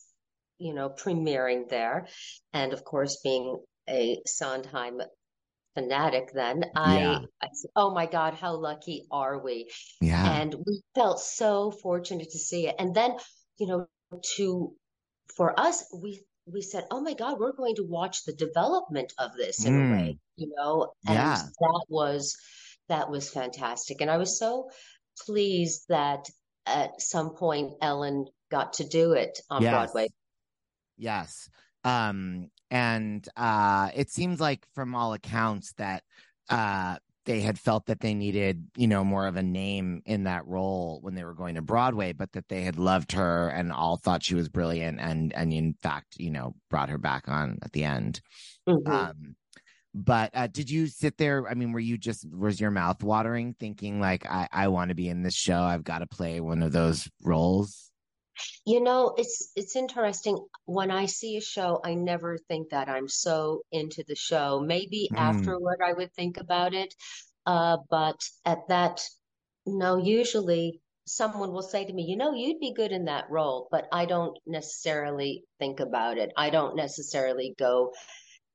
you 0.58 0.74
know, 0.74 0.90
premiering 0.90 1.68
there. 1.68 2.08
And 2.52 2.72
of 2.72 2.84
course, 2.84 3.20
being 3.24 3.58
a 3.88 4.22
Sondheim 4.26 5.00
fanatic, 5.74 6.32
then 6.34 6.64
I, 6.76 6.98
Yeah. 6.98 7.20
I 7.42 7.48
said, 7.54 7.70
"Oh 7.76 7.92
my 7.94 8.06
God, 8.06 8.34
how 8.34 8.56
lucky 8.56 9.06
are 9.10 9.38
we?" 9.38 9.70
yeah, 10.00 10.24
And 10.30 10.54
we 10.66 10.82
felt 10.94 11.20
so 11.20 11.70
fortunate 11.72 12.30
to 12.32 12.38
see 12.40 12.68
it. 12.68 12.76
And 12.78 12.94
then, 12.94 13.18
you 13.58 13.68
know, 13.68 13.88
to 14.36 14.74
for 15.36 15.58
us, 15.60 15.84
we 15.94 16.24
we 16.46 16.62
said, 16.62 16.86
"Oh 16.92 17.00
my 17.02 17.14
God, 17.14 17.40
we're 17.40 17.52
going 17.54 17.76
to 17.76 17.84
watch 17.84 18.24
the 18.24 18.34
development 18.34 19.12
of 19.18 19.32
this 19.36 19.66
in 19.66 19.76
a 19.76 19.82
way," 19.82 20.14
mm. 20.14 20.18
you 20.36 20.52
know, 20.56 20.92
and 21.08 21.14
Yeah. 21.14 21.42
that 21.60 21.86
was 21.90 22.36
that 22.88 23.10
was 23.10 23.28
fantastic. 23.30 24.00
And 24.00 24.10
I 24.10 24.16
was 24.16 24.38
so 24.38 24.70
pleased 25.24 25.86
that 25.88 26.28
at 26.66 27.00
some 27.00 27.30
point 27.30 27.74
Ellen 27.80 28.26
got 28.50 28.74
to 28.74 28.84
do 28.84 29.12
it 29.12 29.40
on 29.50 29.62
Yes. 29.62 29.72
Broadway. 29.72 30.08
Yes. 30.96 31.48
Um, 31.84 32.50
and 32.70 33.26
uh, 33.36 33.90
it 33.94 34.10
seems 34.10 34.40
like 34.40 34.66
from 34.74 34.94
all 34.94 35.12
accounts 35.12 35.72
that 35.74 36.02
uh, 36.48 36.96
they 37.24 37.40
had 37.40 37.58
felt 37.58 37.86
that 37.86 38.00
they 38.00 38.14
needed, 38.14 38.66
you 38.76 38.86
know, 38.86 39.04
more 39.04 39.26
of 39.26 39.36
a 39.36 39.42
name 39.42 40.02
in 40.06 40.24
that 40.24 40.46
role 40.46 40.98
when 41.02 41.14
they 41.14 41.24
were 41.24 41.34
going 41.34 41.56
to 41.56 41.62
Broadway, 41.62 42.12
but 42.12 42.32
that 42.32 42.48
they 42.48 42.62
had 42.62 42.78
loved 42.78 43.12
her 43.12 43.48
and 43.48 43.72
all 43.72 43.96
thought 43.96 44.24
she 44.24 44.34
was 44.34 44.48
brilliant, 44.48 45.00
and 45.00 45.32
and 45.32 45.52
in 45.52 45.74
fact, 45.74 46.16
you 46.18 46.30
know, 46.30 46.54
brought 46.70 46.88
her 46.88 46.98
back 46.98 47.28
on 47.28 47.58
at 47.62 47.72
the 47.72 47.84
end. 47.84 48.20
Mhm. 48.68 48.88
Um, 48.88 49.36
but 49.96 50.30
uh, 50.34 50.46
did 50.46 50.68
you 50.70 50.86
sit 50.88 51.16
there? 51.16 51.48
I 51.48 51.54
mean, 51.54 51.72
were 51.72 51.80
you 51.80 51.96
just 51.96 52.28
was 52.30 52.60
your 52.60 52.70
mouth 52.70 53.02
watering, 53.02 53.54
thinking 53.54 53.98
like, 53.98 54.26
I 54.26 54.46
I 54.52 54.68
want 54.68 54.90
to 54.90 54.94
be 54.94 55.08
in 55.08 55.22
this 55.22 55.34
show. 55.34 55.60
I've 55.60 55.84
got 55.84 56.00
to 56.00 56.06
play 56.06 56.40
one 56.40 56.62
of 56.62 56.72
those 56.72 57.08
roles. 57.22 57.90
You 58.66 58.80
know, 58.82 59.14
it's 59.16 59.52
it's 59.56 59.74
interesting. 59.74 60.38
When 60.66 60.90
I 60.90 61.06
see 61.06 61.38
a 61.38 61.40
show, 61.40 61.80
I 61.82 61.94
never 61.94 62.36
think 62.36 62.70
that 62.70 62.90
I'm 62.90 63.08
so 63.08 63.62
into 63.72 64.04
the 64.06 64.16
show. 64.16 64.60
Maybe 64.60 65.08
Mm. 65.12 65.18
afterward 65.18 65.80
I 65.82 65.94
would 65.94 66.12
think 66.12 66.36
about 66.36 66.74
it. 66.74 66.94
Uh, 67.46 67.78
but 67.88 68.20
at 68.44 68.68
that, 68.68 69.02
no, 69.64 69.96
usually 69.96 70.82
someone 71.06 71.52
will 71.52 71.62
say 71.62 71.84
to 71.84 71.92
me, 71.92 72.02
you 72.02 72.16
know, 72.16 72.34
you'd 72.34 72.60
be 72.60 72.74
good 72.74 72.92
in 72.92 73.04
that 73.06 73.30
role, 73.30 73.68
but 73.70 73.86
I 73.92 74.04
don't 74.04 74.36
necessarily 74.46 75.44
think 75.58 75.80
about 75.80 76.18
it. 76.18 76.32
I 76.36 76.50
don't 76.50 76.76
necessarily 76.76 77.54
go 77.56 77.92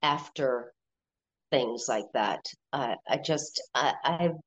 after 0.03 0.73
things 1.51 1.85
like 1.87 2.05
that. 2.13 2.39
I, 2.73 2.95
I 3.07 3.17
just, 3.17 3.61
I, 3.75 3.93
I've 4.03 4.37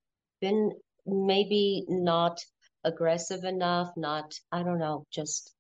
been 0.41 0.73
maybe 1.07 1.85
not 1.89 2.39
aggressive 2.85 3.45
enough, 3.45 3.91
not, 3.97 4.33
I 4.51 4.63
don't 4.63 4.79
know, 4.79 5.05
just. 5.13 5.53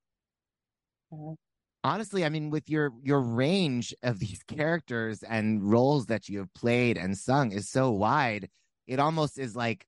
uh, 1.12 1.34
honestly 1.84 2.24
i 2.24 2.28
mean 2.28 2.50
with 2.50 2.68
your 2.68 2.92
your 3.02 3.20
range 3.20 3.94
of 4.02 4.18
these 4.18 4.42
characters 4.48 5.22
and 5.22 5.62
roles 5.62 6.06
that 6.06 6.28
you 6.28 6.38
have 6.38 6.52
played 6.54 6.96
and 6.96 7.16
sung 7.16 7.52
is 7.52 7.68
so 7.68 7.90
wide 7.90 8.48
it 8.86 8.98
almost 8.98 9.38
is 9.38 9.54
like 9.54 9.86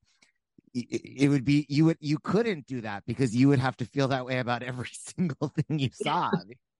it 0.74 1.30
would 1.30 1.44
be 1.44 1.64
you 1.70 1.86
would 1.86 1.96
you 2.00 2.18
couldn't 2.18 2.66
do 2.66 2.82
that 2.82 3.02
because 3.06 3.34
you 3.34 3.48
would 3.48 3.58
have 3.58 3.76
to 3.78 3.86
feel 3.86 4.08
that 4.08 4.26
way 4.26 4.38
about 4.38 4.62
every 4.70 4.90
single 4.92 5.48
thing 5.48 5.78
you 5.78 5.88
saw 5.94 6.30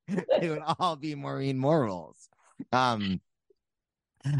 it 0.09 0.51
would 0.51 0.62
all 0.79 0.97
be 0.97 1.14
maureen 1.14 1.57
moore 1.59 1.85
roles 1.85 2.29
um 2.72 3.20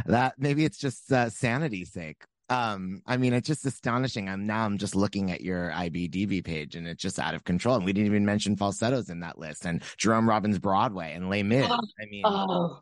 that 0.07 0.35
maybe 0.39 0.65
it's 0.65 0.79
just 0.79 1.13
uh, 1.13 1.29
sanity's 1.31 1.93
sake 1.93 2.23
um 2.49 3.03
i 3.07 3.17
mean 3.17 3.33
it's 3.33 3.49
just 3.49 3.67
astonishing 3.67 4.29
i'm 4.29 4.47
now 4.47 4.65
i'm 4.65 4.79
just 4.79 4.95
looking 4.95 5.33
at 5.33 5.41
your 5.41 5.71
ibdb 5.71 6.45
page 6.45 6.77
and 6.77 6.87
it's 6.87 7.03
just 7.03 7.19
out 7.19 7.35
of 7.35 7.43
control 7.43 7.75
and 7.77 7.85
we 7.85 7.93
didn't 7.93 8.07
even 8.07 8.25
mention 8.25 8.57
falsettos 8.57 9.11
in 9.11 9.19
that 9.21 9.37
list 9.39 9.67
and 9.67 9.83
jerome 9.97 10.29
robbins 10.29 10.59
broadway 10.59 11.13
and 11.13 11.29
les 11.29 11.43
mis 11.43 11.67
Oh, 11.69 11.79
i 12.01 12.07
mean 12.07 12.23
Oh, 12.25 12.81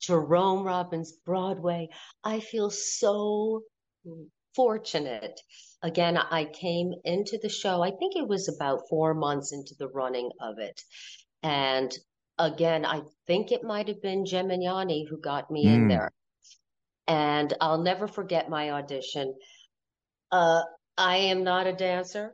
Jerome 0.00 0.64
Robbins, 0.64 1.12
Broadway. 1.24 1.88
I 2.24 2.40
feel 2.40 2.68
so 2.68 3.62
fortunate. 4.54 5.40
Again, 5.82 6.16
I 6.18 6.44
came 6.46 6.92
into 7.04 7.38
the 7.42 7.48
show, 7.48 7.82
I 7.82 7.90
think 7.90 8.16
it 8.16 8.28
was 8.28 8.48
about 8.54 8.82
four 8.90 9.14
months 9.14 9.52
into 9.52 9.74
the 9.78 9.88
running 9.88 10.30
of 10.40 10.58
it. 10.58 10.78
And 11.42 11.90
again, 12.38 12.84
I 12.84 13.02
think 13.26 13.50
it 13.50 13.62
might 13.64 13.88
have 13.88 14.02
been 14.02 14.24
Gemignani 14.24 15.04
who 15.08 15.18
got 15.20 15.50
me 15.50 15.66
in 15.68 15.86
Mm. 15.86 15.88
there. 15.88 16.10
And 17.06 17.52
I'll 17.60 17.82
never 17.82 18.06
forget 18.08 18.48
my 18.48 18.70
audition. 18.70 19.34
Uh, 20.32 20.62
I 20.96 21.16
am 21.16 21.44
not 21.44 21.66
a 21.66 21.72
dancer. 21.72 22.32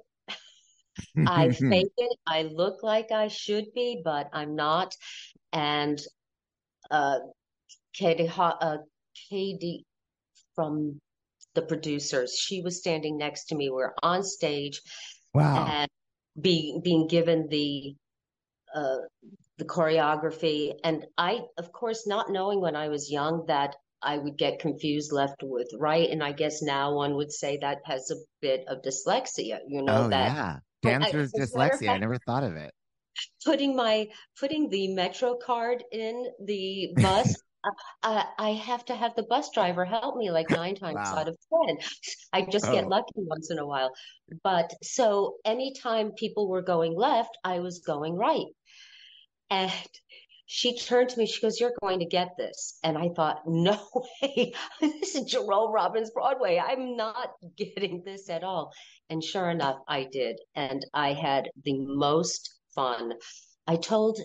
I 1.27 1.51
fake 1.71 1.93
it. 1.97 2.19
I 2.27 2.43
look 2.43 2.83
like 2.83 3.11
I 3.11 3.29
should 3.29 3.73
be, 3.75 4.01
but 4.05 4.29
I'm 4.33 4.55
not. 4.55 4.95
And 5.53 6.01
uh, 6.91 7.19
Katie, 7.93 8.31
uh, 8.39 8.79
Katie 9.29 9.85
from 10.55 11.01
the 11.55 11.63
producers, 11.63 12.39
she 12.39 12.63
was 12.63 12.79
standing 12.79 13.19
next 13.19 13.47
to 13.47 13.55
me. 13.57 13.71
We're 13.71 13.95
on 14.03 14.23
stage 14.23 14.81
Wow. 15.35 15.67
and 15.67 15.89
being 16.41 16.81
being 16.83 17.07
given 17.07 17.49
the 17.49 17.95
uh, 18.75 18.99
the 19.59 19.65
choreography. 19.65 20.75
And 20.85 21.07
I, 21.19 21.41
of 21.59 21.73
course, 21.73 22.07
not 22.07 22.31
knowing 22.31 22.61
when 22.61 22.77
I 22.77 22.89
was 22.89 23.11
young 23.11 23.45
that 23.47 23.77
I 24.03 24.19
would 24.19 24.37
get 24.39 24.59
confused 24.61 25.13
left 25.13 25.43
with 25.43 25.69
right. 25.79 26.09
And 26.11 26.23
I 26.23 26.33
guess 26.33 26.63
now 26.63 26.95
one 26.95 27.15
would 27.17 27.31
say 27.33 27.59
that 27.61 27.79
has 27.85 28.11
a 28.11 28.17
bit 28.41 28.65
of 28.69 28.79
dyslexia, 28.83 29.59
you 29.69 29.83
know, 29.83 30.05
oh 30.05 30.09
that 30.09 30.35
yeah. 30.35 30.45
I- 30.45 30.89
I- 30.89 30.99
Dancer's 30.99 31.33
as 31.39 31.55
a 31.55 31.59
matter 31.59 31.75
of 31.75 31.81
dyslexia. 31.81 31.89
I 31.91 31.99
never 31.99 32.19
thought 32.27 32.45
of 32.45 32.57
it. 32.57 32.73
putting 33.45 33.77
my 33.77 34.09
putting 34.39 34.69
the 34.71 34.95
metro 34.95 35.37
card 35.37 35.85
in 35.93 36.25
the 36.45 36.89
bus 36.97 37.35
uh, 37.65 37.71
I, 38.03 38.25
I 38.39 38.51
have 38.53 38.87
to 38.87 38.95
have 38.95 39.15
the 39.17 39.25
bus 39.25 39.51
driver 39.53 39.85
help 39.85 40.17
me 40.17 40.31
like 40.31 40.49
nine 40.49 40.75
times 40.83 40.95
Wow. 40.97 41.17
out 41.19 41.29
of 41.29 41.37
ten 41.53 41.77
i 42.33 42.41
just 42.51 42.65
get 42.73 42.85
Oh. 42.85 42.89
lucky 42.89 43.13
once 43.17 43.51
in 43.51 43.59
a 43.59 43.67
while 43.67 43.91
but 44.43 44.73
so 44.83 45.35
anytime 45.45 46.13
people 46.13 46.49
were 46.49 46.63
going 46.63 46.95
left 46.97 47.37
i 47.45 47.59
was 47.61 47.81
going 47.81 48.15
right 48.15 48.47
and 49.51 49.71
she 50.53 50.77
turned 50.77 51.09
to 51.09 51.17
me 51.17 51.27
she 51.27 51.41
goes 51.41 51.61
you're 51.61 51.79
going 51.81 52.01
to 52.01 52.05
get 52.05 52.37
this. 52.37 52.81
And 52.83 52.99
i 52.99 53.09
thought 53.15 53.43
no 53.47 53.79
way. 54.21 54.53
This 54.81 55.15
is 55.15 55.31
jerome 55.31 55.73
robbins 55.73 56.11
broadway. 56.11 56.59
I'm 56.59 56.97
not 56.97 57.31
getting 57.57 58.03
this 58.05 58.29
at 58.29 58.43
all. 58.43 58.73
And 59.09 59.23
sure 59.23 59.49
enough 59.49 59.77
i 59.87 60.09
did. 60.11 60.41
And 60.57 60.85
i 60.93 61.13
had 61.13 61.51
the 61.65 61.79
most 61.79 62.53
fun. 62.75 63.13
I 63.69 63.77
told 63.77 64.19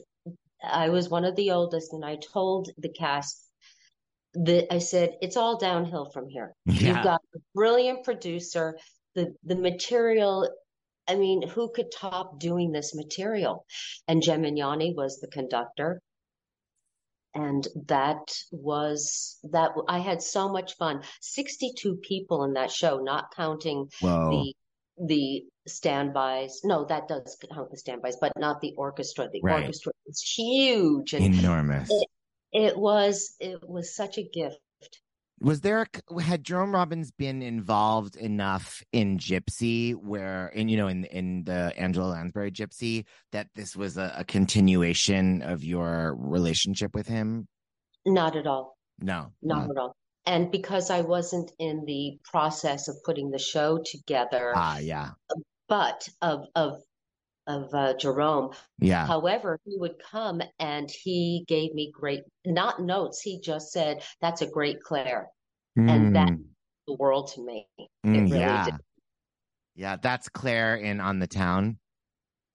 i 0.63 0.89
was 0.89 1.09
one 1.09 1.25
of 1.25 1.35
the 1.35 1.51
oldest 1.51 1.93
and 1.93 2.03
i 2.03 2.17
told 2.33 2.71
the 2.79 2.89
cast 2.89 3.43
that 4.33 4.65
i 4.73 4.79
said 4.79 5.11
it's 5.21 5.37
all 5.37 5.59
downhill 5.59 6.09
from 6.11 6.27
here. 6.27 6.53
Yeah. 6.65 6.87
you've 6.87 7.03
got 7.03 7.21
a 7.35 7.39
brilliant 7.53 8.03
producer. 8.03 8.79
The 9.13 9.35
the 9.43 9.55
material 9.55 10.49
I 11.07 11.13
mean, 11.13 11.47
who 11.47 11.69
could 11.69 11.91
top 11.91 12.39
doing 12.39 12.71
this 12.71 12.95
material? 12.95 13.63
And 14.07 14.23
Gemignani 14.23 14.95
was 14.95 15.19
the 15.19 15.27
conductor. 15.27 16.01
And 17.35 17.67
that 17.87 18.33
was 18.51 19.37
that 19.51 19.71
I 19.89 19.99
had 19.99 20.21
so 20.23 20.47
much 20.49 20.77
fun. 20.77 21.01
62 21.21 21.97
people 21.97 22.45
in 22.45 22.53
that 22.53 22.71
show, 22.71 22.99
not 22.99 23.35
counting 23.35 23.89
Whoa. 23.99 24.29
the 24.31 24.53
the 24.97 25.43
standbys. 25.67 26.61
No, 26.63 26.85
that 26.85 27.09
does 27.09 27.37
count 27.53 27.69
the 27.71 27.77
standbys, 27.77 28.15
but 28.21 28.31
not 28.37 28.61
the 28.61 28.73
orchestra. 28.77 29.27
The 29.31 29.41
Right. 29.43 29.61
orchestra 29.63 29.91
was 30.07 30.21
huge 30.21 31.13
and 31.13 31.25
Enormous. 31.37 31.89
it, 31.91 32.07
it 32.53 32.77
was 32.77 33.35
it 33.41 33.59
was 33.67 33.93
such 33.95 34.17
a 34.17 34.23
gift. 34.23 34.57
Was 35.41 35.61
there 35.61 35.85
had 36.21 36.43
Jerome 36.43 36.73
Robbins 36.73 37.11
been 37.11 37.41
involved 37.41 38.15
enough 38.15 38.81
in 38.93 39.17
Gypsy 39.17 39.93
where 39.93 40.47
in 40.47 40.69
you 40.69 40.77
know 40.77 40.87
in 40.87 41.03
in 41.05 41.43
the 41.43 41.73
Angela 41.77 42.07
Lansbury 42.07 42.51
Gypsy 42.51 43.05
that 43.31 43.47
this 43.53 43.75
was 43.75 43.97
a, 43.97 44.13
a 44.17 44.23
continuation 44.23 45.41
of 45.41 45.63
your 45.63 46.15
relationship 46.17 46.95
with 46.95 47.07
him? 47.07 47.47
Not 48.05 48.35
at 48.35 48.47
all. 48.47 48.77
No. 48.99 49.33
Not 49.41 49.65
no. 49.67 49.71
at 49.71 49.77
all. 49.77 49.95
And 50.25 50.51
because 50.51 50.89
I 50.89 51.01
wasn't 51.01 51.51
in 51.59 51.83
the 51.85 52.17
process 52.23 52.87
of 52.87 52.95
putting 53.03 53.29
the 53.29 53.39
show 53.39 53.79
together, 53.85 54.53
Ah, 54.55 54.77
yeah. 54.79 55.11
but 55.67 56.07
of 56.21 56.45
of 56.55 56.81
of 57.47 57.73
uh, 57.73 57.93
Jerome. 57.97 58.51
Yeah. 58.79 59.05
However, 59.05 59.59
he 59.65 59.77
would 59.77 59.99
come 59.99 60.41
and 60.59 60.89
he 60.89 61.45
gave 61.47 61.73
me 61.73 61.91
great, 61.93 62.23
not 62.45 62.81
notes. 62.81 63.21
He 63.21 63.39
just 63.39 63.71
said, 63.71 64.03
"That's 64.21 64.41
a 64.41 64.47
great 64.47 64.81
Claire," 64.81 65.29
and 65.77 66.15
that 66.15 66.29
Mm, 66.29 66.45
the 66.87 66.93
world 66.93 67.31
to 67.33 67.45
me. 67.45 67.67
mm, 68.05 68.31
really 68.31 68.39
yeah. 68.39 68.65
did. 68.65 68.75
Yeah, 69.75 69.97
that's 69.97 70.29
Claire 70.29 70.77
in 70.77 71.01
On 71.01 71.19
the 71.19 71.27
Town. 71.27 71.79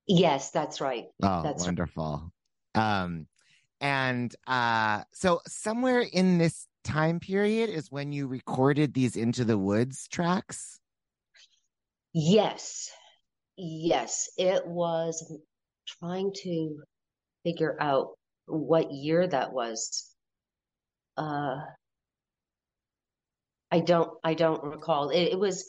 Yes, 0.07 0.51
that's 0.51 0.81
right. 0.81 1.05
Oh, 1.23 1.43
That's 1.43 1.61
right. 1.61 1.67
wonderful. 1.67 2.33
Um, 2.75 3.27
and 3.81 4.35
uh, 4.47 5.05
so 5.13 5.41
somewhere 5.47 6.01
in 6.01 6.39
this 6.39 6.67
time 6.83 7.21
period 7.21 7.71
is 7.71 7.93
when 7.93 8.13
you 8.13 8.27
recorded 8.27 8.95
these 8.95 9.17
Into 9.17 9.45
the 9.45 9.59
Woods 9.59 10.09
tracks. 10.09 10.81
Yes, 12.13 12.91
yes, 13.61 14.31
it 14.37 14.67
was 14.67 15.39
trying 15.87 16.33
to 16.43 16.79
figure 17.45 17.77
out 17.81 18.09
what 18.47 18.91
year 18.91 19.27
that 19.27 19.53
was. 19.53 20.09
Uh, 21.17 21.57
I 23.71 23.81
don't, 23.81 24.11
I 24.25 24.35
don't 24.35 24.63
recall. 24.65 25.11
It, 25.11 25.33
it 25.33 25.39
was, 25.39 25.69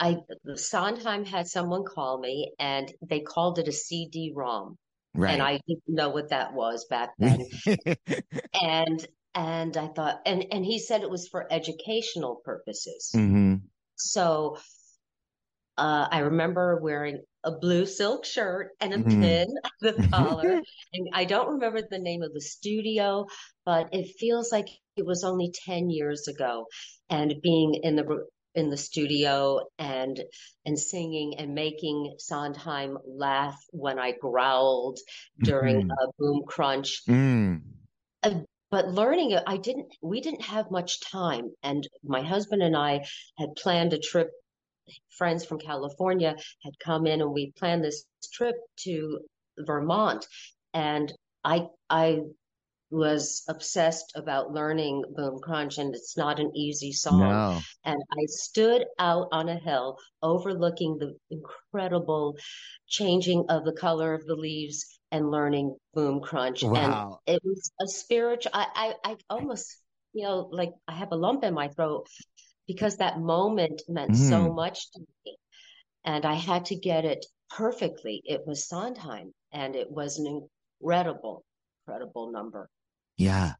I, 0.00 0.16
Sondheim 0.54 1.24
had 1.24 1.46
someone 1.46 1.84
call 1.84 2.18
me 2.18 2.52
and 2.58 2.92
they 3.08 3.20
called 3.20 3.58
it 3.58 3.68
a 3.68 3.72
CD-ROM. 3.72 4.76
Right. 5.14 5.32
And 5.32 5.42
I 5.42 5.60
didn't 5.68 5.82
know 5.86 6.08
what 6.08 6.30
that 6.30 6.54
was 6.54 6.86
back 6.90 7.10
then. 7.18 7.46
and, 8.60 9.06
and 9.34 9.76
I 9.76 9.88
thought, 9.88 10.20
and, 10.26 10.44
and 10.50 10.64
he 10.64 10.80
said 10.80 11.02
it 11.02 11.10
was 11.10 11.28
for 11.28 11.46
educational 11.52 12.40
purposes. 12.44 13.10
hmm 13.12 13.56
So 13.96 14.58
uh, 15.76 16.08
I 16.10 16.20
remember 16.20 16.80
wearing 16.82 17.22
a 17.44 17.52
blue 17.52 17.86
silk 17.86 18.24
shirt 18.24 18.70
and 18.80 18.94
a 18.94 18.98
Mhm. 18.98 19.20
pin 19.20 19.46
at 19.64 19.72
the 19.80 20.08
collar. 20.08 20.60
and 20.92 21.08
I 21.12 21.24
don't 21.24 21.54
remember 21.54 21.82
the 21.82 21.98
name 21.98 22.22
of 22.22 22.32
the 22.32 22.40
studio, 22.40 23.26
but 23.64 23.88
it 23.92 24.14
feels 24.18 24.50
like 24.52 24.68
it 24.96 25.04
was 25.06 25.24
only 25.24 25.52
10 25.64 25.90
years 25.90 26.28
ago. 26.28 26.66
And 27.10 27.34
being 27.42 27.74
in 27.82 27.96
the 27.96 28.26
in 28.54 28.70
the 28.70 28.76
studio 28.76 29.60
and 29.78 30.22
and 30.64 30.78
singing 30.78 31.34
and 31.38 31.54
making 31.54 32.14
Sondheim 32.18 32.96
laugh 33.04 33.60
when 33.72 33.98
I 33.98 34.12
growled 34.12 34.98
during 35.42 35.80
Mhm. 35.80 35.90
a 35.90 36.06
boom 36.18 36.42
crunch 36.46 37.02
Mm. 37.08 37.62
but 38.70 38.88
learning 38.88 39.30
it, 39.32 39.42
I 39.46 39.56
didn't, 39.56 39.86
we 40.02 40.20
didn't 40.20 40.42
have 40.42 40.70
much 40.70 41.00
time. 41.00 41.52
And 41.62 41.86
my 42.02 42.22
husband 42.22 42.62
and 42.62 42.76
I 42.76 43.04
had 43.38 43.50
planned 43.56 43.92
a 43.92 43.98
trip. 43.98 44.30
Friends 45.16 45.44
from 45.44 45.58
California 45.58 46.36
had 46.62 46.78
come 46.78 47.06
in 47.06 47.20
and 47.20 47.32
we 47.32 47.52
planned 47.56 47.84
this 47.84 48.04
trip 48.32 48.56
to 48.80 49.20
Vermont. 49.58 50.26
And 50.72 51.12
I, 51.44 51.66
I 51.88 52.20
was 52.90 53.42
obsessed 53.48 54.12
about 54.14 54.52
learning 54.52 55.04
Boom 55.16 55.40
Crunch 55.42 55.78
and 55.78 55.94
it's 55.94 56.16
not 56.16 56.38
an 56.38 56.50
easy 56.54 56.92
song. 56.92 57.20
No. 57.20 57.60
And 57.84 58.00
I 58.12 58.24
stood 58.26 58.84
out 58.98 59.28
on 59.32 59.48
a 59.48 59.56
hill 59.58 59.98
overlooking 60.22 60.98
the 60.98 61.14
incredible 61.30 62.36
changing 62.86 63.46
of 63.48 63.64
the 63.64 63.72
color 63.72 64.14
of 64.14 64.24
the 64.26 64.36
leaves 64.36 64.86
and 65.10 65.30
learning 65.30 65.76
Boom 65.92 66.20
Crunch. 66.20 66.62
Wow. 66.62 67.18
And 67.26 67.36
it 67.36 67.42
was 67.44 67.70
a 67.80 67.86
spiritual, 67.86 68.52
I, 68.54 68.94
I, 69.04 69.10
I 69.12 69.16
almost, 69.28 69.76
you 70.12 70.24
know, 70.24 70.48
like 70.52 70.72
I 70.86 70.92
have 70.92 71.12
a 71.12 71.16
lump 71.16 71.42
in 71.44 71.54
my 71.54 71.68
throat 71.68 72.06
because 72.66 72.96
that 72.96 73.20
moment 73.20 73.82
meant 73.88 74.16
so 74.16 74.48
Mm. 74.48 74.54
much 74.54 74.90
to 74.92 75.00
me. 75.00 75.36
And 76.04 76.24
I 76.24 76.34
had 76.34 76.66
to 76.66 76.76
get 76.76 77.04
it 77.04 77.24
perfectly. 77.50 78.22
It 78.24 78.46
was 78.46 78.68
Sondheim 78.68 79.32
and 79.52 79.74
it 79.76 79.90
was 79.90 80.18
an 80.18 80.26
incredible, 80.80 81.44
incredible 81.86 82.30
number. 82.30 82.68
Yeah. 83.16 83.54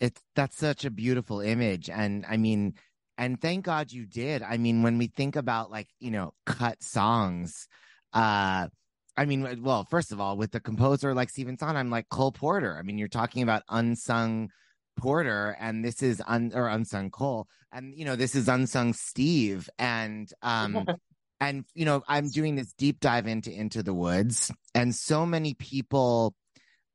It's 0.00 0.20
that's 0.34 0.56
such 0.56 0.84
a 0.84 0.90
beautiful 0.90 1.40
image. 1.40 1.90
And 1.90 2.24
I 2.28 2.36
mean, 2.36 2.74
and 3.16 3.40
thank 3.40 3.64
God 3.64 3.90
you 3.90 4.06
did. 4.06 4.42
I 4.42 4.56
mean, 4.56 4.82
when 4.82 4.96
we 4.96 5.08
think 5.08 5.34
about 5.34 5.70
like, 5.70 5.88
you 5.98 6.12
know, 6.12 6.34
cut 6.46 6.82
songs, 6.82 7.66
uh, 8.12 8.68
I 9.16 9.24
mean, 9.24 9.62
well, 9.62 9.84
first 9.84 10.12
of 10.12 10.20
all, 10.20 10.36
with 10.36 10.52
the 10.52 10.60
composer 10.60 11.12
like 11.12 11.30
Stephen 11.30 11.58
Sondheim, 11.58 11.76
I'm 11.76 11.90
like 11.90 12.08
Cole 12.08 12.30
Porter. 12.30 12.76
I 12.78 12.82
mean, 12.82 12.96
you're 12.96 13.08
talking 13.08 13.42
about 13.42 13.64
unsung 13.68 14.50
Porter, 14.98 15.56
and 15.58 15.84
this 15.84 16.02
is 16.02 16.22
un 16.26 16.52
or 16.54 16.68
unsung 16.68 17.10
Cole, 17.10 17.46
and 17.72 17.94
you 17.94 18.04
know, 18.04 18.16
this 18.16 18.34
is 18.34 18.48
unsung 18.48 18.92
Steve, 18.92 19.70
and 19.78 20.30
um, 20.42 20.86
and 21.40 21.64
you 21.74 21.84
know, 21.84 22.02
I'm 22.06 22.28
doing 22.28 22.56
this 22.56 22.72
deep 22.74 23.00
dive 23.00 23.26
into 23.26 23.50
Into 23.50 23.82
the 23.82 23.94
Woods, 23.94 24.52
and 24.74 24.94
so 24.94 25.24
many 25.24 25.54
people, 25.54 26.34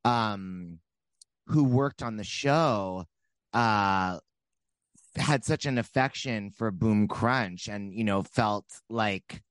um, 0.04 0.78
who 1.46 1.64
worked 1.64 2.02
on 2.02 2.16
the 2.16 2.24
show, 2.24 3.04
uh, 3.52 4.18
had 5.16 5.44
such 5.44 5.66
an 5.66 5.78
affection 5.78 6.50
for 6.50 6.70
Boom 6.70 7.08
Crunch 7.08 7.68
and, 7.68 7.94
you 7.94 8.04
know, 8.04 8.22
felt 8.22 8.66
like 8.88 9.42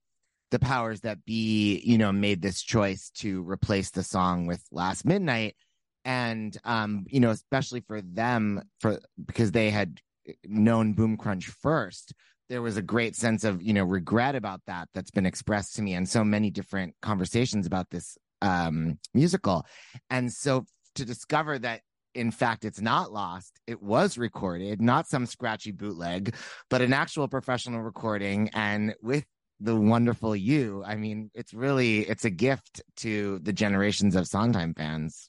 the 0.50 0.58
powers 0.58 1.00
that 1.00 1.24
be, 1.24 1.80
you 1.84 1.98
know, 1.98 2.12
made 2.12 2.42
this 2.42 2.62
choice 2.62 3.10
to 3.16 3.42
replace 3.42 3.90
the 3.90 4.02
song 4.02 4.46
with 4.46 4.62
Last 4.70 5.04
Midnight. 5.04 5.56
And, 6.04 6.56
um, 6.64 7.06
you 7.08 7.20
know, 7.20 7.30
especially 7.30 7.80
for 7.80 8.00
them, 8.02 8.62
for 8.80 9.00
because 9.24 9.52
they 9.52 9.70
had 9.70 10.00
known 10.44 10.92
Boom 10.92 11.16
Crunch 11.16 11.46
first, 11.46 12.12
there 12.48 12.62
was 12.62 12.76
a 12.76 12.82
great 12.82 13.16
sense 13.16 13.44
of, 13.44 13.62
you 13.62 13.72
know, 13.72 13.84
regret 13.84 14.34
about 14.34 14.60
that 14.66 14.88
that's 14.94 15.10
been 15.10 15.26
expressed 15.26 15.76
to 15.76 15.82
me 15.82 15.94
in 15.94 16.06
so 16.06 16.22
many 16.22 16.50
different 16.50 16.94
conversations 17.00 17.66
about 17.66 17.88
this 17.90 18.18
um, 18.42 18.98
musical. 19.14 19.64
And 20.10 20.30
so 20.32 20.66
to 20.94 21.04
discover 21.04 21.58
that 21.58 21.80
in 22.14 22.30
fact 22.30 22.64
it's 22.64 22.80
not 22.80 23.12
lost 23.12 23.58
it 23.66 23.82
was 23.82 24.16
recorded 24.16 24.80
not 24.80 25.08
some 25.08 25.26
scratchy 25.26 25.72
bootleg 25.72 26.34
but 26.70 26.80
an 26.80 26.92
actual 26.92 27.26
professional 27.26 27.82
recording 27.82 28.48
and 28.54 28.94
with 29.02 29.24
the 29.60 29.74
wonderful 29.74 30.34
you 30.34 30.82
i 30.86 30.94
mean 30.94 31.30
it's 31.34 31.52
really 31.52 32.00
it's 32.00 32.24
a 32.24 32.30
gift 32.30 32.80
to 32.96 33.40
the 33.40 33.52
generations 33.52 34.14
of 34.14 34.28
sondheim 34.28 34.74
fans 34.74 35.28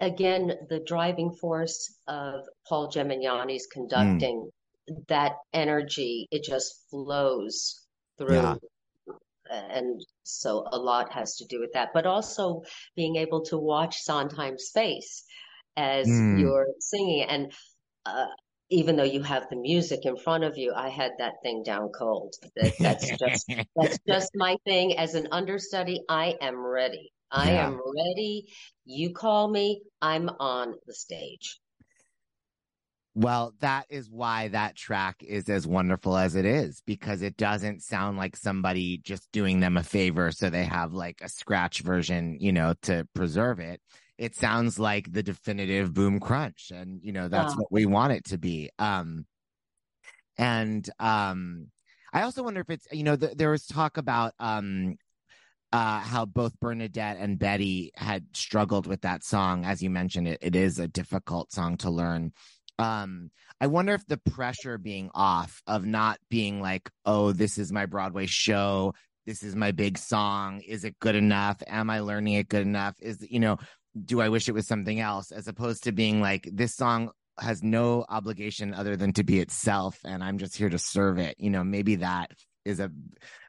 again 0.00 0.52
the 0.70 0.80
driving 0.86 1.30
force 1.32 1.98
of 2.06 2.40
paul 2.68 2.90
gemignani's 2.90 3.66
conducting 3.66 4.48
mm. 4.88 5.06
that 5.08 5.32
energy 5.52 6.26
it 6.30 6.44
just 6.44 6.84
flows 6.88 7.86
through. 8.18 8.36
Yeah. 8.36 8.54
And 9.50 10.04
so 10.24 10.66
a 10.72 10.78
lot 10.78 11.12
has 11.12 11.36
to 11.36 11.44
do 11.46 11.60
with 11.60 11.72
that. 11.74 11.90
But 11.94 12.06
also 12.06 12.62
being 12.96 13.16
able 13.16 13.42
to 13.46 13.58
watch 13.58 13.98
sondheim's 13.98 14.70
face 14.74 15.24
as 15.76 16.08
mm. 16.08 16.40
you're 16.40 16.66
singing. 16.80 17.22
And 17.22 17.52
uh, 18.04 18.26
even 18.70 18.96
though 18.96 19.04
you 19.04 19.22
have 19.22 19.48
the 19.48 19.56
music 19.56 20.00
in 20.02 20.16
front 20.16 20.42
of 20.42 20.58
you 20.58 20.72
i 20.74 20.88
had 20.88 21.12
that 21.18 21.34
thing 21.44 21.62
down 21.64 21.88
cold. 21.90 22.34
That, 22.56 22.72
that's 22.80 23.16
just 23.16 23.46
that's 23.76 23.98
just 24.08 24.32
my 24.34 24.56
thing. 24.64 24.98
As 24.98 25.14
an 25.14 25.28
understudy 25.30 26.02
i 26.08 26.34
am 26.40 26.64
ready 26.64 27.12
i 27.30 27.50
yeah. 27.50 27.66
am 27.66 27.80
ready 27.96 28.46
you 28.84 29.12
call 29.12 29.48
me 29.48 29.82
i'm 30.00 30.28
on 30.40 30.74
the 30.86 30.94
stage 30.94 31.60
well, 33.18 33.54
that 33.60 33.86
is 33.88 34.10
why 34.10 34.48
that 34.48 34.76
track 34.76 35.22
is 35.22 35.48
as 35.48 35.66
wonderful 35.66 36.18
as 36.18 36.36
it 36.36 36.44
is 36.44 36.82
because 36.86 37.22
it 37.22 37.38
doesn't 37.38 37.82
sound 37.82 38.18
like 38.18 38.36
somebody 38.36 38.98
just 38.98 39.32
doing 39.32 39.60
them 39.60 39.78
a 39.78 39.82
favor 39.82 40.30
so 40.30 40.50
they 40.50 40.64
have 40.64 40.92
like 40.92 41.22
a 41.22 41.28
scratch 41.30 41.80
version, 41.80 42.36
you 42.38 42.52
know, 42.52 42.74
to 42.82 43.08
preserve 43.14 43.58
it. 43.58 43.80
It 44.18 44.34
sounds 44.34 44.78
like 44.78 45.10
the 45.10 45.22
definitive 45.22 45.94
boom 45.94 46.20
crunch 46.20 46.70
and 46.70 47.00
you 47.02 47.12
know 47.12 47.28
that's 47.28 47.56
what 47.56 47.72
we 47.72 47.86
want 47.86 48.12
it 48.12 48.24
to 48.26 48.38
be. 48.38 48.68
Um 48.78 49.24
and 50.36 50.86
um 50.98 51.68
I 52.12 52.20
also 52.20 52.42
wonder 52.42 52.60
if 52.60 52.68
it's 52.68 52.86
you 52.92 53.02
know 53.02 53.16
th- 53.16 53.38
there 53.38 53.50
was 53.50 53.66
talk 53.66 53.96
about 53.96 54.34
um 54.38 54.96
uh, 55.72 56.00
how 56.00 56.24
both 56.24 56.58
Bernadette 56.60 57.18
and 57.18 57.38
Betty 57.38 57.90
had 57.96 58.24
struggled 58.34 58.86
with 58.86 59.02
that 59.02 59.24
song. 59.24 59.64
As 59.64 59.82
you 59.82 59.90
mentioned, 59.90 60.28
it, 60.28 60.38
it 60.40 60.56
is 60.56 60.78
a 60.78 60.88
difficult 60.88 61.52
song 61.52 61.76
to 61.78 61.90
learn. 61.90 62.32
Um 62.78 63.30
i 63.58 63.66
wonder 63.66 63.94
if 63.94 64.06
the 64.06 64.18
pressure 64.18 64.76
being 64.76 65.10
off 65.14 65.62
of 65.66 65.86
not 65.86 66.18
being 66.28 66.60
like 66.60 66.90
oh 67.06 67.32
this 67.32 67.56
is 67.56 67.72
my 67.72 67.86
broadway 67.86 68.26
show. 68.26 68.92
This 69.24 69.42
is 69.42 69.56
my 69.56 69.72
big 69.72 69.96
song. 69.98 70.60
Is 70.60 70.84
it 70.84 70.98
good 71.00 71.14
enough? 71.14 71.62
Am 71.66 71.88
i 71.88 72.00
learning 72.00 72.34
it 72.34 72.48
good 72.48 72.62
enough? 72.66 72.94
Is 73.00 73.26
you 73.30 73.40
know 73.40 73.56
do 74.04 74.20
i 74.20 74.28
wish 74.28 74.48
it 74.48 74.52
was 74.52 74.66
something 74.68 75.00
else? 75.00 75.32
As 75.32 75.48
opposed 75.48 75.84
to 75.84 75.92
being 75.92 76.20
like 76.20 76.48
this 76.52 76.76
song 76.76 77.10
has 77.40 77.62
no 77.62 78.04
obligation 78.10 78.74
other 78.74 78.94
than 78.96 79.12
to 79.14 79.24
be 79.24 79.40
itself 79.40 79.98
and 80.04 80.22
i'm 80.22 80.38
just 80.38 80.56
here 80.56 80.68
to 80.68 80.78
serve 80.78 81.18
it. 81.18 81.36
You 81.38 81.48
know 81.48 81.64
maybe 81.64 81.96
that 81.96 82.30
is 82.66 82.78
a 82.78 82.90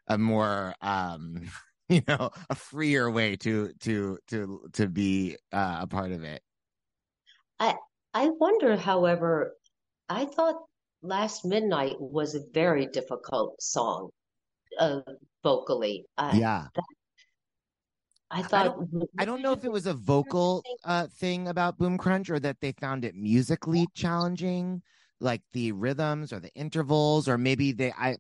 a 0.08 0.18
more 0.18 0.74
um 0.82 1.42
you 1.90 2.02
know 2.08 2.30
a 2.50 2.56
freer 2.56 3.10
way 3.10 3.36
to 3.36 3.72
to 3.80 4.18
to 4.28 4.62
to 4.74 4.88
be 4.88 5.38
uh, 5.54 5.80
a 5.82 5.88
part 5.88 6.12
of 6.12 6.24
it 6.24 6.42
I 7.60 7.76
I 8.14 8.30
wonder, 8.30 8.76
however, 8.76 9.56
I 10.10 10.26
thought 10.26 10.56
Last 11.02 11.46
Midnight 11.46 11.96
was 12.00 12.36
a 12.36 12.42
very 12.52 12.88
difficult 12.88 13.62
song 13.62 14.10
uh, 14.80 15.02
vocally. 15.44 16.06
yeah. 16.34 16.68
I 18.30 18.42
thought. 18.42 18.54
I 18.54 18.64
don't, 18.64 19.10
I 19.20 19.26
don't, 19.26 19.42
know 19.42 19.54
if 19.54 19.64
it 19.64 19.72
was 19.72 19.86
a 19.86 19.94
vocal 19.94 20.64
uh, 20.84 21.08
thing 21.20 21.48
about 21.48 21.78
Boom 21.78 21.98
Crunch 21.98 22.30
or 22.30 22.40
that 22.40 22.58
they 22.60 22.74
found 22.74 23.06
it 23.06 23.16
musically 23.16 23.88
challenging, 23.94 24.82
like 25.22 25.42
the 25.54 25.72
rhythms 25.72 26.34
or 26.34 26.40
the 26.40 26.54
intervals, 26.56 27.28
or 27.28 27.38
maybe 27.38 27.72
they. 27.72 27.92
I, 27.92 28.18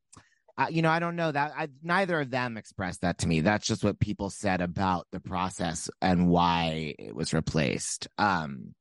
I 0.57 0.69
you 0.69 0.81
know, 0.81 0.89
I 0.89 0.99
don't 0.99 1.15
know 1.15 1.31
that. 1.31 1.53
I, 1.55 1.69
neither 1.83 2.21
of 2.21 2.29
them 2.29 2.57
expressed 2.57 3.01
that 3.01 3.19
to 3.19 3.27
me. 3.27 3.41
That's 3.41 3.67
just 3.67 3.83
what 3.83 3.99
people 3.99 4.29
said 4.29 4.61
about 4.61 5.07
the 5.11 5.19
process 5.19 5.89
and 6.01 6.29
why 6.29 6.95
it 6.97 7.15
was 7.15 7.33
replaced. 7.33 8.07
Um, 8.17 8.73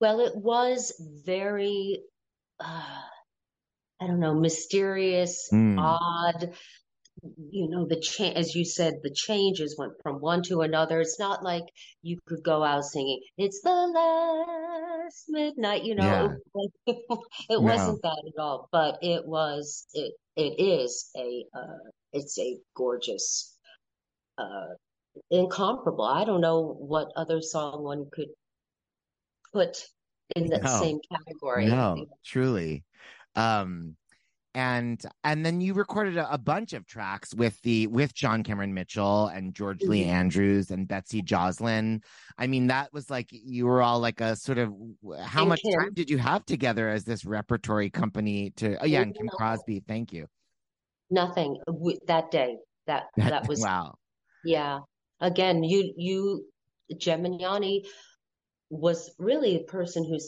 well, 0.00 0.20
it 0.20 0.34
was 0.34 0.92
very, 1.24 2.00
uh, 2.58 3.00
I 4.00 4.06
don't 4.06 4.20
know, 4.20 4.34
mysterious, 4.34 5.48
mm. 5.52 5.78
odd. 5.78 6.54
You 7.22 7.68
know, 7.68 7.86
the 7.86 8.00
change, 8.00 8.36
as 8.36 8.54
you 8.54 8.64
said, 8.64 8.94
the 9.02 9.12
changes 9.14 9.76
went 9.78 9.92
from 10.02 10.16
one 10.16 10.42
to 10.44 10.62
another. 10.62 11.00
It's 11.00 11.20
not 11.20 11.44
like 11.44 11.62
you 12.02 12.18
could 12.26 12.42
go 12.42 12.64
out 12.64 12.84
singing, 12.84 13.20
it's 13.38 13.60
the 13.62 13.70
last 13.70 15.24
midnight, 15.28 15.84
you 15.84 15.94
know, 15.94 16.04
yeah. 16.04 16.64
it, 16.94 16.96
it 17.08 17.14
no. 17.50 17.60
wasn't 17.60 18.02
that 18.02 18.22
at 18.26 18.40
all, 18.42 18.68
but 18.72 18.98
it 19.02 19.24
was, 19.24 19.86
it, 19.94 20.14
it 20.34 20.60
is 20.60 21.10
a, 21.16 21.44
uh, 21.56 21.90
it's 22.12 22.38
a 22.40 22.58
gorgeous, 22.74 23.56
uh, 24.38 24.74
incomparable. 25.30 26.04
I 26.04 26.24
don't 26.24 26.40
know 26.40 26.76
what 26.78 27.12
other 27.14 27.40
song 27.40 27.84
one 27.84 28.06
could 28.12 28.28
put 29.52 29.86
in 30.34 30.48
that 30.48 30.62
no, 30.62 30.80
same 30.80 30.98
category. 31.10 31.66
No, 31.66 32.06
truly. 32.24 32.84
Um, 33.36 33.96
and 34.54 35.02
and 35.24 35.44
then 35.44 35.60
you 35.60 35.74
recorded 35.74 36.16
a, 36.16 36.32
a, 36.32 36.38
bunch 36.38 36.72
of 36.72 36.86
tracks 36.86 37.34
with 37.34 37.60
the 37.62 37.86
with 37.86 38.14
John 38.14 38.42
Cameron 38.42 38.74
Mitchell 38.74 39.28
and 39.28 39.54
George 39.54 39.78
mm-hmm. 39.78 39.90
Lee 39.90 40.04
Andrews 40.04 40.70
and 40.70 40.86
Betsy 40.86 41.22
Joslin. 41.22 42.02
I 42.36 42.46
mean, 42.46 42.66
that 42.66 42.92
was 42.92 43.08
like 43.08 43.28
you 43.30 43.66
were 43.66 43.82
all 43.82 44.00
like 44.00 44.20
a 44.20 44.36
sort 44.36 44.58
of 44.58 44.72
how 45.24 45.40
and 45.40 45.48
much 45.48 45.62
Kim. 45.62 45.80
time 45.80 45.94
did 45.94 46.10
you 46.10 46.18
have 46.18 46.44
together 46.44 46.88
as 46.88 47.04
this 47.04 47.24
repertory 47.24 47.88
company 47.88 48.50
to? 48.56 48.76
Oh 48.82 48.86
yeah, 48.86 49.00
and 49.00 49.14
Kim 49.14 49.28
Crosby. 49.28 49.82
Thank 49.86 50.12
you. 50.12 50.26
Nothing 51.10 51.58
that 52.06 52.30
day. 52.30 52.56
That 52.86 53.04
that 53.16 53.48
was 53.48 53.60
wow. 53.60 53.94
Yeah. 54.44 54.80
Again, 55.20 55.62
you 55.62 55.94
you 55.96 56.44
Gemignani 56.94 57.82
was 58.72 59.10
really 59.18 59.56
a 59.56 59.64
person 59.64 60.02
who 60.02 60.18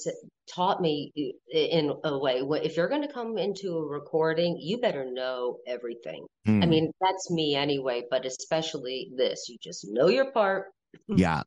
taught 0.47 0.79
me 0.79 1.11
in 1.51 1.91
a 2.05 2.19
way 2.19 2.43
if 2.63 2.77
you're 2.77 2.91
going 2.91 3.01
to 3.01 3.13
come 3.13 3.39
into 3.39 3.79
a 3.79 3.87
recording 3.87 4.59
you 4.61 4.79
better 4.79 5.11
know 5.11 5.57
everything. 5.67 6.27
Mm. 6.47 6.63
i 6.63 6.67
mean 6.67 6.93
that's 7.01 7.31
me 7.31 7.55
anyway 7.55 8.03
but 8.11 8.27
especially 8.27 9.11
this 9.17 9.47
you 9.49 9.57
just 9.61 9.87
know 9.91 10.09
your 10.09 10.31
part. 10.31 10.67
Yeah. 11.09 11.43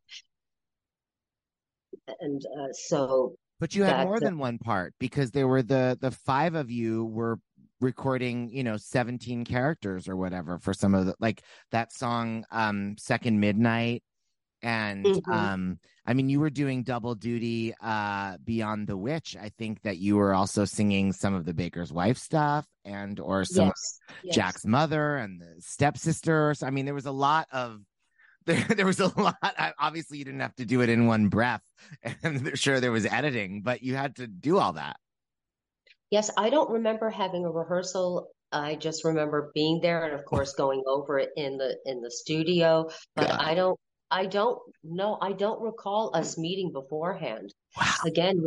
And 2.20 2.42
uh, 2.46 2.74
so 2.74 3.36
but 3.60 3.76
you 3.76 3.84
had 3.84 4.06
more 4.06 4.20
than 4.20 4.38
one 4.38 4.58
part 4.58 4.94
because 5.00 5.32
there 5.32 5.48
were 5.48 5.62
the 5.62 5.98
the 6.02 6.12
five 6.12 6.56
of 6.56 6.72
you 6.72 7.06
were 7.06 7.40
recording 7.80 8.50
you 8.50 8.64
know 8.64 8.76
17 8.76 9.46
characters 9.46 10.08
or 10.10 10.16
whatever 10.16 10.58
for 10.58 10.74
some 10.74 10.96
of 10.96 11.06
the 11.06 11.16
like 11.20 11.44
that 11.72 11.94
song 11.94 12.44
um 12.52 12.96
second 12.98 13.40
midnight 13.40 14.04
and 14.62 15.06
mm-hmm. 15.06 15.32
um 15.32 15.80
i 16.06 16.14
mean 16.14 16.30
you 16.30 16.40
were 16.40 16.50
doing 16.50 16.84
double 16.84 17.16
duty 17.16 17.74
uh 17.82 18.36
beyond 18.44 18.88
the 18.88 18.98
witch 18.98 19.36
i 19.40 19.50
think 19.58 19.82
that 19.84 19.98
you 19.98 20.16
were 20.16 20.34
also 20.34 20.66
singing 20.66 21.14
some 21.14 21.34
of 21.34 21.46
the 21.46 21.54
baker's 21.54 21.94
wife 21.94 22.18
stuff 22.18 22.66
and 22.86 23.20
or 23.20 23.46
some 23.46 23.68
yes. 23.68 24.00
Yes. 24.24 24.36
jack's 24.36 24.66
mother 24.66 25.18
and 25.18 25.40
the 25.40 25.56
stepsister 25.60 26.56
i 26.64 26.70
mean 26.70 26.86
there 26.86 26.94
was 26.94 27.06
a 27.06 27.12
lot 27.12 27.48
of 27.52 27.80
there, 28.48 28.64
there 28.76 28.86
was 28.86 29.00
a 29.00 29.20
lot 29.20 29.36
obviously 29.78 30.18
you 30.18 30.26
didn't 30.26 30.40
have 30.40 30.56
to 30.56 30.66
do 30.66 30.82
it 30.82 30.90
in 30.90 31.06
one 31.06 31.28
breath 31.28 31.62
and 32.24 32.58
sure 32.58 32.80
there 32.80 32.92
was 32.92 33.06
editing 33.06 33.62
but 33.62 33.84
you 33.84 33.96
had 33.96 34.16
to 34.16 34.26
do 34.26 34.58
all 34.58 34.74
that 34.74 34.96
yes 36.10 36.32
i 36.38 36.50
don't 36.50 36.70
remember 36.72 37.10
having 37.10 37.46
a 37.46 37.52
rehearsal 37.52 38.30
I 38.50 38.76
just 38.76 39.04
remember 39.04 39.52
being 39.54 39.82
there 39.82 40.06
and 40.06 40.14
of 40.14 40.24
course 40.24 40.54
going 40.58 40.84
over 40.88 41.20
it 41.20 41.32
in 41.36 41.58
the 41.58 41.78
in 41.86 42.02
the 42.02 42.12
studio, 42.12 42.90
but. 43.16 43.30
I 43.30 43.56
don't 43.56 43.78
I 44.10 44.26
don't 44.26 44.60
know. 44.84 45.18
I 45.22 45.34
don't 45.34 45.62
recall 45.62 46.12
us 46.14 46.38
meeting 46.38 46.72
beforehand. 46.72 47.54
Wow. 47.78 47.94
Again, 48.06 48.42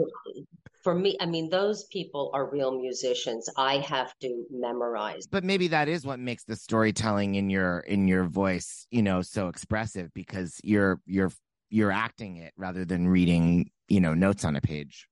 for 0.83 0.95
me, 0.95 1.17
I 1.21 1.27
mean, 1.27 1.51
those 1.51 1.85
people 1.85 2.31
are 2.33 2.51
real 2.51 2.79
musicians. 2.79 3.49
I 3.57 3.79
have 3.79 4.19
to 4.21 4.45
memorize. 4.51 5.27
But 5.27 5.45
maybe 5.45 5.69
that 5.69 5.89
is 5.89 6.07
what 6.07 6.19
makes 6.19 6.45
the 6.45 6.57
storytelling 6.57 7.35
in 7.35 7.51
your 7.51 7.81
in 7.81 8.09
your 8.09 8.25
voice, 8.25 8.87
you 8.91 9.03
know, 9.03 9.23
so 9.23 9.49
expressive 9.49 10.11
because 10.15 10.59
you're 10.65 11.01
you're 11.07 11.33
you're 11.69 11.93
acting 11.93 12.39
it 12.39 12.53
rather 12.57 12.85
than 12.85 13.07
reading, 13.07 13.71
you 13.89 14.01
know, 14.01 14.15
notes 14.15 14.45
on 14.45 14.57
a 14.57 14.61
page. 14.61 15.07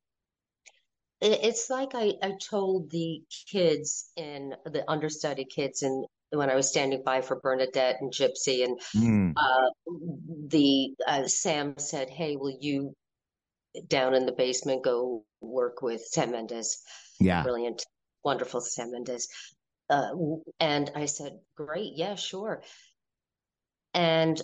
it's 1.20 1.68
like 1.68 1.90
I, 1.94 2.14
I 2.22 2.32
told 2.40 2.90
the 2.90 3.22
kids 3.50 4.10
in 4.16 4.54
the 4.64 4.88
understudy 4.90 5.44
kids 5.44 5.82
in 5.82 6.06
when 6.30 6.50
I 6.50 6.54
was 6.54 6.68
standing 6.68 7.02
by 7.04 7.20
for 7.22 7.40
Bernadette 7.40 8.00
and 8.00 8.12
Gypsy 8.12 8.64
and 8.64 8.78
Mm. 8.94 9.32
uh, 9.36 9.70
the 10.48 10.94
uh, 11.06 11.26
Sam 11.26 11.78
said, 11.78 12.10
"Hey, 12.10 12.36
will 12.36 12.56
you 12.60 12.94
down 13.86 14.14
in 14.14 14.26
the 14.26 14.32
basement 14.32 14.84
go 14.84 15.24
work 15.40 15.82
with 15.82 16.02
Sam 16.02 16.32
Mendes?" 16.32 16.82
Yeah. 17.20 17.42
Brilliant, 17.42 17.84
wonderful 18.24 18.60
Sam 18.60 18.90
Mendes. 18.92 19.28
Uh, 19.90 20.10
and 20.60 20.90
I 20.94 21.06
said, 21.06 21.40
"Great, 21.56 21.92
yeah, 21.96 22.14
sure." 22.14 22.62
And 23.94 24.40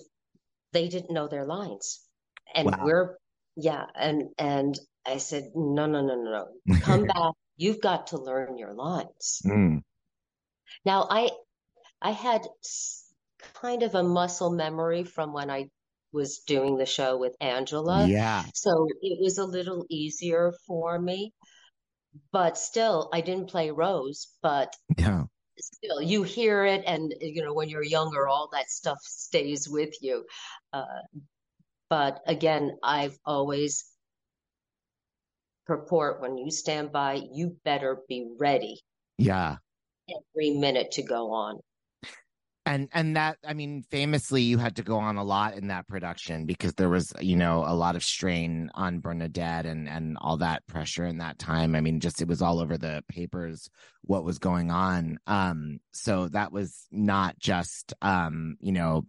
they 0.72 0.88
didn't 0.88 1.12
know 1.14 1.28
their 1.28 1.46
lines, 1.46 2.06
and 2.54 2.70
Wow. 2.70 2.84
we're 2.84 3.18
yeah, 3.56 3.86
and 3.94 4.30
and 4.38 4.78
I 5.06 5.18
said, 5.18 5.52
"No, 5.54 5.86
no, 5.86 6.00
no, 6.02 6.16
no, 6.16 6.30
no, 6.30 6.48
come 6.80 7.06
back. 7.06 7.34
You've 7.56 7.80
got 7.80 8.08
to 8.08 8.18
learn 8.18 8.58
your 8.58 8.74
lines." 8.74 9.42
Mm. 9.44 9.82
Now, 10.84 11.06
I 11.10 11.30
I 12.04 12.10
had 12.10 12.46
kind 13.54 13.82
of 13.82 13.94
a 13.94 14.02
muscle 14.02 14.50
memory 14.50 15.04
from 15.04 15.32
when 15.32 15.50
I 15.50 15.70
was 16.12 16.40
doing 16.40 16.76
the 16.76 16.86
show 16.86 17.16
with 17.16 17.34
Angela. 17.40 18.06
Yeah. 18.06 18.44
So 18.52 18.86
it 19.00 19.18
was 19.20 19.38
a 19.38 19.44
little 19.44 19.86
easier 19.88 20.52
for 20.66 20.98
me. 20.98 21.32
But 22.30 22.58
still, 22.58 23.08
I 23.12 23.22
didn't 23.22 23.48
play 23.48 23.70
Rose, 23.70 24.28
but 24.42 24.76
Yeah. 24.98 25.24
still, 25.58 26.00
you 26.02 26.22
hear 26.22 26.64
it, 26.64 26.84
and 26.86 27.12
you 27.20 27.42
know, 27.42 27.54
when 27.54 27.68
you're 27.68 27.82
younger, 27.82 28.28
all 28.28 28.48
that 28.52 28.68
stuff 28.68 28.98
stays 29.02 29.68
with 29.68 29.94
you. 30.00 30.26
Uh, 30.72 31.00
but 31.88 32.20
again, 32.26 32.78
I've 32.82 33.16
always 33.24 33.90
purport 35.66 36.20
when 36.20 36.36
you 36.36 36.50
stand 36.50 36.92
by, 36.92 37.14
you 37.32 37.56
better 37.64 38.02
be 38.08 38.28
ready 38.38 38.82
Yeah. 39.18 39.56
every 40.08 40.50
minute 40.50 40.92
to 40.92 41.02
go 41.02 41.32
on. 41.32 41.60
And 42.66 42.88
and 42.94 43.16
that 43.16 43.36
I 43.46 43.52
mean, 43.52 43.84
famously, 43.90 44.40
you 44.40 44.56
had 44.56 44.76
to 44.76 44.82
go 44.82 44.96
on 44.96 45.16
a 45.16 45.24
lot 45.24 45.54
in 45.54 45.68
that 45.68 45.86
production 45.86 46.46
because 46.46 46.72
there 46.74 46.88
was, 46.88 47.12
you 47.20 47.36
know, 47.36 47.62
a 47.66 47.74
lot 47.74 47.94
of 47.94 48.02
strain 48.02 48.70
on 48.74 49.00
Bernadette 49.00 49.66
and 49.66 49.86
and 49.86 50.16
all 50.20 50.38
that 50.38 50.66
pressure 50.66 51.04
in 51.04 51.18
that 51.18 51.38
time. 51.38 51.74
I 51.74 51.82
mean, 51.82 52.00
just 52.00 52.22
it 52.22 52.28
was 52.28 52.40
all 52.40 52.60
over 52.60 52.78
the 52.78 53.04
papers 53.08 53.68
what 54.02 54.24
was 54.24 54.38
going 54.38 54.70
on. 54.70 55.18
Um, 55.26 55.80
so 55.92 56.28
that 56.28 56.52
was 56.52 56.86
not 56.90 57.38
just 57.38 57.92
um, 58.00 58.56
you 58.60 58.72
know, 58.72 59.04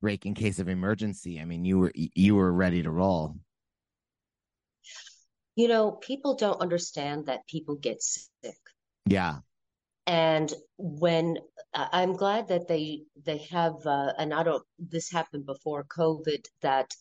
break 0.00 0.24
in 0.24 0.34
case 0.34 0.58
of 0.58 0.68
emergency. 0.68 1.40
I 1.40 1.44
mean, 1.44 1.66
you 1.66 1.78
were 1.78 1.92
you 1.94 2.36
were 2.36 2.52
ready 2.52 2.82
to 2.82 2.90
roll. 2.90 3.36
You 5.56 5.68
know, 5.68 5.92
people 5.92 6.34
don't 6.34 6.60
understand 6.60 7.26
that 7.26 7.46
people 7.46 7.76
get 7.76 8.02
sick. 8.02 8.56
Yeah. 9.06 9.38
And 10.06 10.52
when 10.76 11.38
I'm 11.74 12.14
glad 12.14 12.48
that 12.48 12.68
they 12.68 13.02
they 13.24 13.38
have 13.50 13.74
uh, 13.86 14.12
and 14.18 14.34
I 14.34 14.42
don't 14.42 14.62
this 14.78 15.10
happened 15.10 15.46
before 15.46 15.84
COVID 15.84 16.44
that 16.62 16.94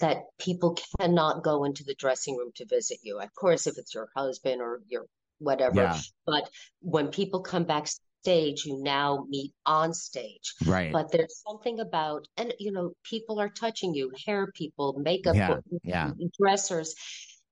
that 0.00 0.18
people 0.38 0.78
cannot 1.00 1.42
go 1.42 1.64
into 1.64 1.84
the 1.84 1.94
dressing 1.94 2.36
room 2.36 2.52
to 2.56 2.66
visit 2.66 2.98
you. 3.02 3.18
Of 3.18 3.34
course, 3.34 3.66
if 3.66 3.78
it's 3.78 3.94
your 3.94 4.08
husband 4.14 4.60
or 4.60 4.80
your 4.88 5.06
whatever, 5.38 5.82
Yeah. 5.82 5.98
but 6.26 6.48
when 6.80 7.08
people 7.08 7.40
come 7.40 7.64
backstage, 7.64 8.64
you 8.64 8.80
now 8.82 9.24
meet 9.28 9.52
on 9.66 9.94
stage. 9.94 10.54
Right. 10.66 10.92
But 10.92 11.10
there's 11.10 11.42
something 11.46 11.80
about, 11.80 12.28
and 12.36 12.52
you 12.58 12.72
know, 12.72 12.92
people 13.04 13.40
are 13.40 13.48
touching 13.48 13.94
you, 13.94 14.12
hair 14.26 14.52
people, 14.54 14.98
makeup, 14.98 15.34
Yeah. 15.34 15.60
Yeah. 15.82 16.10
dressers, 16.38 16.94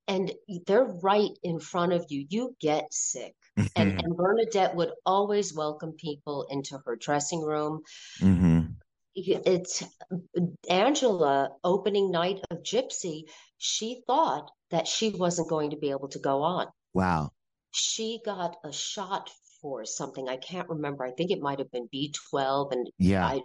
and 0.07 0.31
they're 0.67 0.85
right 0.85 1.31
in 1.43 1.59
front 1.59 1.93
of 1.93 2.05
you. 2.09 2.25
You 2.29 2.55
get 2.61 2.93
sick. 2.93 3.35
And, 3.75 3.99
and 4.03 4.15
Bernadette 4.15 4.75
would 4.75 4.91
always 5.05 5.53
welcome 5.53 5.93
people 5.93 6.45
into 6.49 6.79
her 6.85 6.95
dressing 6.95 7.41
room. 7.41 7.81
hmm 8.19 8.61
It's 9.15 9.83
Angela 10.69 11.49
opening 11.63 12.11
night 12.11 12.41
of 12.51 12.59
Gypsy. 12.63 13.23
She 13.57 14.03
thought 14.05 14.51
that 14.69 14.87
she 14.87 15.09
wasn't 15.09 15.49
going 15.49 15.71
to 15.71 15.77
be 15.77 15.89
able 15.89 16.09
to 16.09 16.19
go 16.19 16.43
on. 16.43 16.67
Wow. 16.93 17.31
She 17.71 18.19
got 18.23 18.57
a 18.63 18.71
shot 18.71 19.31
for 19.61 19.85
something. 19.85 20.29
I 20.29 20.37
can't 20.37 20.69
remember. 20.69 21.03
I 21.03 21.11
think 21.11 21.31
it 21.31 21.41
might 21.41 21.59
have 21.59 21.71
been 21.71 21.89
B12 21.93 22.71
and 22.71 22.89
Yeah. 22.97 23.25
I 23.25 23.41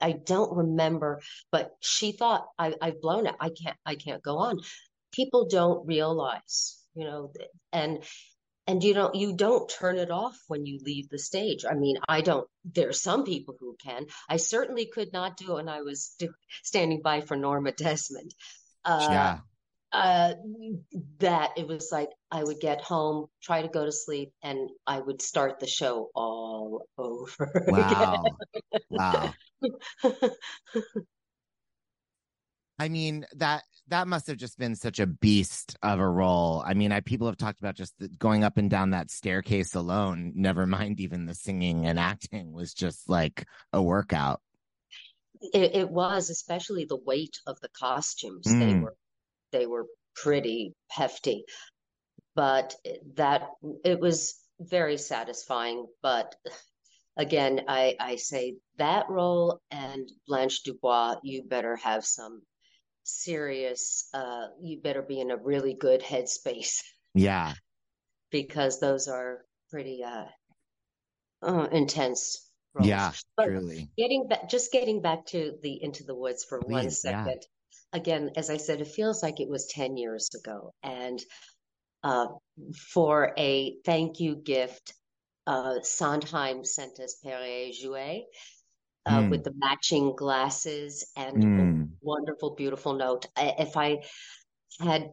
I 0.00 0.12
don't 0.12 0.54
remember, 0.56 1.20
but 1.52 1.72
she 1.80 2.12
thought 2.12 2.46
I, 2.58 2.74
I've 2.82 3.00
blown 3.00 3.26
it. 3.26 3.34
I 3.40 3.50
can't 3.50 3.76
I 3.86 3.94
can't 3.94 4.22
go 4.22 4.38
on. 4.38 4.60
People 5.12 5.46
don't 5.48 5.86
realize, 5.86 6.82
you 6.94 7.04
know, 7.04 7.32
and 7.72 8.02
and 8.66 8.82
you 8.82 8.94
don't 8.94 9.14
you 9.14 9.34
don't 9.34 9.68
turn 9.68 9.98
it 9.98 10.10
off 10.10 10.38
when 10.48 10.66
you 10.66 10.78
leave 10.82 11.08
the 11.08 11.18
stage. 11.18 11.64
I 11.68 11.74
mean, 11.74 11.96
I 12.08 12.20
don't. 12.20 12.48
There's 12.64 13.00
some 13.00 13.24
people 13.24 13.56
who 13.58 13.76
can. 13.82 14.06
I 14.28 14.36
certainly 14.36 14.86
could 14.86 15.12
not 15.12 15.36
do 15.36 15.52
it 15.52 15.54
when 15.56 15.68
I 15.68 15.82
was 15.82 16.14
do, 16.18 16.32
standing 16.62 17.02
by 17.02 17.20
for 17.20 17.36
Norma 17.36 17.72
Desmond. 17.72 18.34
Uh, 18.84 19.08
Yeah. 19.10 19.38
uh, 19.92 20.34
that 21.18 21.50
it 21.56 21.66
was 21.66 21.90
like 21.92 22.08
I 22.30 22.42
would 22.44 22.60
get 22.60 22.80
home, 22.80 23.26
try 23.42 23.62
to 23.62 23.68
go 23.68 23.84
to 23.84 23.92
sleep, 23.92 24.32
and 24.42 24.70
I 24.86 25.00
would 25.00 25.20
start 25.20 25.58
the 25.60 25.66
show 25.66 26.10
all 26.14 26.86
over 26.98 27.64
Wow. 27.68 28.24
Wow. 28.90 29.32
I 32.82 32.88
mean 32.88 33.24
that 33.36 33.62
that 33.86 34.08
must 34.08 34.26
have 34.26 34.38
just 34.38 34.58
been 34.58 34.74
such 34.74 34.98
a 34.98 35.06
beast 35.06 35.76
of 35.84 36.00
a 36.00 36.08
role. 36.08 36.64
I 36.66 36.74
mean, 36.74 36.90
I 36.90 36.98
people 36.98 37.28
have 37.28 37.36
talked 37.36 37.60
about 37.60 37.76
just 37.76 37.96
the, 38.00 38.08
going 38.08 38.42
up 38.42 38.56
and 38.56 38.68
down 38.68 38.90
that 38.90 39.08
staircase 39.08 39.76
alone. 39.76 40.32
Never 40.34 40.66
mind 40.78 40.98
even 40.98 41.26
the 41.26 41.34
singing 41.34 41.86
and 41.86 41.96
acting 41.96 42.52
was 42.52 42.74
just 42.74 43.08
like 43.08 43.46
a 43.72 43.80
workout. 43.80 44.40
It, 45.40 45.76
it 45.76 45.90
was, 45.90 46.28
especially 46.28 46.84
the 46.84 46.96
weight 46.96 47.36
of 47.46 47.60
the 47.60 47.68
costumes. 47.68 48.46
They 48.46 48.74
Mm. 48.74 48.82
were 48.82 48.96
they 49.52 49.66
were 49.66 49.86
pretty 50.16 50.74
hefty, 50.90 51.44
but 52.34 52.74
that 53.14 53.42
it 53.84 54.00
was 54.00 54.40
very 54.58 54.96
satisfying. 54.96 55.86
But 56.02 56.34
again, 57.16 57.60
I 57.68 57.94
I 58.00 58.16
say 58.16 58.56
that 58.78 59.08
role 59.08 59.60
and 59.70 60.10
Blanche 60.26 60.64
Dubois, 60.64 61.20
you 61.22 61.44
better 61.44 61.76
have 61.76 62.04
some 62.04 62.42
serious. 63.04 64.08
Uh, 64.14 64.48
you 64.60 64.80
better 64.80 65.02
be 65.02 65.20
in 65.20 65.30
a 65.30 65.36
really 65.36 65.74
good 65.74 66.02
headspace 66.02 66.82
Yeah. 67.14 67.54
because 68.30 68.80
those 68.80 69.08
are 69.08 69.44
pretty 69.70 70.02
uh, 70.04 70.26
uh 71.42 71.68
intense 71.72 72.50
roles. 72.74 72.88
Yeah. 72.88 73.12
But 73.36 73.46
Truly. 73.46 73.90
getting 73.96 74.28
back, 74.28 74.48
just 74.48 74.72
getting 74.72 75.02
back 75.02 75.26
to 75.26 75.58
the 75.62 75.82
Into 75.82 76.04
the 76.04 76.14
Woods 76.14 76.44
for 76.44 76.60
one 76.60 76.84
Please, 76.84 77.02
yeah. 77.04 77.26
Again, 77.94 78.30
as 78.36 78.48
I 78.48 78.56
said, 78.56 78.80
it 78.80 78.88
feels 78.88 79.22
like 79.22 79.38
it 79.40 79.48
was 79.48 79.66
10 79.66 79.98
years 79.98 80.30
ago. 80.34 80.72
And 80.82 81.20
uh, 82.02 82.28
for 82.92 83.34
a 83.38 83.76
thank 83.84 84.18
you 84.18 84.34
gift, 84.36 84.94
uh, 85.46 85.80
Sondheim 85.82 86.64
sent 86.64 87.00
us 87.00 87.16
Perrier 87.22 87.70
Jouet 87.72 88.22
uh, 89.04 89.18
Mm. 89.20 89.30
with 89.30 89.44
the 89.44 89.52
matching 89.56 90.14
glasses 90.16 91.04
and 91.16 91.36
Mm. 91.42 91.81
Wonderful, 92.02 92.54
beautiful 92.54 92.94
note. 92.94 93.26
I, 93.36 93.54
if 93.58 93.76
I 93.76 94.02
had 94.80 95.10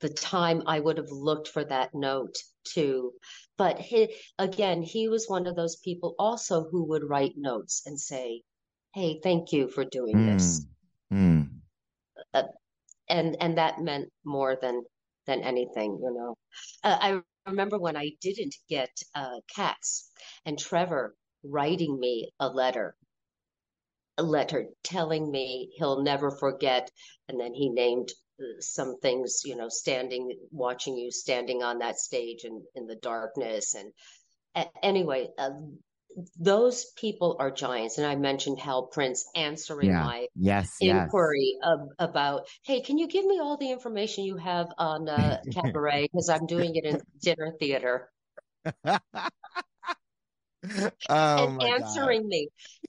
the 0.00 0.08
time, 0.08 0.62
I 0.66 0.80
would 0.80 0.96
have 0.98 1.10
looked 1.10 1.48
for 1.48 1.64
that 1.64 1.94
note 1.94 2.36
too. 2.64 3.12
But 3.58 3.78
he, 3.78 4.14
again, 4.38 4.82
he 4.82 5.08
was 5.08 5.28
one 5.28 5.46
of 5.46 5.56
those 5.56 5.76
people 5.76 6.14
also 6.18 6.68
who 6.70 6.84
would 6.88 7.04
write 7.08 7.34
notes 7.36 7.82
and 7.86 8.00
say, 8.00 8.42
"Hey, 8.94 9.20
thank 9.22 9.52
you 9.52 9.68
for 9.68 9.84
doing 9.84 10.24
this," 10.26 10.66
Mm. 11.12 11.60
Mm. 12.34 12.44
and 13.08 13.36
and 13.40 13.58
that 13.58 13.80
meant 13.80 14.10
more 14.24 14.56
than 14.60 14.84
than 15.26 15.42
anything, 15.42 15.98
you 16.02 16.12
know. 16.14 16.36
Uh, 16.82 16.98
I 17.00 17.22
remember 17.50 17.78
when 17.78 17.96
I 17.96 18.12
didn't 18.20 18.56
get 18.68 18.90
uh, 19.14 19.40
cats, 19.54 20.10
and 20.46 20.58
Trevor 20.58 21.14
writing 21.44 21.98
me 21.98 22.30
a 22.40 22.48
letter, 22.48 22.96
a 24.20 24.22
letter 24.22 24.66
telling 24.84 25.30
me 25.30 25.70
he'll 25.76 26.02
never 26.02 26.30
forget, 26.30 26.90
and 27.28 27.40
then 27.40 27.54
he 27.54 27.70
named 27.70 28.10
uh, 28.40 28.60
some 28.60 28.98
things, 29.00 29.42
you 29.44 29.56
know, 29.56 29.68
standing, 29.68 30.38
watching 30.52 30.96
you 30.96 31.10
standing 31.10 31.62
on 31.62 31.78
that 31.78 31.98
stage 31.98 32.44
and 32.44 32.62
in 32.74 32.86
the 32.86 32.96
darkness, 32.96 33.74
and 33.74 33.92
a- 34.54 34.84
anyway, 34.84 35.28
uh, 35.38 35.50
those 36.38 36.86
people 36.96 37.36
are 37.38 37.50
giants. 37.50 37.98
And 37.98 38.06
I 38.06 38.16
mentioned 38.16 38.58
Hal 38.58 38.86
Prince 38.86 39.24
answering 39.34 39.88
Yeah. 39.88 40.04
my 40.04 40.26
Yes. 40.36 40.76
Yes. 40.80 40.98
inquiry 40.98 41.56
of, 41.62 41.80
about, 41.98 42.48
hey, 42.64 42.80
can 42.80 42.98
you 42.98 43.06
give 43.06 43.24
me 43.24 43.38
all 43.38 43.56
the 43.56 43.70
information 43.70 44.24
you 44.24 44.36
have 44.36 44.68
on 44.78 45.08
uh, 45.08 45.38
cabaret? 45.52 46.08
Because 46.12 46.28
I'm 46.28 46.46
doing 46.46 46.74
it 46.74 46.84
in 46.84 47.00
dinner 47.22 47.52
theater. 47.58 48.10
oh 51.08 51.46
and 51.46 51.56
my 51.56 51.70
God. 51.70 51.82
answering 51.82 52.28
me, 52.28 52.48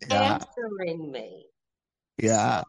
Yeah. 0.09 0.39
answering 0.39 1.11
me. 1.11 1.45
Yeah. 2.17 2.63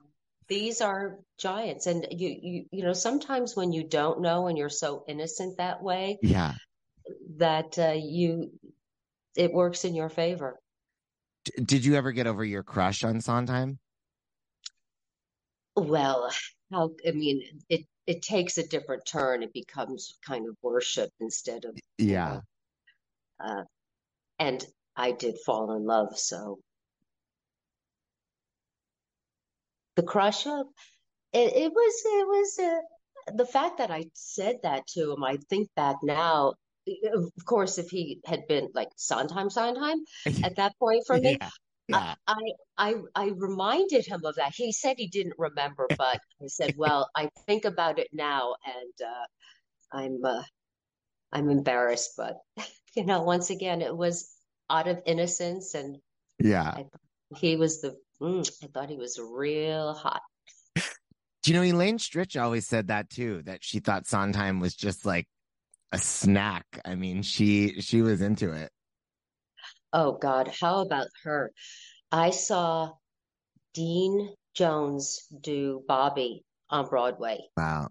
these 0.49 0.81
are 0.81 1.19
giants, 1.39 1.87
and 1.87 2.07
you 2.11 2.29
you 2.43 2.65
you 2.71 2.83
know 2.85 2.93
sometimes 2.93 3.57
when 3.57 3.73
you 3.73 3.85
don't 3.85 4.21
know 4.21 4.47
and 4.49 4.57
you're 4.57 4.69
so 4.69 5.05
innocent 5.09 5.57
that 5.59 5.83
way, 5.83 6.19
yeah, 6.23 6.55
that 7.39 7.79
uh, 7.79 7.95
you 7.97 8.53
it 9.37 9.53
works 9.53 9.85
in 9.85 9.95
your 9.95 10.09
favor. 10.09 10.59
D- 11.45 11.65
did 11.65 11.85
you 11.85 11.95
ever 11.97 12.13
get 12.13 12.27
over 12.27 12.45
your 12.45 12.63
crush 12.63 13.03
on 13.03 13.21
Sondheim? 13.21 13.79
Well, 15.75 16.31
how 16.71 16.91
I 17.07 17.13
mean, 17.13 17.43
it 17.69 17.87
it 18.07 18.23
takes 18.23 18.59
a 18.59 18.67
different 18.67 19.05
turn. 19.07 19.43
It 19.43 19.53
becomes 19.53 20.19
kind 20.27 20.47
of 20.49 20.57
worship 20.63 21.11
instead 21.21 21.65
of 21.65 21.77
yeah. 21.99 22.41
Uh, 23.43 23.65
and 24.39 24.65
I 24.97 25.13
did 25.13 25.37
fall 25.45 25.73
in 25.73 25.85
love, 25.85 26.19
so 26.19 26.59
the 29.97 30.03
crush 30.03 30.47
of 30.47 30.67
it, 31.33 31.53
it 31.55 31.73
was 31.73 32.03
it 32.05 32.27
was 32.27 32.59
uh, 32.59 33.33
the 33.35 33.47
fact 33.47 33.79
that 33.79 33.91
I 33.91 34.05
said 34.15 34.57
that 34.63 34.87
to 34.89 35.13
him. 35.13 35.25
I 35.25 35.39
think 35.49 35.69
back 35.77 35.97
now. 36.03 36.55
Of 37.15 37.45
course, 37.45 37.79
if 37.79 37.91
he 37.91 38.19
had 38.27 38.49
been 38.49 38.69
like 38.75 38.89
Sondheim, 38.97 39.51
Sondheim 39.51 40.01
at 40.43 40.57
that 40.57 40.73
point 40.81 41.05
for 41.07 41.17
me, 41.17 41.39
yeah. 41.41 41.51
Yeah. 41.89 42.15
I, 42.27 42.41
I 42.79 42.95
I 43.15 43.31
reminded 43.37 44.07
him 44.07 44.23
of 44.25 44.35
that. 44.37 44.53
He 44.55 44.73
said 44.73 44.97
he 44.99 45.09
didn't 45.09 45.35
remember, 45.39 45.87
but 45.99 46.19
I 46.43 46.47
said, 46.47 46.75
"Well, 46.77 47.09
I 47.17 47.29
think 47.47 47.65
about 47.65 47.99
it 47.99 48.09
now, 48.13 48.55
and 48.67 49.09
uh, 49.09 49.97
I'm 49.97 50.25
uh, 50.25 50.43
I'm 51.33 51.51
embarrassed." 51.51 52.15
But 52.17 52.39
you 52.97 53.05
know, 53.05 53.23
once 53.23 53.51
again, 53.51 53.81
it 53.83 53.97
was 53.97 54.29
out 54.73 54.89
of 54.89 55.01
innocence, 55.07 55.75
and 55.75 55.99
yeah, 56.41 56.79
he 57.37 57.57
was 57.57 57.81
the. 57.81 57.97
Mm, 58.21 58.51
I 58.63 58.67
thought 58.69 58.89
he 58.89 58.97
was 58.97 59.21
real 59.21 59.95
hot. 59.95 60.23
Do 60.77 61.51
you 61.51 61.57
know 61.57 61.65
Elaine 61.65 61.99
Stritch 61.99 62.41
always 62.41 62.67
said 62.67 62.89
that 62.89 63.11
too? 63.11 63.43
That 63.43 63.59
she 63.63 63.81
thought 63.81 64.07
Sondheim 64.07 64.61
was 64.61 64.75
just 64.75 65.05
like 65.05 65.27
a 65.93 65.99
snack. 65.99 66.65
I 66.85 66.95
mean, 66.95 67.23
she 67.23 67.81
she 67.81 68.01
was 68.01 68.23
into 68.23 68.53
it. 68.53 68.71
Oh 69.93 70.13
God, 70.13 70.51
how 70.61 70.81
about 70.81 71.09
her? 71.25 71.53
I 72.11 72.31
saw 72.31 72.93
Dean 73.75 74.35
Jones 74.55 75.27
do 75.41 75.83
Bobby 75.87 76.45
on 76.71 76.89
Broadway. 76.89 77.41
Wow. 77.57 77.89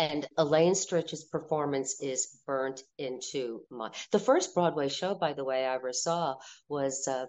And 0.00 0.26
Elaine 0.38 0.72
Stritch's 0.72 1.24
performance 1.24 2.00
is 2.00 2.40
burnt 2.46 2.82
into 2.96 3.60
my. 3.68 3.90
The 4.12 4.18
first 4.18 4.54
Broadway 4.54 4.88
show, 4.88 5.14
by 5.14 5.34
the 5.34 5.44
way, 5.44 5.66
I 5.66 5.74
ever 5.74 5.92
saw 5.92 6.36
was 6.70 7.06
uh, 7.06 7.26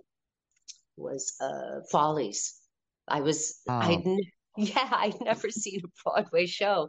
was 0.96 1.34
uh, 1.42 1.82
Follies. 1.92 2.58
I 3.10 3.20
was 3.20 3.60
Oh. 3.68 3.74
I 3.74 4.18
yeah 4.56 4.88
I'd 4.94 5.20
never 5.20 5.50
seen 5.50 5.82
a 5.84 5.90
Broadway 6.02 6.46
show. 6.46 6.88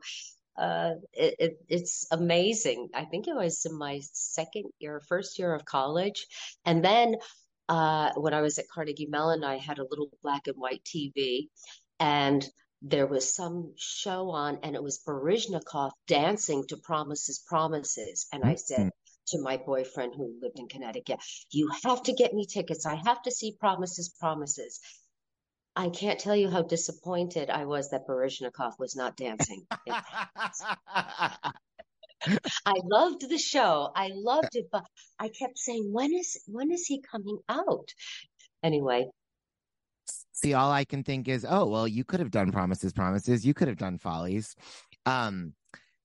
Uh, 0.57 0.93
it, 1.15 1.35
it, 1.41 1.53
it's 1.69 2.07
amazing. 2.13 2.91
I 2.95 3.05
think 3.07 3.27
it 3.27 3.35
was 3.35 3.67
in 3.69 3.77
my 3.77 4.03
second 4.13 4.67
year, 4.79 5.03
first 5.09 5.37
year 5.37 5.53
of 5.53 5.65
college, 5.65 6.29
and 6.65 6.85
then 6.85 7.17
uh, 7.69 8.13
when 8.15 8.35
I 8.35 8.41
was 8.41 8.57
at 8.59 8.69
Carnegie 8.73 9.09
Mellon, 9.11 9.43
I 9.43 9.57
had 9.57 9.81
a 9.81 9.87
little 9.91 10.11
black 10.23 10.47
and 10.47 10.57
white 10.57 10.85
TV, 10.85 11.49
and 11.99 12.49
there 12.83 13.07
was 13.07 13.35
some 13.35 13.73
show 13.77 14.31
on, 14.31 14.59
and 14.65 14.75
it 14.75 14.83
was 14.83 15.03
Baryshnikov 15.07 15.93
dancing 16.09 16.67
to 16.67 16.77
Promises, 16.77 17.39
Promises, 17.47 18.27
and 18.33 18.45
I 18.45 18.57
said 18.57 18.81
mm-hmm. 18.81 18.89
to 19.29 19.43
my 19.43 19.57
boyfriend 19.57 20.15
who 20.17 20.39
lived 20.43 20.59
in 20.59 20.69
Connecticut, 20.69 21.21
"You 21.51 21.71
have 21.85 22.03
to 22.05 22.13
get 22.13 22.35
me 22.35 22.45
tickets. 22.45 22.85
I 22.85 22.97
have 22.97 23.23
to 23.23 23.31
see 23.31 23.57
Promises, 23.59 24.09
Promises." 24.19 24.81
I 25.75 25.89
can't 25.89 26.21
tell 26.21 26.37
you 26.37 26.51
how 26.51 26.63
disappointed 26.63 27.49
I 27.49 27.65
was 27.65 27.91
that 27.91 28.07
Baryshnikov 28.07 28.79
was 28.79 28.95
not 28.95 29.17
dancing. 29.17 29.67
I 32.67 32.75
loved 32.85 33.27
the 33.27 33.39
show. 33.39 33.91
I 33.95 34.11
loved 34.13 34.55
it, 34.55 34.67
but 34.71 34.85
I 35.19 35.29
kept 35.29 35.59
saying, 35.59 35.93
"When 35.93 36.13
is 36.13 36.43
when 36.47 36.73
is 36.73 36.85
he 36.87 37.01
coming 37.01 37.39
out?" 37.49 37.89
Anyway, 38.63 39.09
See, 40.33 40.55
all 40.55 40.71
I 40.73 40.85
can 40.85 41.05
think 41.05 41.29
is, 41.29 41.47
oh, 41.49 41.67
well, 41.67 41.87
you 41.87 42.05
could 42.05 42.21
have 42.21 42.31
done 42.31 42.53
promises, 42.53 42.93
promises. 42.93 43.45
You 43.45 43.55
could 43.55 43.69
have 43.69 43.77
done 43.77 43.99
follies. 43.99 44.55
Um, 45.05 45.53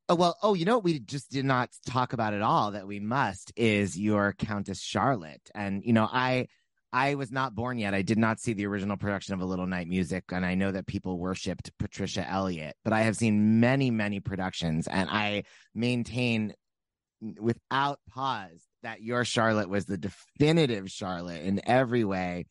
oh, 0.10 0.16
well, 0.16 0.38
oh, 0.44 0.54
you 0.54 0.66
know 0.66 0.76
what 0.76 0.84
we 0.84 1.00
just 1.00 1.32
did 1.32 1.46
not 1.46 1.70
talk 1.86 2.14
about 2.14 2.34
at 2.34 2.42
all 2.42 2.72
that 2.72 2.88
we 2.88 3.00
must 3.00 3.54
is 3.56 3.98
your 3.98 4.34
Countess 4.34 4.82
Charlotte. 4.82 5.50
And, 5.56 5.82
you 5.84 5.94
know, 5.94 6.08
I, 6.12 6.48
I 6.92 7.16
was 7.16 7.32
not 7.32 7.56
born 7.56 7.78
yet. 7.78 7.94
I 7.94 8.02
did 8.02 8.18
not 8.18 8.40
see 8.40 8.54
the 8.54 8.66
original 8.66 8.98
production 8.98 9.34
of 9.34 9.42
A 9.42 9.46
Little 9.46 9.68
Night 9.68 9.88
Music. 9.88 10.26
And 10.32 10.46
I 10.46 10.56
know 10.56 10.72
that 10.72 10.88
people 10.88 11.18
worshipped 11.18 11.72
Patricia 11.80 12.28
Elliott, 12.30 12.76
but 12.84 12.94
I 12.94 13.02
have 13.02 13.16
seen 13.16 13.62
many, 13.62 13.92
many 13.92 14.20
productions 14.20 14.88
and 14.88 15.10
I 15.10 15.44
maintain 15.74 16.54
without 17.40 18.00
pause 18.10 18.67
that 18.84 19.02
your 19.02 19.26
Charlotte 19.26 19.70
was 19.70 19.86
the 19.86 19.98
definitive 19.98 20.90
Charlotte 20.90 21.44
in 21.44 21.62
every 21.66 22.04
way. 22.04 22.46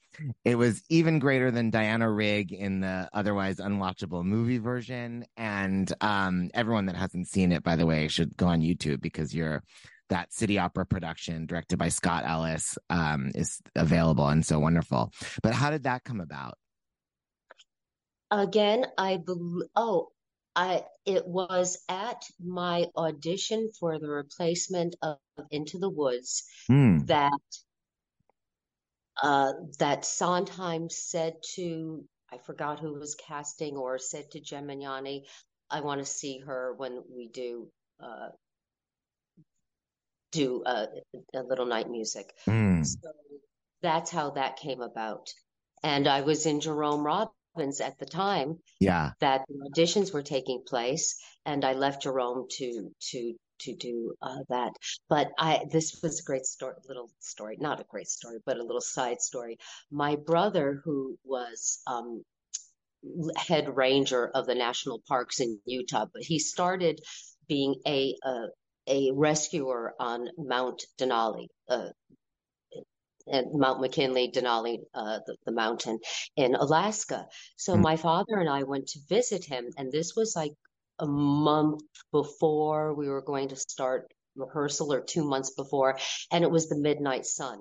It 0.44 0.56
was 0.56 0.82
even 0.88 1.18
greater 1.18 1.50
than 1.50 1.70
Diana 1.70 2.10
Rigg 2.10 2.52
in 2.52 2.80
the 2.80 3.08
otherwise 3.12 3.56
unwatchable 3.56 4.24
movie 4.24 4.58
version. 4.58 5.24
And 5.36 5.92
um, 6.00 6.50
everyone 6.54 6.86
that 6.86 6.96
hasn't 6.96 7.28
seen 7.28 7.52
it, 7.52 7.62
by 7.62 7.76
the 7.76 7.86
way, 7.86 8.08
should 8.08 8.36
go 8.36 8.46
on 8.46 8.60
YouTube 8.60 9.00
because 9.00 9.34
you're 9.34 9.62
that 10.08 10.32
city 10.32 10.58
opera 10.58 10.86
production 10.86 11.46
directed 11.46 11.78
by 11.78 11.88
Scott 11.88 12.24
Ellis 12.24 12.78
um, 12.90 13.32
is 13.34 13.60
available 13.74 14.28
and 14.28 14.46
so 14.46 14.58
wonderful. 14.58 15.12
But 15.42 15.52
how 15.52 15.70
did 15.70 15.84
that 15.84 16.04
come 16.04 16.20
about? 16.20 16.56
again, 18.30 18.86
I 18.98 19.16
believe. 19.18 19.68
Oh, 19.74 20.08
I 20.56 20.84
it 21.06 21.28
was 21.28 21.78
at 21.90 22.24
my 22.44 22.86
audition 22.96 23.70
for 23.80 24.00
the 24.00 24.08
replacement 24.10 24.96
of 25.02 25.18
Into 25.52 25.78
the 25.78 25.90
Woods 25.90 26.44
Hmm. 26.68 27.00
that 27.06 27.32
uh, 29.22 29.52
that 29.78 30.04
Sondheim 30.04 30.90
said 30.90 31.34
to 31.56 32.04
I 32.32 32.38
forgot 32.38 32.80
who 32.80 32.94
was 32.94 33.16
casting 33.16 33.76
or 33.76 33.98
said 33.98 34.30
to 34.32 34.40
Gemignani, 34.40 35.22
I 35.70 35.80
want 35.82 36.00
to 36.00 36.06
see 36.06 36.40
her 36.40 36.74
when 36.76 37.02
we 37.14 37.28
do 37.28 37.68
uh, 38.02 38.30
do 40.32 40.62
uh, 40.64 40.86
a 41.34 41.42
little 41.42 41.66
night 41.66 41.90
music. 41.90 42.32
Hmm. 42.46 42.82
So 42.84 43.10
that's 43.82 44.10
how 44.10 44.30
that 44.32 44.56
came 44.56 44.82
about. 44.82 45.28
And 45.82 46.08
I 46.08 46.22
was 46.22 46.46
in 46.46 46.60
Jerome 46.60 47.04
Robbins 47.04 47.35
at 47.58 47.98
the 47.98 48.06
time 48.06 48.58
Yeah. 48.80 49.12
that 49.20 49.42
the 49.48 49.70
auditions 49.70 50.12
were 50.12 50.22
taking 50.22 50.62
place, 50.66 51.16
and 51.44 51.64
I 51.64 51.72
left 51.72 52.02
Jerome 52.02 52.46
to 52.58 52.90
to 53.10 53.34
to 53.60 53.74
do 53.74 54.14
uh, 54.22 54.40
that. 54.50 54.72
But 55.08 55.28
I 55.38 55.64
this 55.70 56.00
was 56.02 56.20
a 56.20 56.24
great 56.24 56.44
story, 56.46 56.74
little 56.88 57.10
story, 57.20 57.56
not 57.60 57.80
a 57.80 57.84
great 57.84 58.08
story, 58.08 58.38
but 58.44 58.58
a 58.58 58.62
little 58.62 58.80
side 58.80 59.20
story. 59.20 59.58
My 59.90 60.16
brother, 60.16 60.80
who 60.84 61.18
was 61.24 61.80
um, 61.86 62.22
head 63.36 63.74
ranger 63.76 64.28
of 64.28 64.46
the 64.46 64.54
national 64.54 65.00
parks 65.08 65.40
in 65.40 65.58
Utah, 65.64 66.06
but 66.12 66.22
he 66.22 66.38
started 66.38 67.00
being 67.48 67.76
a 67.86 68.14
a, 68.24 68.46
a 68.88 69.10
rescuer 69.12 69.94
on 69.98 70.28
Mount 70.38 70.84
Denali. 70.98 71.46
Uh, 71.68 71.88
and 73.26 73.46
Mount 73.54 73.80
McKinley, 73.80 74.30
Denali, 74.30 74.78
uh, 74.94 75.20
the, 75.26 75.36
the 75.46 75.52
mountain 75.52 75.98
in 76.36 76.54
Alaska. 76.54 77.26
So 77.56 77.76
Hmm. 77.76 77.82
my 77.82 77.96
father 77.96 78.38
and 78.38 78.48
I 78.48 78.64
went 78.64 78.88
to 78.88 79.00
visit 79.08 79.44
him, 79.44 79.66
and 79.76 79.92
this 79.92 80.14
was 80.16 80.34
like 80.36 80.52
a 80.98 81.06
month 81.06 81.82
before 82.12 82.94
we 82.94 83.08
were 83.08 83.22
going 83.22 83.48
to 83.48 83.56
start 83.56 84.12
rehearsal, 84.36 84.92
or 84.92 85.00
two 85.00 85.24
months 85.24 85.50
before, 85.50 85.98
and 86.30 86.44
it 86.44 86.50
was 86.50 86.68
the 86.68 86.78
midnight 86.78 87.26
sun. 87.26 87.60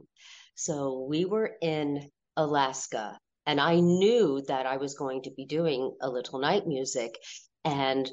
So 0.55 1.05
we 1.09 1.25
were 1.25 1.51
in 1.61 2.09
Alaska, 2.37 3.17
and 3.45 3.59
I 3.61 3.79
knew 3.79 4.41
that 4.47 4.65
I 4.65 4.77
was 4.77 4.95
going 4.95 5.23
to 5.23 5.31
be 5.31 5.45
doing 5.45 5.95
a 6.01 6.09
little 6.09 6.39
night 6.39 6.67
music, 6.67 7.17
and 7.63 8.09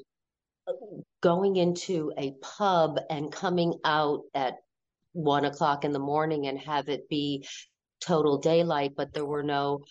going 1.23 1.57
into 1.57 2.13
a 2.19 2.35
pub 2.43 2.99
and 3.11 3.33
coming 3.33 3.75
out 3.85 4.21
at 4.35 4.55
one 5.13 5.45
o'clock 5.45 5.85
in 5.85 5.93
the 5.93 5.99
morning 5.99 6.47
and 6.47 6.59
have 6.61 6.89
it 6.89 7.09
be 7.09 7.47
total 8.01 8.39
daylight, 8.39 8.93
but 8.97 9.13
there 9.15 9.27
were 9.27 9.43
no, 9.45 9.85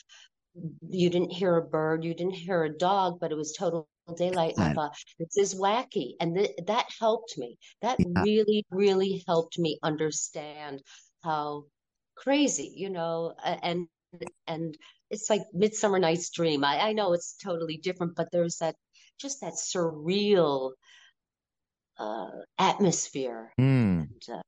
you 0.90 1.10
didn't 1.10 1.32
hear 1.32 1.58
a 1.58 1.66
bird, 1.68 2.04
you 2.04 2.14
didn't 2.14 2.36
hear 2.36 2.64
a 2.64 2.78
dog, 2.78 3.20
but 3.20 3.32
it 3.32 3.36
was 3.38 3.54
total 3.54 3.90
daylight. 4.18 4.56
I 4.60 4.70
thought, 4.70 4.94
this 5.20 5.38
is 5.38 5.56
wacky. 5.60 6.16
And 6.20 6.36
th 6.36 6.52
that 6.68 6.88
helped 7.00 7.38
me. 7.38 7.58
That 7.82 8.00
Yeah. 8.00 8.26
really, 8.26 8.66
really 8.72 9.24
helped 9.28 9.58
me 9.60 9.80
understand 9.84 10.84
how 11.24 11.66
crazy, 12.18 12.74
you 12.76 12.90
know, 12.90 13.36
and 13.44 13.88
and 14.48 14.78
it's 15.10 15.30
like 15.30 15.42
Midsummer 15.54 16.00
Night's 16.00 16.30
Dream. 16.32 16.64
I, 16.66 16.90
I 16.90 16.94
know 16.94 17.14
it's 17.14 17.36
totally 17.38 17.78
different, 17.78 18.16
but 18.16 18.30
there's 18.32 18.58
that 18.60 18.76
just 19.20 19.42
that 19.42 19.54
surreal 19.54 20.74
uh 21.98 22.30
atmosphere. 22.58 23.54
Hmm. 23.58 24.12
And, 24.30 24.38
uh, 24.40 24.42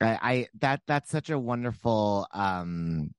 I, 0.00 0.18
I 0.22 0.46
that 0.60 0.80
that's 0.86 1.10
such 1.10 1.30
a 1.30 1.38
wonderful 1.38 2.26
um 2.32 3.10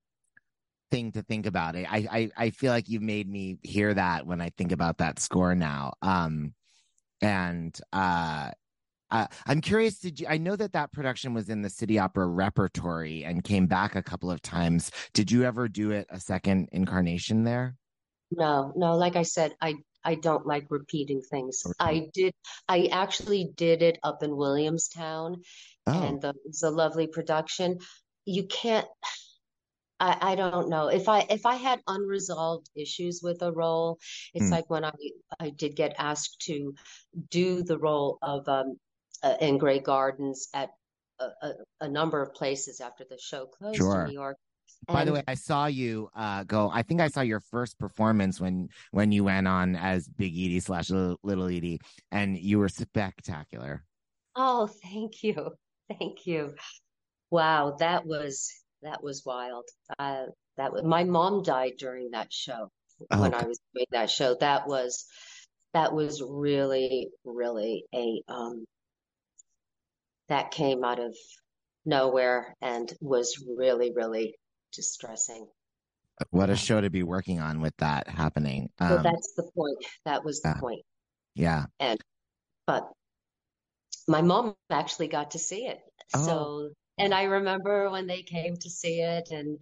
thing 0.92 1.12
to 1.14 1.24
think 1.24 1.46
about. 1.46 1.76
I, 1.76 1.86
I 2.12 2.32
I 2.38 2.50
feel 2.52 2.72
like 2.72 2.90
you've 2.90 3.02
made 3.02 3.30
me 3.30 3.58
hear 3.64 3.94
that 3.94 4.28
when 4.28 4.42
I 4.42 4.50
think 4.58 4.72
about 4.72 4.98
that 5.00 5.20
score 5.20 5.56
now. 5.56 5.94
Um, 6.02 6.54
and 7.22 7.80
uh, 7.94 8.52
uh, 9.10 9.28
I'm 9.46 9.62
curious. 9.62 10.00
Did 10.00 10.20
you? 10.20 10.28
I 10.30 10.38
know 10.38 10.56
that 10.56 10.74
that 10.74 10.92
production 10.92 11.34
was 11.34 11.50
in 11.50 11.62
the 11.62 11.70
City 11.70 11.98
Opera 11.98 12.28
repertory 12.28 13.24
and 13.24 13.44
came 13.44 13.68
back 13.68 13.96
a 13.96 14.04
couple 14.04 14.30
of 14.30 14.42
times. 14.42 14.92
Did 15.14 15.32
you 15.32 15.44
ever 15.44 15.68
do 15.68 15.92
it 15.92 16.08
a 16.10 16.20
second 16.20 16.70
incarnation 16.72 17.44
there? 17.44 17.76
No, 18.32 18.72
no. 18.76 18.96
Like 18.96 19.16
I 19.16 19.24
said, 19.24 19.54
I 19.62 19.76
I 20.04 20.16
don't 20.16 20.46
like 20.46 20.68
repeating 20.70 21.22
things. 21.22 21.64
I 21.80 22.10
did. 22.14 22.34
I 22.68 22.88
actually 22.92 23.52
did 23.56 23.82
it 23.82 24.00
up 24.04 24.24
in 24.24 24.36
Williamstown, 24.36 25.44
Oh. 25.88 26.02
and 26.04 26.22
the, 26.22 26.30
it 26.30 26.36
was 26.46 26.64
a 26.64 26.70
lovely 26.70 27.08
production. 27.08 27.80
You 28.26 28.46
can't. 28.48 28.88
I, 30.00 30.18
I 30.32 30.36
don't 30.36 30.70
know 30.70 30.88
if 30.88 31.08
I 31.08 31.26
if 31.30 31.46
I 31.46 31.56
had 31.56 31.80
unresolved 31.88 32.70
issues 32.76 33.22
with 33.24 33.42
a 33.44 33.52
role, 33.52 34.00
it's 34.34 34.46
Hmm. 34.46 34.52
like 34.52 34.70
when 34.70 34.84
I 34.86 34.94
I 35.40 35.50
did 35.52 35.76
get 35.76 35.96
asked 35.98 36.42
to 36.48 36.74
do 37.30 37.62
the 37.64 37.78
role 37.78 38.18
of 38.22 38.48
um 38.48 38.78
uh, 39.24 39.36
in 39.40 39.60
Grey 39.60 39.80
Gardens 39.80 40.48
at 40.54 40.72
a, 41.20 41.26
a, 41.44 41.54
a 41.82 41.88
number 41.88 42.22
of 42.22 42.34
places 42.34 42.82
after 42.82 43.06
the 43.08 43.20
show 43.20 43.46
closed 43.46 43.78
Sure. 43.78 44.02
in 44.02 44.08
New 44.08 44.14
York. 44.14 44.38
By 44.88 45.06
the 45.06 45.14
way, 45.14 45.24
I 45.28 45.36
saw 45.36 45.68
you 45.68 46.10
uh, 46.16 46.44
go. 46.44 46.70
I 46.74 46.82
think 46.82 47.02
I 47.02 47.08
saw 47.08 47.22
your 47.22 47.40
first 47.40 47.78
performance 47.80 48.42
when 48.42 48.70
when 48.92 49.12
you 49.12 49.24
went 49.24 49.48
on 49.48 49.76
as 49.76 50.08
Big 50.08 50.34
Edie 50.34 50.60
slash 50.60 50.90
Little, 50.90 51.18
Little 51.24 51.48
Edie, 51.48 51.80
and 52.12 52.38
you 52.38 52.60
were 52.60 52.70
spectacular. 52.70 53.84
oh, 54.36 54.68
thank 54.68 55.24
you, 55.24 55.52
thank 56.00 56.26
you. 56.26 56.56
Wow, 57.30 57.76
that 57.80 58.06
was 58.06 58.52
that 58.82 59.04
was 59.04 59.24
wild. 59.26 59.66
Uh, 60.00 60.26
that 60.58 60.74
was, 60.74 60.84
my 60.84 61.04
mom 61.04 61.44
died 61.44 61.74
during 61.78 62.12
that 62.12 62.34
show 62.34 62.70
Oh, 63.12 63.22
when 63.22 63.32
God. 63.32 63.44
I 63.44 63.48
was 63.48 63.60
doing 63.74 63.86
that 63.92 64.10
show. 64.10 64.36
That 64.40 64.68
was 64.68 65.06
that 65.74 65.94
was 65.94 66.22
really 66.28 67.10
really 67.24 67.86
a 67.96 68.22
um 68.28 68.66
that 70.28 70.52
came 70.52 70.84
out 70.84 71.00
of 71.00 71.16
nowhere 71.86 72.56
and 72.62 72.92
was 73.00 73.44
really 73.58 73.92
really 73.96 74.36
distressing. 74.72 75.48
What 76.30 76.50
a 76.50 76.56
show 76.56 76.80
to 76.82 76.90
be 76.90 77.04
working 77.04 77.40
on 77.40 77.62
with 77.62 77.76
that 77.78 78.08
happening. 78.08 78.70
Well, 78.80 78.98
Um, 78.98 79.04
that's 79.04 79.34
the 79.36 79.50
point. 79.56 79.78
That 80.06 80.24
was 80.24 80.42
the 80.42 80.50
yeah. 80.50 80.60
point. 80.60 80.82
yeah. 81.36 81.66
And 81.80 82.00
but 82.68 82.92
my 84.08 84.22
mom 84.22 84.56
actually 84.70 85.08
got 85.08 85.32
to 85.32 85.40
see 85.40 85.66
it. 85.66 85.80
Oh. 86.14 86.26
So, 86.26 86.70
and 86.98 87.14
I 87.14 87.24
remember 87.24 87.90
when 87.90 88.06
they 88.08 88.22
came 88.22 88.56
to 88.58 88.70
see 88.70 89.02
it 89.02 89.30
and 89.32 89.60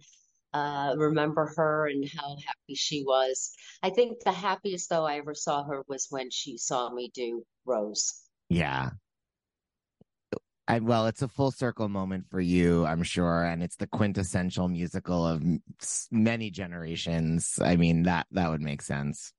uh 0.52 0.94
remember 0.98 1.52
her 1.56 1.86
and 1.86 2.04
how 2.08 2.36
happy 2.44 2.74
she 2.74 3.04
was. 3.04 3.52
I 3.82 3.90
think 3.90 4.18
the 4.24 4.32
happiest 4.32 4.90
though 4.90 5.06
I 5.06 5.18
ever 5.18 5.34
saw 5.34 5.62
her 5.64 5.82
was 5.88 6.08
when 6.10 6.30
she 6.30 6.58
saw 6.58 6.90
me 6.92 7.10
do 7.14 7.44
Rose. 7.64 8.20
Yeah. 8.48 8.90
I, 10.70 10.78
well, 10.80 11.06
it's 11.06 11.22
a 11.22 11.28
full 11.28 11.50
circle 11.50 11.88
moment 11.88 12.26
for 12.30 12.40
you, 12.40 12.86
I'm 12.86 13.02
sure, 13.02 13.44
and 13.44 13.62
it's 13.62 13.76
the 13.76 13.86
quintessential 13.86 14.68
musical 14.68 15.26
of 15.26 15.42
many 16.10 16.50
generations. 16.50 17.58
I 17.62 17.76
mean, 17.76 18.04
that 18.04 18.26
that 18.32 18.50
would 18.50 18.62
make 18.62 18.82
sense. 18.82 19.32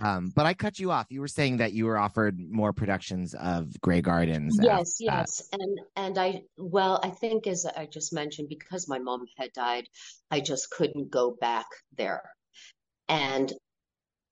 Um, 0.00 0.32
but 0.34 0.46
I 0.46 0.54
cut 0.54 0.78
you 0.78 0.90
off. 0.90 1.06
You 1.10 1.20
were 1.20 1.28
saying 1.28 1.56
that 1.58 1.72
you 1.72 1.86
were 1.86 1.98
offered 1.98 2.38
more 2.38 2.72
productions 2.72 3.34
of 3.34 3.80
Grey 3.80 4.00
Gardens. 4.00 4.58
Yes, 4.60 4.96
that. 4.98 5.04
yes. 5.04 5.48
And 5.52 5.80
and 5.96 6.18
I 6.18 6.42
well, 6.56 7.00
I 7.02 7.10
think 7.10 7.46
as 7.46 7.66
I 7.66 7.86
just 7.86 8.12
mentioned, 8.12 8.48
because 8.48 8.88
my 8.88 8.98
mom 8.98 9.26
had 9.36 9.52
died, 9.52 9.88
I 10.30 10.40
just 10.40 10.70
couldn't 10.70 11.10
go 11.10 11.36
back 11.40 11.66
there. 11.96 12.22
And 13.08 13.52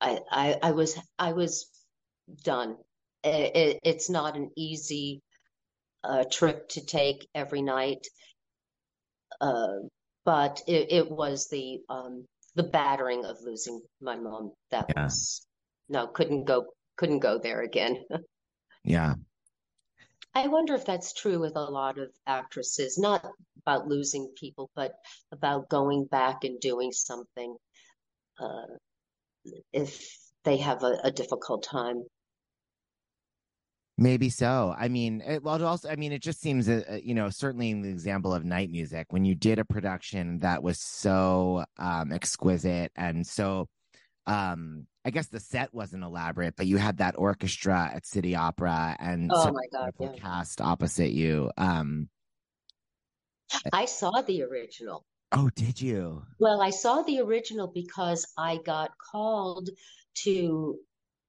I 0.01 0.21
I, 0.31 0.59
I 0.63 0.71
was 0.73 0.99
I 1.19 1.33
was 1.33 1.69
done. 2.45 2.77
It, 3.25 3.57
it, 3.57 3.81
it's 3.85 4.11
not 4.11 4.37
an 4.37 4.51
easy 4.57 5.23
uh, 6.05 6.25
trip 6.31 6.69
to 6.71 6.85
take 6.85 7.29
every 7.35 7.63
night, 7.63 8.07
uh, 9.41 9.79
but 10.25 10.61
it, 10.67 10.93
it 10.93 11.11
was 11.11 11.49
the 11.49 11.81
um, 11.89 12.27
the 12.55 12.63
battering 12.65 13.25
of 13.25 13.39
losing 13.43 13.81
my 14.01 14.17
mom 14.17 14.53
that 14.71 14.87
Yeah. 14.91 15.05
was 15.05 15.47
no 15.89 16.07
couldn't 16.07 16.45
go 16.45 16.67
couldn't 16.97 17.21
go 17.21 17.39
there 17.39 17.63
again. 17.63 18.05
Yeah. 18.85 19.15
I 20.35 20.49
wonder 20.49 20.75
if 20.75 20.85
that's 20.85 21.13
true 21.13 21.39
with 21.39 21.55
a 21.57 21.61
lot 21.61 21.99
of 21.99 22.11
actresses, 22.27 22.99
not 22.99 23.25
about 23.59 23.87
losing 23.87 24.33
people, 24.37 24.71
but 24.75 24.93
about 25.31 25.69
going 25.69 26.07
back 26.07 26.43
and 26.43 26.59
doing 26.59 26.91
something 26.91 27.55
uh, 28.41 28.67
if 29.73 30.19
they 30.45 30.57
have 30.57 30.83
a, 30.83 30.99
a 31.05 31.11
difficult 31.11 31.63
time. 31.63 32.05
Maybe 34.03 34.31
so. 34.31 34.75
I 34.77 34.89
mean, 34.89 35.23
it, 35.25 35.45
well, 35.45 35.55
it 35.55 35.63
also, 35.63 35.89
I 35.89 35.95
mean, 35.95 36.11
it 36.11 36.23
just 36.23 36.41
seems, 36.41 36.69
uh, 36.69 36.83
uh, 36.91 36.95
you 36.97 37.15
know, 37.15 37.31
certainly 37.31 37.71
in 37.71 37.83
the 37.83 37.89
example 37.89 38.35
of 38.35 38.45
night 38.45 38.69
music, 38.69 39.07
when 39.11 39.25
you 39.25 39.37
did 39.37 39.61
a 39.61 39.65
production 39.65 40.41
that 40.41 40.61
was 40.61 40.81
so 40.81 41.65
um, 41.79 42.11
exquisite 42.11 42.91
and 42.97 43.25
so, 43.25 43.69
um, 44.27 44.89
I 45.05 45.11
guess 45.11 45.29
the 45.29 45.39
set 45.39 45.73
wasn't 45.73 46.03
elaborate, 46.03 46.57
but 46.57 46.67
you 46.67 46.79
had 46.79 46.99
that 46.99 47.15
orchestra 47.17 47.93
at 47.95 48.05
City 48.05 48.35
Opera 48.35 48.97
and 48.99 49.31
Oh 49.33 49.53
my 49.53 49.67
God, 49.73 49.93
yeah. 50.01 50.09
cast 50.17 50.61
opposite 50.61 51.13
you. 51.13 51.53
Um, 51.57 52.09
I 53.73 53.85
saw 53.85 54.21
the 54.23 54.43
original. 54.43 55.07
oh, 55.31 55.49
did 55.55 55.81
you? 55.81 56.25
Well, 56.41 56.61
I 56.61 56.71
saw 56.71 57.03
the 57.03 57.21
original 57.21 57.69
because 57.69 58.27
I 58.37 58.59
got 58.67 58.91
called 59.13 59.71
to 60.25 60.81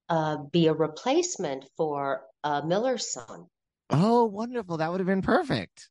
uh, 0.08 0.38
be 0.50 0.66
a 0.66 0.74
replacement 0.74 1.66
for 1.76 2.22
uh, 2.44 2.62
Miller's 2.64 3.12
son. 3.12 3.46
Oh, 3.90 4.26
wonderful. 4.26 4.76
That 4.76 4.90
would 4.92 5.00
have 5.00 5.06
been 5.08 5.22
perfect. 5.22 5.88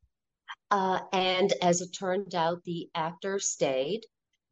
Uh, 0.72 1.02
and 1.12 1.52
as 1.62 1.82
it 1.82 1.90
turned 1.90 2.34
out, 2.34 2.64
the 2.64 2.90
actor 2.96 3.40
stayed. 3.40 4.06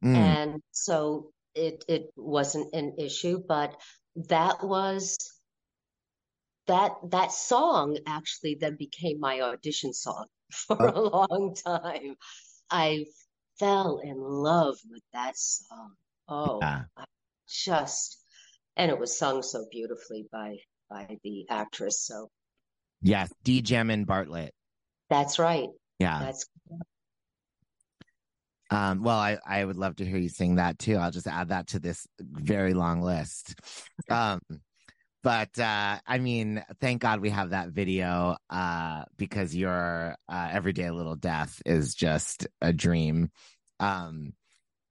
Mm, 0.04 0.16
and 0.16 0.62
so 0.72 1.32
it 1.54 1.84
it 1.88 2.10
wasn't 2.16 2.72
an 2.74 2.94
issue 2.98 3.42
but 3.46 3.74
that 4.16 4.62
was 4.64 5.18
that 6.66 6.92
that 7.10 7.32
song 7.32 7.98
actually 8.06 8.56
then 8.60 8.76
became 8.76 9.18
my 9.20 9.40
audition 9.40 9.92
song 9.92 10.26
for 10.52 10.86
a 10.86 11.00
long 11.00 11.54
time 11.64 12.16
i 12.70 13.04
fell 13.58 13.98
in 14.02 14.16
love 14.18 14.76
with 14.90 15.02
that 15.12 15.36
song 15.36 15.92
oh 16.28 16.58
yeah. 16.60 16.82
I 16.96 17.04
just 17.48 18.24
and 18.76 18.90
it 18.90 18.98
was 18.98 19.16
sung 19.16 19.42
so 19.42 19.66
beautifully 19.70 20.26
by 20.32 20.56
by 20.92 21.16
the 21.24 21.46
actress 21.48 22.00
so 22.04 22.28
Yes. 23.00 23.32
D. 23.42 23.62
Jamin-Bartlett. 23.62 24.52
that's 25.10 25.38
right 25.38 25.68
Yeah. 25.98 26.18
that's 26.20 26.46
Um, 28.70 29.02
well, 29.02 29.18
I, 29.18 29.38
I 29.46 29.64
would 29.64 29.76
love 29.76 29.96
to 29.96 30.04
hear 30.06 30.16
you 30.16 30.28
sing 30.30 30.54
that 30.56 30.78
too. 30.78 30.96
I'll 30.96 31.10
just 31.10 31.26
add 31.26 31.48
that 31.48 31.68
to 31.68 31.78
this 31.78 32.06
very 32.20 32.72
long 32.72 33.02
list. 33.02 33.54
Um, 34.08 34.40
but 35.22 35.58
uh, 35.58 35.98
I 36.06 36.18
mean, 36.18 36.64
thank 36.80 37.02
God 37.02 37.20
we 37.20 37.30
have 37.30 37.50
that 37.50 37.68
video 37.68 38.36
uh, 38.50 39.04
because 39.16 39.54
your 39.54 40.16
uh, 40.28 40.48
everyday 40.52 40.90
little 40.90 41.16
death 41.16 41.60
is 41.66 41.94
just 41.94 42.46
a 42.60 42.72
dream. 42.72 43.30
Um, 43.78 44.32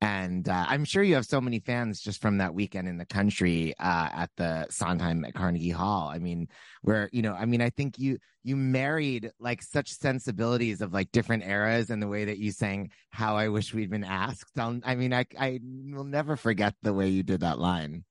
and 0.01 0.49
uh, 0.49 0.65
I'm 0.67 0.83
sure 0.83 1.03
you 1.03 1.13
have 1.13 1.27
so 1.27 1.39
many 1.39 1.59
fans 1.59 2.01
just 2.01 2.21
from 2.21 2.39
that 2.39 2.55
weekend 2.55 2.87
in 2.87 2.97
the 2.97 3.05
country 3.05 3.75
uh, 3.79 4.09
at 4.11 4.31
the 4.35 4.65
Sondheim 4.71 5.23
at 5.25 5.35
Carnegie 5.35 5.69
Hall. 5.69 6.07
I 6.07 6.17
mean, 6.17 6.47
where 6.81 7.07
you 7.13 7.21
know, 7.21 7.33
I 7.33 7.45
mean, 7.45 7.61
I 7.61 7.69
think 7.69 7.99
you 7.99 8.17
you 8.43 8.55
married 8.55 9.31
like 9.39 9.61
such 9.61 9.91
sensibilities 9.91 10.81
of 10.81 10.91
like 10.91 11.11
different 11.11 11.43
eras 11.43 11.91
and 11.91 12.01
the 12.01 12.07
way 12.07 12.25
that 12.25 12.39
you 12.39 12.51
sang 12.51 12.89
"How 13.11 13.37
I 13.37 13.49
Wish 13.49 13.75
We'd 13.75 13.91
Been 13.91 14.03
Asked." 14.03 14.57
I'll, 14.57 14.79
I 14.83 14.95
mean, 14.95 15.13
I 15.13 15.25
I 15.39 15.59
will 15.63 16.03
never 16.03 16.35
forget 16.35 16.73
the 16.81 16.93
way 16.93 17.09
you 17.09 17.21
did 17.21 17.41
that 17.41 17.59
line. 17.59 18.03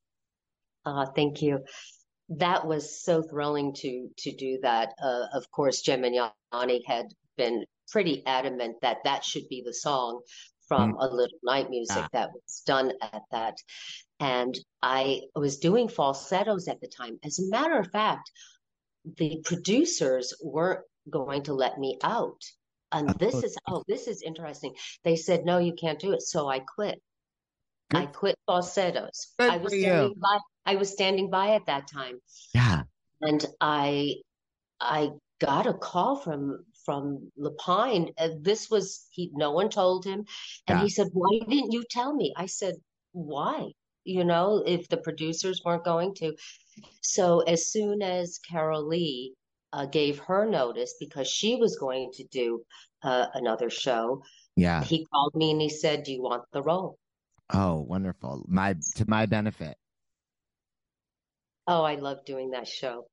Uh, 0.86 1.06
thank 1.16 1.42
you. 1.42 1.58
That 2.28 2.68
was 2.68 3.02
so 3.02 3.20
thrilling 3.20 3.74
to 3.78 4.08
to 4.18 4.36
do 4.36 4.60
that. 4.62 4.90
Uh, 5.02 5.24
of 5.34 5.50
course, 5.50 5.82
Gemignani 5.82 6.80
had 6.86 7.06
been 7.36 7.64
pretty 7.90 8.24
adamant 8.26 8.76
that 8.82 8.98
that 9.02 9.24
should 9.24 9.48
be 9.48 9.64
the 9.66 9.74
song 9.74 10.20
from 10.70 10.94
A 11.00 11.08
Little 11.08 11.38
Night 11.42 11.68
Music 11.68 11.96
Ah. 11.98 12.08
that 12.12 12.30
was 12.32 12.62
done 12.64 12.92
at 13.02 13.22
that. 13.32 13.56
And 14.20 14.56
I 14.82 15.22
was 15.34 15.58
doing 15.58 15.88
falsettos 15.88 16.68
at 16.68 16.80
the 16.80 16.86
time. 16.86 17.18
As 17.24 17.40
a 17.40 17.50
matter 17.50 17.76
of 17.80 17.90
fact, 17.90 18.30
the 19.16 19.40
producers 19.44 20.32
weren't 20.40 20.84
going 21.10 21.42
to 21.44 21.54
let 21.54 21.78
me 21.78 21.98
out. 22.04 22.40
And 22.92 23.08
this 23.18 23.34
is, 23.42 23.56
oh, 23.66 23.82
this 23.88 24.06
is 24.06 24.22
interesting. 24.22 24.74
They 25.02 25.16
said, 25.16 25.44
no, 25.44 25.58
you 25.58 25.72
can't 25.74 25.98
do 25.98 26.12
it. 26.12 26.22
So 26.22 26.48
I 26.48 26.60
quit. 26.60 27.02
I 27.92 28.06
quit 28.06 28.36
falsettos. 28.46 29.32
Good 29.40 29.50
I 29.50 29.56
was 29.56 29.72
for 29.72 29.76
you. 29.76 29.82
standing 29.86 30.14
by, 30.22 30.38
I 30.66 30.76
was 30.76 30.90
standing 30.92 31.30
by 31.30 31.54
at 31.56 31.66
that 31.66 31.88
time 31.92 32.20
Yeah. 32.54 32.82
and 33.20 33.44
I 33.60 34.14
I 34.80 35.10
got 35.40 35.66
a 35.66 35.74
call 35.74 36.14
from 36.16 36.64
from 36.84 37.30
Lapine. 37.38 38.12
Uh, 38.18 38.30
this 38.40 38.70
was 38.70 39.06
he. 39.10 39.30
No 39.34 39.52
one 39.52 39.68
told 39.68 40.04
him, 40.04 40.20
and 40.66 40.78
Yeah. 40.78 40.82
he 40.82 40.88
said, 40.88 41.08
"Why 41.12 41.38
didn't 41.48 41.72
you 41.72 41.84
tell 41.90 42.14
me?" 42.14 42.32
I 42.36 42.46
said, 42.46 42.74
"Why?" 43.12 43.72
You 44.04 44.24
know, 44.24 44.62
if 44.66 44.88
the 44.88 44.96
producers 44.96 45.62
weren't 45.64 45.84
going 45.84 46.14
to. 46.16 46.34
So 47.02 47.40
as 47.40 47.70
soon 47.70 48.02
as 48.02 48.38
Carolee 48.50 49.32
uh, 49.72 49.86
gave 49.86 50.18
her 50.20 50.46
notice 50.46 50.94
because 50.98 51.28
she 51.28 51.56
was 51.56 51.76
going 51.78 52.10
to 52.14 52.24
do 52.24 52.64
uh, 53.02 53.26
another 53.34 53.70
show, 53.70 54.22
Yeah. 54.56 54.82
he 54.84 55.06
called 55.06 55.34
me 55.34 55.50
and 55.52 55.60
he 55.60 55.68
said, 55.68 56.04
"Do 56.04 56.12
you 56.12 56.22
want 56.22 56.44
the 56.52 56.62
role?" 56.62 56.98
Oh, 57.52 57.80
wonderful. 57.80 58.44
My 58.48 58.74
to 58.96 59.04
my 59.08 59.26
benefit. 59.26 59.76
Oh, 61.66 61.82
I 61.82 61.96
love 61.96 62.24
doing 62.24 62.50
that 62.50 62.66
show. 62.66 63.06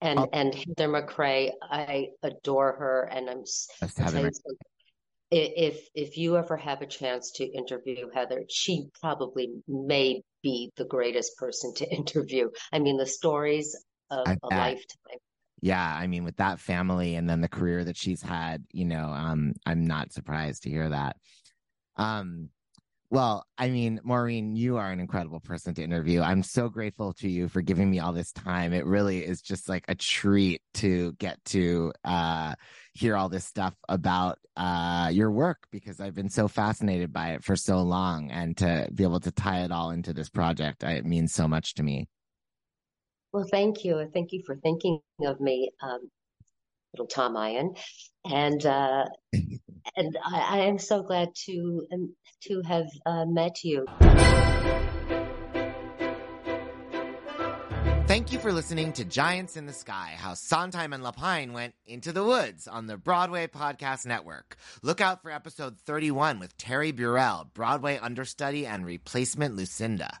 And 0.00 0.18
Oh. 0.20 0.28
and 0.32 0.54
Heather 0.54 0.88
MacRae, 0.88 1.52
I 1.62 2.08
adore 2.22 2.72
her, 2.72 3.04
and 3.10 3.30
I'm 3.30 3.40
s- 3.40 3.66
That's 3.80 3.98
I'll 3.98 4.04
Heather 4.06 4.16
tell 4.18 4.22
you 4.22 4.26
Mc- 4.28 4.34
something. 4.34 4.58
I- 5.32 5.54
If 5.56 5.88
if 5.94 6.16
you 6.18 6.36
ever 6.36 6.56
have 6.56 6.82
a 6.82 6.86
chance 6.86 7.32
to 7.32 7.44
interview 7.44 8.08
Heather, 8.14 8.44
she 8.48 8.88
probably 9.00 9.50
may 9.66 10.22
be 10.42 10.70
the 10.76 10.84
greatest 10.84 11.36
person 11.38 11.74
to 11.74 11.88
interview. 11.90 12.50
I 12.72 12.78
mean, 12.78 12.96
the 12.98 13.06
stories 13.06 13.74
of 14.10 14.28
I 14.28 14.32
a 14.42 14.48
bet. 14.48 14.58
lifetime. 14.58 15.18
Yeah, 15.62 15.82
I 15.96 16.06
mean, 16.06 16.24
with 16.24 16.36
that 16.36 16.60
family 16.60 17.14
and 17.14 17.28
then 17.28 17.40
the 17.40 17.48
career 17.48 17.82
that 17.84 17.96
she's 17.96 18.20
had, 18.20 18.64
you 18.72 18.84
know, 18.84 19.08
um, 19.08 19.54
I'm 19.64 19.86
not 19.86 20.12
surprised 20.12 20.64
to 20.64 20.70
hear 20.70 20.90
that. 20.90 21.16
Um, 21.96 22.50
well, 23.10 23.46
I 23.56 23.68
mean, 23.68 24.00
Maureen, 24.02 24.56
you 24.56 24.76
are 24.78 24.90
an 24.90 25.00
incredible 25.00 25.40
person 25.40 25.74
to 25.74 25.82
interview. 25.82 26.20
I'm 26.20 26.42
so 26.42 26.68
grateful 26.68 27.12
to 27.14 27.28
you 27.28 27.48
for 27.48 27.62
giving 27.62 27.90
me 27.90 28.00
all 28.00 28.12
this 28.12 28.32
time. 28.32 28.72
It 28.72 28.84
really 28.84 29.24
is 29.24 29.40
just 29.40 29.68
like 29.68 29.84
a 29.88 29.94
treat 29.94 30.60
to 30.74 31.12
get 31.14 31.42
to 31.46 31.92
uh 32.04 32.54
hear 32.94 33.16
all 33.16 33.28
this 33.28 33.44
stuff 33.44 33.74
about 33.88 34.38
uh 34.56 35.10
your 35.12 35.30
work 35.30 35.58
because 35.70 36.00
I've 36.00 36.14
been 36.14 36.30
so 36.30 36.48
fascinated 36.48 37.12
by 37.12 37.32
it 37.32 37.44
for 37.44 37.56
so 37.56 37.78
long 37.82 38.30
and 38.30 38.56
to 38.58 38.88
be 38.94 39.04
able 39.04 39.20
to 39.20 39.30
tie 39.30 39.60
it 39.64 39.70
all 39.70 39.90
into 39.90 40.12
this 40.12 40.28
project, 40.28 40.82
it 40.82 41.04
means 41.04 41.32
so 41.32 41.46
much 41.46 41.74
to 41.74 41.82
me. 41.82 42.08
Well, 43.32 43.46
thank 43.50 43.84
you. 43.84 44.08
Thank 44.14 44.32
you 44.32 44.42
for 44.46 44.56
thinking 44.56 45.00
of 45.24 45.40
me, 45.40 45.70
um, 45.82 46.10
little 46.96 47.06
Tom 47.06 47.36
Eyen. 47.36 47.74
And 48.24 48.64
uh, 48.64 49.04
and 49.96 50.18
I, 50.24 50.38
I 50.38 50.58
am 50.66 50.78
so 50.78 51.02
glad 51.02 51.28
to 51.46 51.86
um, 51.92 52.14
to 52.44 52.62
have 52.62 52.86
uh, 53.04 53.24
met 53.26 53.62
you. 53.62 53.86
Thank 58.06 58.32
you 58.32 58.38
for 58.38 58.52
listening 58.52 58.92
to 58.94 59.04
Giants 59.04 59.56
in 59.56 59.66
the 59.66 59.72
Sky, 59.72 60.14
how 60.16 60.34
Sondheim 60.34 60.92
and 60.92 61.02
Lapine 61.02 61.52
went 61.52 61.74
into 61.86 62.12
the 62.12 62.22
woods 62.22 62.68
on 62.68 62.86
the 62.86 62.96
Broadway 62.96 63.48
Podcast 63.48 64.06
Network. 64.06 64.56
Look 64.80 65.00
out 65.00 65.22
for 65.22 65.30
episode 65.30 65.76
31 65.80 66.38
with 66.38 66.56
Terry 66.56 66.92
Burrell, 66.92 67.50
Broadway 67.52 67.98
understudy 67.98 68.64
and 68.64 68.86
replacement 68.86 69.56
Lucinda. 69.56 70.20